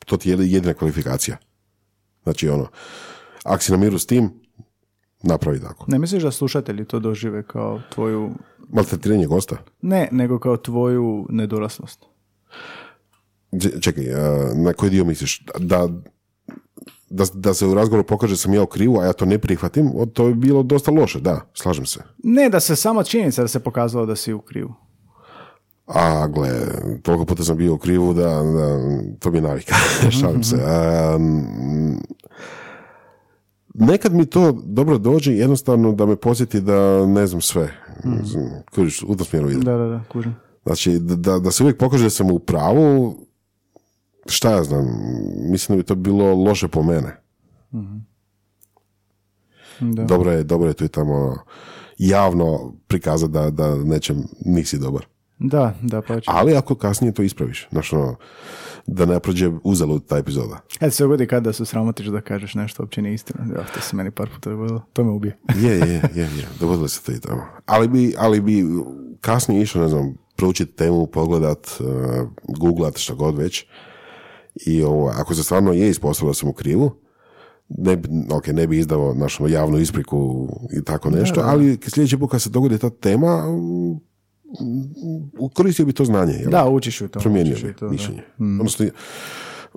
[0.07, 1.37] to ti je jedina kvalifikacija.
[2.23, 2.67] Znači, ono,
[3.45, 4.31] ako si na miru s tim,
[5.23, 5.85] napravi tako.
[5.89, 8.31] Ne misliš da slušatelji to dožive kao tvoju,
[8.69, 9.57] Maltretiranje gosta?
[9.83, 12.05] ne, nego kao tvoju nedoraslost?
[13.81, 15.45] Čekaj, a, na koji dio misliš?
[15.59, 15.89] Da,
[17.11, 19.39] da, da se u razgovoru pokaže da sam ja u krivu, a ja to ne
[19.39, 22.01] prihvatim, to je bilo dosta loše, da, slažem se.
[22.25, 24.75] Ne, da se samo činjenica da se pokazalo da si u krivu.
[25.87, 26.51] A, gle,
[27.03, 28.79] toliko puta sam bio u krivu da, da
[29.19, 29.75] to mi je navika,
[30.21, 30.57] šalim se.
[31.19, 31.97] Mm,
[33.75, 37.71] nekad mi to dobro dođe, jednostavno da me posjeti da ne znam sve.
[38.75, 39.61] Kužiš, u tom smjeru ide.
[39.61, 40.37] Da, da, da, kužim.
[40.67, 43.17] Znači, da, da se uvijek pokaže da sam u pravu,
[44.29, 44.87] šta ja znam,
[45.51, 47.17] mislim da bi to bilo loše po mene.
[49.81, 50.05] Da.
[50.05, 51.37] Dobro je, dobro je tu i tamo
[51.99, 55.07] javno prikazati da, da nečem nisi dobar.
[55.39, 56.21] Da, da, pa.
[56.27, 58.17] Ali ako kasnije to ispraviš, znači ono,
[58.87, 60.61] da ne prođe uzalud ta epizoda.
[60.81, 63.45] E, se dogodi kada se sramotiš da kažeš nešto uopće nije istina.
[63.55, 64.83] Ja, to se meni par puta dogodilo.
[64.93, 65.39] To me ubije.
[65.63, 67.43] Je, je, je, je, dogodilo se to i tamo.
[67.67, 68.65] Ali bi, ali bi
[69.21, 71.87] kasnije išao, ne znam, proučiti temu, pogledat, uh,
[72.59, 73.67] googlat, šta god već.
[74.67, 76.91] I ovo, ako se stvarno je ispostavilo da sam u krivu,
[77.69, 82.31] ne bi, ok, ne bi izdao našu javnu ispriku i tako nešto, ali sljedeći put
[82.31, 84.01] kad se dogodi ta tema, um,
[85.55, 86.33] koristio bi to znanje.
[86.33, 86.51] Jel?
[86.51, 87.21] Da, učiš u to.
[87.21, 88.23] Promijenio bi to, mišljenje.
[88.39, 88.87] Odnosno,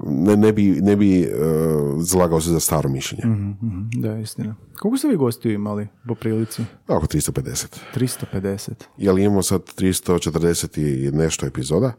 [0.05, 3.25] ne, ne bi, ne bi uh, zalagao se za staro mišljenje.
[3.25, 4.55] Mhm, Da, istina.
[4.79, 6.61] Koliko ste vi gostiju imali po prilici?
[6.87, 7.77] Oko 350.
[7.95, 8.71] 350.
[8.97, 11.93] Jel imamo sad 340 i nešto epizoda,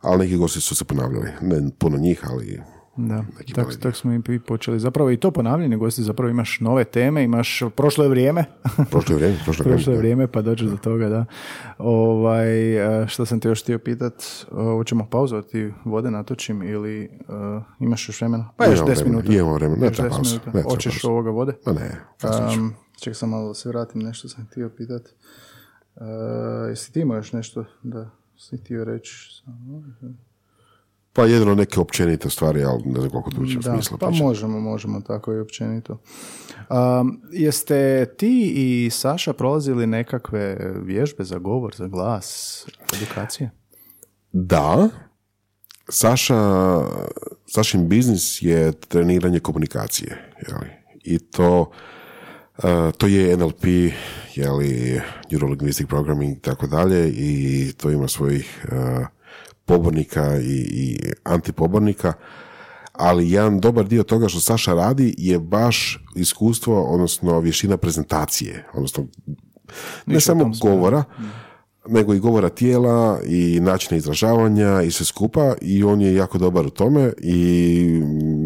[0.00, 1.28] ali neki gosti su se ponavljali.
[1.40, 2.60] Ne puno njih, ali
[2.96, 3.24] Da,
[3.54, 4.80] tako tak smo i počeli.
[4.80, 8.44] Zapravo i to ponavljanje gosti, zapravo imaš nove teme, imaš prošlo je vrijeme,
[8.90, 9.38] prošlo je vrijeme.
[9.44, 10.26] Prošlo prošlo je vrijeme.
[10.26, 11.24] pa dođeš do toga, da.
[11.78, 12.48] Ovaj,
[13.06, 14.14] što sam te još htio pitat,
[14.50, 17.08] hoćemo pauzovati, vode natočim ili e,
[17.80, 18.50] imaš još vremena?
[18.56, 19.32] Pa još Imamo 10 vremena, minuta.
[19.32, 19.86] imamo vremena.
[19.86, 21.52] Ne treba 10 pauza, Hoćeš ovoga vode?
[21.66, 22.00] Ma ne.
[22.54, 25.02] Um, ček sam malo da se vratim, nešto sam htio pitat.
[25.96, 26.02] Uh,
[26.68, 28.10] jesi ti imao još nešto da
[28.40, 29.12] si htio reći?
[31.12, 33.98] Pa jedino neke općenite stvari, ali ne znam koliko tu će smisla.
[33.98, 34.24] pa pričati.
[34.24, 35.98] možemo, možemo tako i općenito.
[36.70, 43.50] Um, jeste ti i Saša prolazili nekakve vježbe za govor, za glas, edukacije?
[44.32, 44.88] Da,
[45.88, 46.80] Saša,
[47.46, 50.70] Sašin biznis je treniranje komunikacije, jeli?
[51.04, 51.70] I to,
[52.64, 53.64] eh, to je NLP,
[54.34, 55.00] jeli,
[55.30, 59.06] Neurolinguistic Programming i tako dalje i to ima svojih eh,
[59.64, 62.12] pobornika i, i antipobornika,
[62.92, 69.06] ali jedan dobar dio toga što Saša radi je baš iskustvo, odnosno vještina prezentacije, odnosno
[70.06, 70.76] ne Više samo tom smjeru.
[70.76, 71.04] govora,
[71.88, 76.66] nego i govora tijela i načina izražavanja i sve skupa i on je jako dobar
[76.66, 78.39] u tome i mm,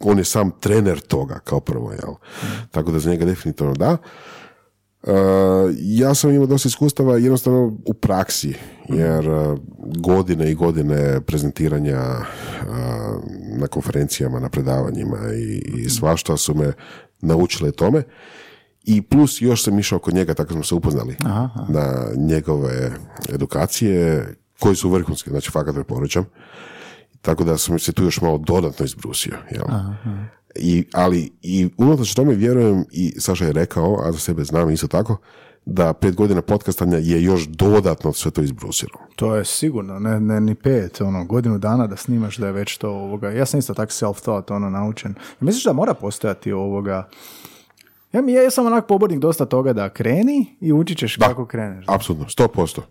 [0.00, 2.14] on je sam trener toga kao prvo, jel?
[2.70, 3.96] Tako da za njega definitivno da.
[5.02, 5.10] Uh,
[5.78, 8.54] ja sam imao dosta iskustava jednostavno u praksi,
[8.88, 9.58] jer uh,
[9.98, 12.66] godine i godine prezentiranja uh,
[13.58, 16.72] na konferencijama, na predavanjima i, i svašta su me
[17.20, 18.02] naučile tome.
[18.84, 21.16] I plus još sam išao kod njega, tako smo se upoznali
[21.68, 22.92] na njegove
[23.32, 24.26] edukacije,
[24.58, 26.24] koji su vrhunske, znači fakat preporučam.
[27.22, 29.36] Tako da sam se tu još malo dodatno izbrusio.
[29.50, 29.64] Jel?
[30.54, 34.88] I, ali i unatoč tome vjerujem i Saša je rekao, a za sebe znam isto
[34.88, 35.16] tako,
[35.64, 38.98] da pet godina podcastanja je još dodatno sve to izbrusilo.
[39.16, 42.76] To je sigurno, ne, ne ni pet, ono, godinu dana da snimaš da je već
[42.76, 43.30] to ovoga.
[43.30, 45.14] Ja sam isto tako self-taught, ono, naučen.
[45.40, 47.08] Misliš da mora postojati ovoga,
[48.12, 51.86] ja, mi, ja sam onak pobornik dosta toga da kreni i učit ćeš kako kreneš.
[51.86, 51.94] da.
[51.94, 52.82] Apsolutno, sto posto.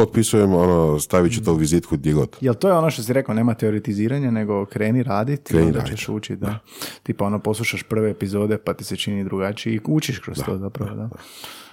[0.00, 2.36] Potpisujem, ono, stavit ću to u vizitku gdje god.
[2.40, 6.08] Jel to je ono što si rekao, nema teoretiziranja, nego kreni raditi Kreni onda ćeš
[6.08, 6.58] učiti, da.
[7.02, 10.94] Tipa ono, poslušaš prve epizode pa ti se čini drugačije i učiš kroz to zapravo,
[10.94, 11.08] da.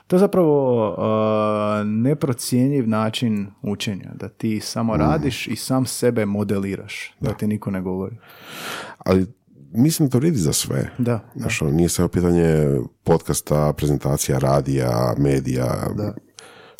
[0.07, 4.61] To je zapravo uh, neprocjenjiv način učenja, da ti Mm.
[4.61, 8.15] samo radiš i sam sebe modeliraš, da, ti niko ne govori.
[8.97, 9.25] Ali
[9.71, 10.89] mislim da to vrijedi za sve.
[10.97, 15.87] Da, Znaš, ono, nije samo pitanje podcasta, prezentacija, radija, medija,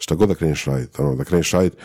[0.04, 1.02] šta god da kreneš raditi.
[1.02, 1.78] Ono, da kreneš raditi.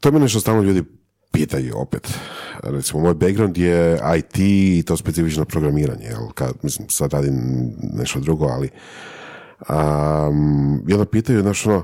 [0.00, 0.84] To je mene što stalno ljudi
[1.32, 2.18] pitaju opet.
[2.62, 6.04] Recimo, moj background je IT i to specifično programiranje.
[6.04, 6.28] Jel?
[6.34, 7.34] Kad, mislim, sad radim
[7.92, 8.70] nešto drugo, ali
[9.68, 11.82] um, onda pitaju, znaš, ono,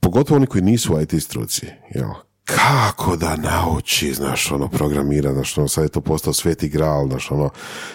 [0.00, 2.10] pogotovo oni koji nisu u IT struci, jel?
[2.44, 7.30] Kako da nauči, znaš, ono, programira, znaš, ono, sad je to postao sveti gral, znaš,
[7.30, 7.50] ono,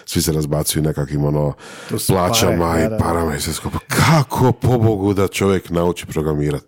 [0.05, 1.53] svi se razbacuju nekakvim, ono,
[2.07, 3.79] plaćama pare, i parama i sve skupa.
[3.87, 6.65] Kako, pobogu, da čovjek nauči programirati?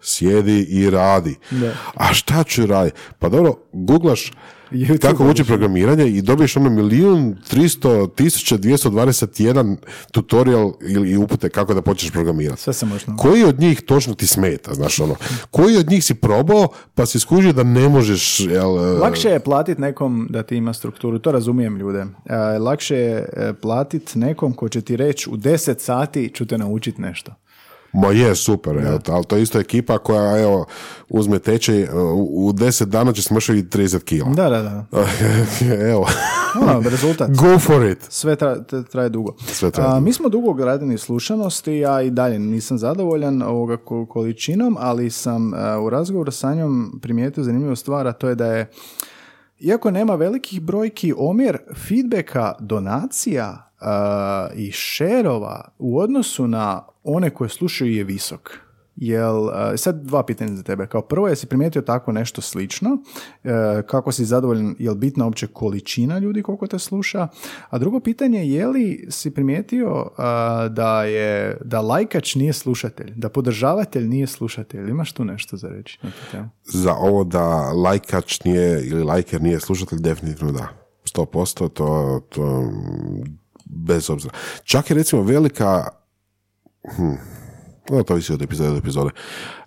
[0.00, 1.36] Sjedi i radi.
[1.50, 1.72] Da.
[1.94, 2.96] A šta ću raditi?
[3.18, 4.32] Pa dobro, googlaš
[4.70, 9.76] YouTube kako uči programiranje i dobiješ ono milijun, tristo, tisuća, 221
[10.10, 12.62] tutorial ili upute kako da počneš programirati.
[12.62, 13.12] Sve se naučiti.
[13.18, 15.16] Koji od njih točno ti smeta, znaš ono?
[15.50, 18.78] Koji od njih si probao pa si skužio da ne možeš, jel...
[18.78, 22.06] e, Lakše je platiti nekom da ti ima strukturu, to razumijem ljude.
[22.24, 26.58] E, lakše je e, platiti nekom ko će ti reći u 10 sati ću te
[26.58, 27.34] naučiti nešto.
[27.92, 30.66] Ma je, super, jel, ali to je isto ekipa koja, evo,
[31.08, 34.28] uzme tečaj, e, u u 10 dana će smršati 30 kila.
[34.28, 34.84] Da, da, da.
[35.84, 36.06] evo,
[36.62, 37.30] Ono, rezultat.
[37.32, 37.98] go for it.
[38.00, 39.34] Sve tra- tra- traje dugo.
[39.38, 40.00] Sve traje A, dugo.
[40.00, 45.54] mi smo dugo gradili slušanosti, ja i dalje nisam zadovoljan ovoga ko- količinom, ali sam
[45.54, 48.70] a, u razgovoru sa njom primijetio zanimljivu stvar, a to je da je
[49.58, 57.48] iako nema velikih brojki, omjer feedbacka, donacija a, i šerova u odnosu na one koje
[57.48, 58.50] slušaju je visok.
[58.96, 60.86] Jel, a, sad dva pitanja za tebe.
[60.86, 62.98] Kao prvo, jesi primijetio tako nešto slično?
[63.44, 67.28] E, kako si zadovoljan, je li bitna uopće količina ljudi koliko te sluša?
[67.70, 70.06] A drugo pitanje, je li si primijetio
[70.70, 74.90] da je da lajkač nije slušatelj, da podržavatelj nije slušatelj?
[74.90, 75.98] Imaš tu nešto za reći?
[76.64, 80.68] Za ovo da lajkač nije ili lajker nije slušatelj, definitivno da.
[81.04, 82.70] 100%, to, to
[83.66, 84.34] bez obzira.
[84.64, 85.88] Čak je recimo velika
[86.96, 87.14] hm,
[87.90, 89.10] no, to visi od epizode do epizode.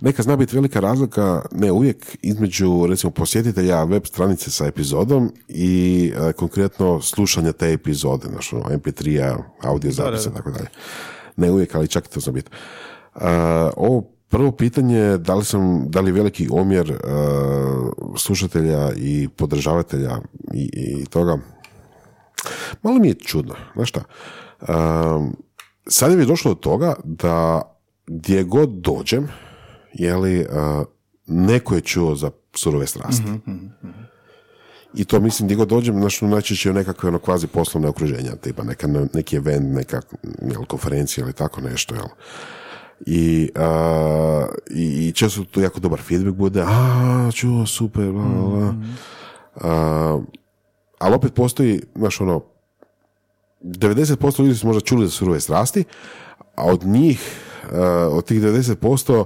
[0.01, 6.11] Neka zna biti velika razlika, ne uvijek, između recimo posjetitelja web stranice sa epizodom i
[6.15, 10.67] e, konkretno slušanja te epizode, znači ono, MP3-a, audio zapisa i tako dalje.
[11.35, 12.49] Ne uvijek, ali čak i to zna biti.
[13.15, 13.19] E,
[13.77, 16.97] ovo prvo pitanje, da li, sam, da li veliki omjer e,
[18.17, 20.17] slušatelja i podržavatelja
[20.53, 21.37] i, i toga,
[22.83, 24.03] malo mi je čudno, znaš šta,
[24.59, 25.35] um,
[25.87, 27.61] sad je došlo do toga da
[28.07, 29.27] gdje god dođem,
[29.93, 30.85] je li, uh,
[31.27, 33.23] neko je čuo za surove strasti.
[34.93, 38.63] I to mislim gdje god dođem, znaš, najčešće u nekakve ono kvazi poslovne okruženja, tipa
[38.63, 40.01] neka, neki event, neka
[40.41, 42.07] jel, konferencija ili tako nešto, jel.
[43.05, 48.49] I, uh, i, i često tu jako dobar feedback bude, a, čuo, super, bla, bla,
[48.49, 48.73] bla.
[50.15, 50.23] Uh,
[50.99, 52.41] ali opet postoji, znaš, ono,
[53.61, 55.83] 90% ljudi su možda čuli za surove strasti,
[56.55, 57.77] a od njih, uh,
[58.17, 59.25] od tih 90%,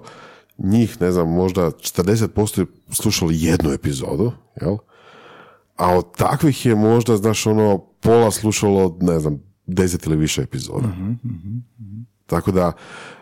[0.57, 4.31] njih, ne znam, možda 40% je slušalo jednu epizodu,
[4.61, 4.77] jel?
[5.75, 10.87] A od takvih je možda, znaš, ono, pola slušalo, ne znam, 10 ili više epizoda.
[12.25, 12.71] Tako da,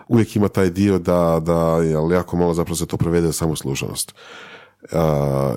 [0.07, 3.55] uvijek ima taj dio da, da jel, jako malo zapravo se to prevede u samu
[3.55, 4.15] slušanost.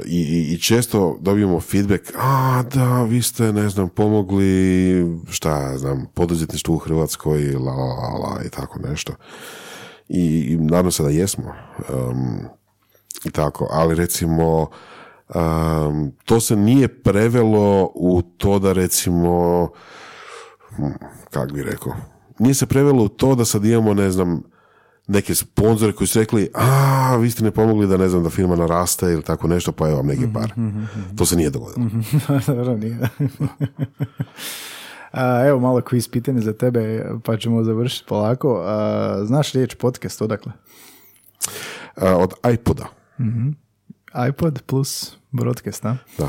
[0.07, 6.75] I, i, često dobijemo feedback, a da, vi ste, ne znam, pomogli, šta znam, poduzetništvu
[6.75, 9.13] u Hrvatskoj, la, la, la, la, i tako nešto.
[10.09, 11.55] i, i nadam se da jesmo.
[11.89, 12.39] Um,
[13.25, 14.67] i tako, ali recimo
[15.35, 19.69] um, to se nije prevelo u to da recimo
[20.77, 20.87] hm,
[21.31, 21.93] kak bi rekao,
[22.39, 24.43] nije se prevelo u to da sad imamo, ne znam,
[25.07, 28.57] neke sponzore koji su rekli, a, vi ste ne pomogli da, ne znam, da firma
[28.57, 30.53] naraste ili tako nešto, pa evo vam neki par.
[31.19, 31.87] To se nije dogodilo.
[32.47, 32.99] Dobro, nije.
[35.13, 38.63] A, evo malo quiz pitanje za tebe, pa ćemo završiti polako.
[38.67, 40.53] A, znaš riječ podcast, odakle?
[41.97, 42.87] A, od iPoda.
[44.29, 45.83] iPod plus broadcast?
[46.19, 46.29] Da.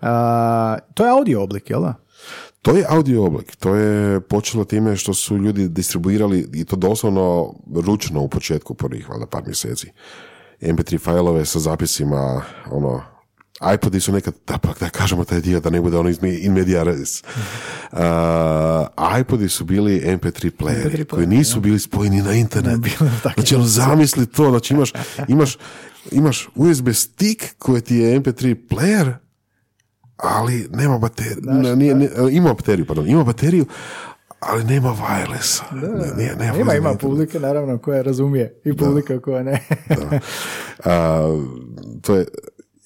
[0.00, 1.94] A, to je audio oblik, jel da?
[2.68, 3.56] To je audio oblik.
[3.56, 9.08] To je počelo time što su ljudi distribuirali i to doslovno ručno u početku prvih
[9.08, 9.90] valjda par mjeseci.
[10.60, 13.02] MP3 fajlove sa zapisima, ono,
[13.74, 16.08] iPodi su nekad, da pa da kažemo taj dio, da ne bude ono
[16.42, 17.22] in media res.
[17.22, 17.98] Uh,
[19.20, 22.80] iPodi su bili MP3 playeri, MP3 koji nisu bili spojeni na internet.
[23.34, 24.92] Znači, ono, zamisli to, znači imaš,
[25.28, 25.58] imaš,
[26.10, 29.14] imaš USB stick koji ti je MP3 player,
[30.18, 31.36] ali nema bateriju,
[31.76, 33.66] nije, nije, ima bateriju, pardon, ima bateriju,
[34.40, 35.62] ali nema wirelessa.
[35.72, 39.66] Ne, nije- nema ima, ima publike, naravno, koja razumije i publika koja ne.
[39.88, 40.18] Da.
[40.92, 41.22] A,
[42.02, 42.26] to je,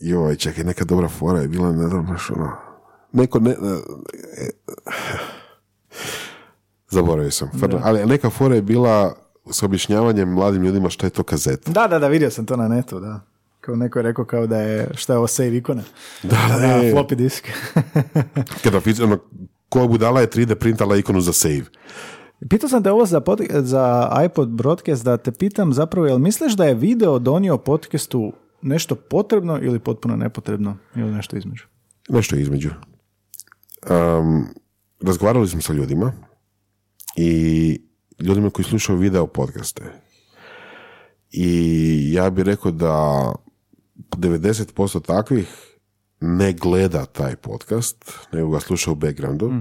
[0.00, 2.52] joj, čekaj, neka dobra fora je bila, ne znam, baš ono,
[3.12, 3.56] neko ne, e,
[6.88, 7.50] zaboravio sam,
[7.82, 9.14] ali neka fora je bila
[9.50, 11.70] s objašnjavanjem mladim ljudima šta je to kazeta.
[11.72, 13.20] da, da, da, vidio sam to na netu, da.
[13.62, 15.82] Kao neko je rekao kao da je, šta je ovo save ikona?
[16.22, 16.92] Da, e.
[16.94, 17.48] floppy disk.
[18.64, 19.18] Kada ono,
[19.68, 21.64] koja budala je 3D printala ikonu za save.
[22.50, 26.52] Pitao sam te ovo za, pod, za iPod broadcast da te pitam zapravo, jel misliš
[26.52, 28.32] da je video donio podcastu
[28.62, 31.64] nešto potrebno ili potpuno nepotrebno ili nešto između?
[32.08, 32.70] Nešto između.
[33.90, 34.46] Um,
[35.00, 36.12] razgovarali smo sa ljudima
[37.16, 37.80] i
[38.20, 39.82] ljudima koji slušaju video podcaste.
[41.30, 43.32] I ja bih rekao da
[44.10, 45.48] 90% takvih
[46.20, 49.52] ne gleda taj podcast, nego ga sluša u backgroundu.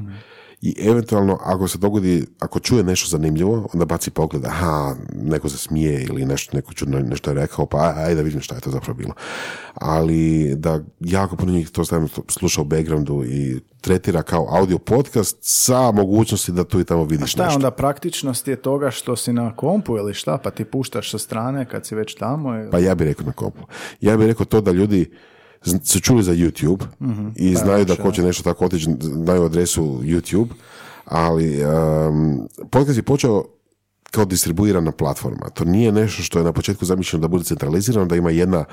[0.61, 5.57] I eventualno, ako se dogodi, ako čuje nešto zanimljivo, onda baci pogled, aha, neko se
[5.57, 8.61] smije ili nešto, neko čudno nešto je rekao, pa aj- ajde da vidim šta je
[8.61, 9.13] to zapravo bilo.
[9.73, 15.37] Ali da jako puno njih to stavljamo sluša u backgroundu i tretira kao audio podcast
[15.41, 17.57] sa mogućnosti da tu i tamo vidiš Šta je nešto.
[17.57, 21.65] onda praktičnost je toga što si na kompu ili šta, pa ti puštaš sa strane
[21.65, 22.55] kad si već tamo?
[22.55, 22.71] Ili...
[22.71, 23.61] Pa ja bih rekao na kopu.
[24.01, 25.11] Ja bih rekao to da ljudi
[25.83, 26.83] su čuli za YouTube
[27.35, 30.49] i znaju da ko će nešto tako otići, znaju adresu YouTube,
[31.05, 33.43] ali um, podcast je počeo
[34.11, 35.49] kao distribuirana platforma.
[35.49, 38.65] To nije nešto što je na početku zamišljeno da bude centralizirano, da ima jedna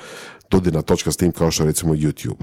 [0.51, 2.43] dodirna točka s tim kao što je recimo YouTube.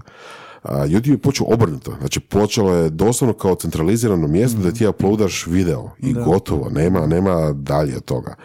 [0.63, 1.95] A, YouTube je počeo obrnuto.
[1.99, 6.69] Znači, počelo je doslovno kao centralizirano mjesto da ti uploadaš video i gotovo.
[6.69, 8.35] Nema, nema dalje od toga.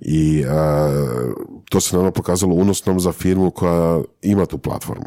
[0.00, 0.88] I a,
[1.70, 5.06] to se naravno pokazalo unosnom za firmu koja ima tu platformu.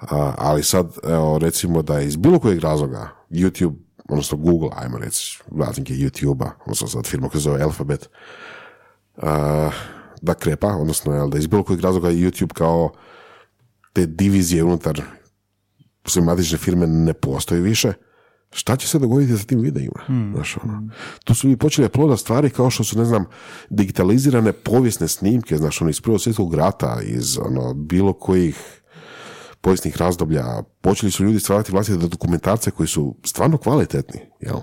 [0.00, 3.74] A, ali sad, evo, recimo da je iz bilo kojeg razloga YouTube,
[4.08, 8.08] odnosno Google, ajmo reći, vlasnik je YouTube-a, odnosno sad firma koja zove Alphabet,
[9.16, 9.70] a,
[10.22, 12.92] da krepa, odnosno da iz bilo kojeg razloga YouTube kao
[13.92, 15.02] te divizije unutar
[16.06, 17.92] sve matične firme ne postoji više,
[18.52, 20.00] šta će se dogoditi sa tim videima?
[20.34, 20.88] Znaš, ono,
[21.24, 23.24] Tu su i počeli uploadat stvari kao što su, ne znam,
[23.70, 28.80] digitalizirane povijesne snimke, znaš, ono, iz prvog svjetskog rata, iz ono, bilo kojih
[29.60, 30.62] povijesnih razdoblja.
[30.80, 34.58] Počeli su ljudi stvarati vlastite dokumentarce koji su stvarno kvalitetni, jel?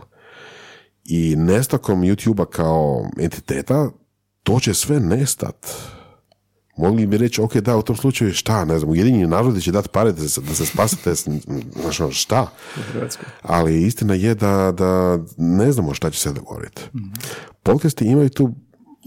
[1.04, 3.90] I nestakom YouTube-a kao entiteta,
[4.44, 5.68] to će sve nestat.
[6.78, 9.90] Mogli bi reći, ok, da, u tom slučaju šta, ne znam, Ujedinjeni narodi će dati
[9.90, 11.14] pare da se, da se spasite,
[11.82, 12.48] znaš, ono, šta?
[13.42, 16.82] Ali istina je da, da ne znamo šta će se dogoditi.
[17.64, 18.54] Podcasti imaju tu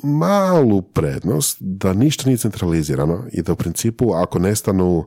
[0.02, 5.06] malu prednost da ništa nije centralizirano i da u principu ako nestanu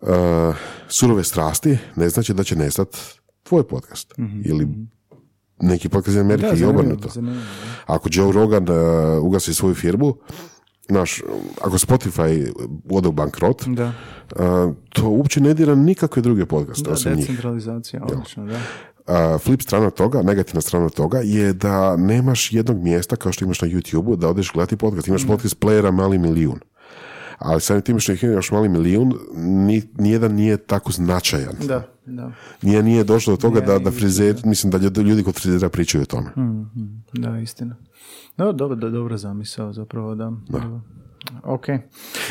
[0.00, 0.08] uh,
[0.88, 2.96] surove strasti, ne znači da će nestat
[3.42, 4.14] tvoj podcast.
[4.44, 4.68] Ili
[5.60, 7.08] neki podcast iz Amerike Da, i obrnuto.
[7.86, 10.16] Ako Joe Rogan uh, ugasi svoju firmu,
[10.88, 11.22] znaš,
[11.60, 12.52] ako Spotify
[12.90, 13.92] ode u bankrot, Da,
[14.36, 17.20] uh, to uopće ne dira nikakve druge podcaste da osim njih.
[17.20, 18.60] decentralizacija, odlično, da.
[19.06, 23.60] A, flip strana toga, negativna strana toga je da nemaš jednog mjesta kao što imaš
[23.60, 25.08] na YouTube-u da odeš gledati podcast.
[25.08, 26.58] Imaš podcast playera mali milijun.
[27.38, 31.54] Ali samim tim što ih imaš mali milijun, ni, nijedan nije tako značajan.
[31.66, 32.32] Da, da.
[32.62, 36.02] Nije, nije došlo do toga Nije da, da frizer, mislim da ljudi, kod frizera pričaju
[36.02, 36.30] o tome.
[37.12, 37.76] Da, istina.
[38.36, 40.32] No, dobro, da, dobra zamisao zapravo, da.
[40.48, 40.80] Dobro.
[41.42, 41.68] ok.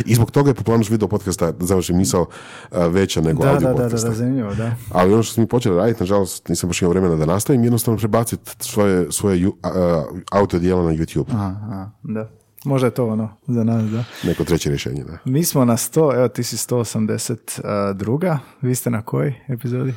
[0.05, 2.25] I zbog toga je popularnost video podcasta, da završim misao,
[2.71, 4.09] a, veća nego Da, audio da, da, da, podcasta.
[4.09, 4.75] da, zanimljivo, da.
[4.91, 7.97] Ali ono što smo mi počeli raditi, nažalost, nisam baš imao vremena da nastavim, jednostavno
[7.97, 11.25] prebaciti svoje, svoje a, audio dijela na YouTube.
[11.29, 12.29] Aha, aha, da.
[12.65, 14.03] Možda je to ono za nas, da.
[14.23, 15.17] Neko treće rješenje, da.
[15.25, 19.93] Mi smo na 100, evo ti si 182, vi ste na kojoj epizodi?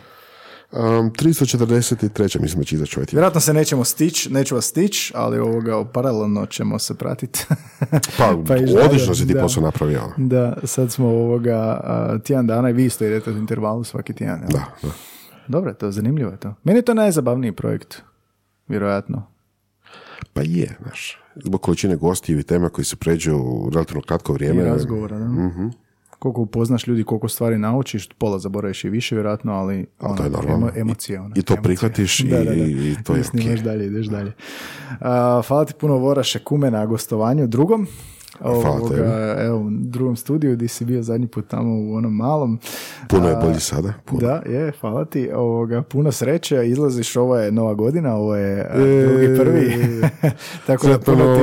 [0.72, 2.40] Um, 343.
[2.40, 3.18] mislim da će izaći ovaj tjedan.
[3.18, 7.44] Vjerojatno se nećemo stići, neću vas stići, ali ovoga paralelno ćemo se pratiti.
[8.18, 9.40] Pa, dalje, odlično si ti da.
[9.40, 10.00] posao napravio.
[10.16, 14.40] Da, sad smo ovoga a, tjedan dana i vi isto idete u intervalu svaki tjedan.
[14.48, 14.88] Da, da.
[15.46, 16.54] Dobro, je to zanimljivo je to.
[16.64, 18.02] Meni je to najzabavniji projekt,
[18.68, 19.37] vjerojatno.
[20.32, 21.18] Pa je, znaš.
[21.36, 24.64] Zbog količine gostiju i tema koji se pređu u relativno kratko I vrijeme.
[24.64, 25.24] razgovora, da.
[25.24, 25.66] Mhm.
[26.18, 30.30] Koliko upoznaš ljudi, koliko stvari naučiš, pola zaboraviš i više, vjerojatno, ali ono, to je
[30.30, 30.66] normalno.
[30.66, 31.20] emo- emocije.
[31.20, 31.62] Ono, I to emocije.
[31.64, 33.64] prihvatiš i- i to je I snimaš ok.
[33.64, 34.32] dalje, ideš dalje.
[35.00, 37.86] A, hvala ti puno Voraše Kume na gostovanju drugom.
[38.40, 42.58] Ovoga, evo, u drugom studiju gdje si bio zadnji put tamo u onom malom.
[43.08, 43.92] Puno je bolji sada.
[44.04, 44.20] Puno.
[44.20, 45.30] Da, je, hvala ti.
[45.34, 49.72] Ovoga, puno sreće, izlaziš, ovo je nova godina, ovo je E, drugi prvi.
[50.66, 51.42] Tako da puno ti,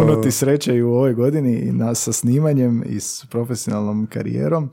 [0.00, 4.70] puno ti sreće i u ovoj godini i nas sa snimanjem i s profesionalnom karijerom.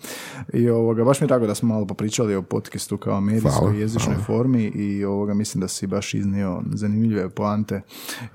[0.53, 4.15] I ovoga, baš mi je tako da smo malo popričali o podcastu kao medijskoj jezičnoj
[4.25, 7.81] formi i ovoga mislim da si baš iznio zanimljive poante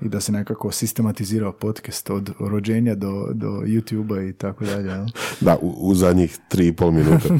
[0.01, 4.89] i da si nekako sistematizirao podcast od rođenja do, do YouTube-a i tako dalje.
[5.41, 7.29] Da, u, u zadnjih tri i pol minute.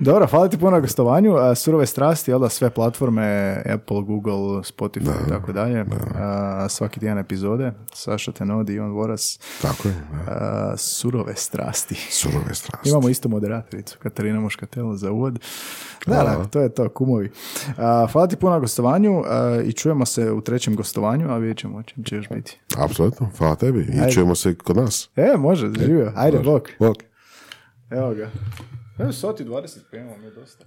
[0.00, 1.36] Dobro, hvala ti puno na gostovanju.
[1.36, 5.84] A, Surove strasti, jel da, sve platforme, Apple, Google, Spotify i tako dalje.
[6.14, 7.72] A, svaki tjedan epizode.
[7.94, 9.38] Saša Tenodi, Ivan Voras.
[9.62, 9.94] Tako je.
[9.94, 10.32] Da.
[10.32, 11.94] A, surove strasti.
[12.10, 12.88] Surove strasti.
[12.88, 15.38] Imamo isto moderatoricu, Katarina Muškatelo za uvod.
[16.06, 17.30] Da, da, to je to, kumovi.
[17.76, 21.58] A, hvala ti puno na gostovanju a, i čujemo se u trećem gostovanju, a vidjet
[21.58, 22.58] ćemo o čem će još biti.
[22.76, 23.30] Apsolutno.
[23.38, 23.77] Hvala tebi.
[23.80, 24.12] I Ajde.
[24.12, 25.10] čujemo se kod nas.
[25.16, 26.12] E, može, živio.
[26.16, 26.68] Ajde, bok.
[26.78, 26.96] Bok.
[27.90, 28.30] Evo ga.
[28.98, 30.64] Evo, sati 20, pa imamo mi dosta.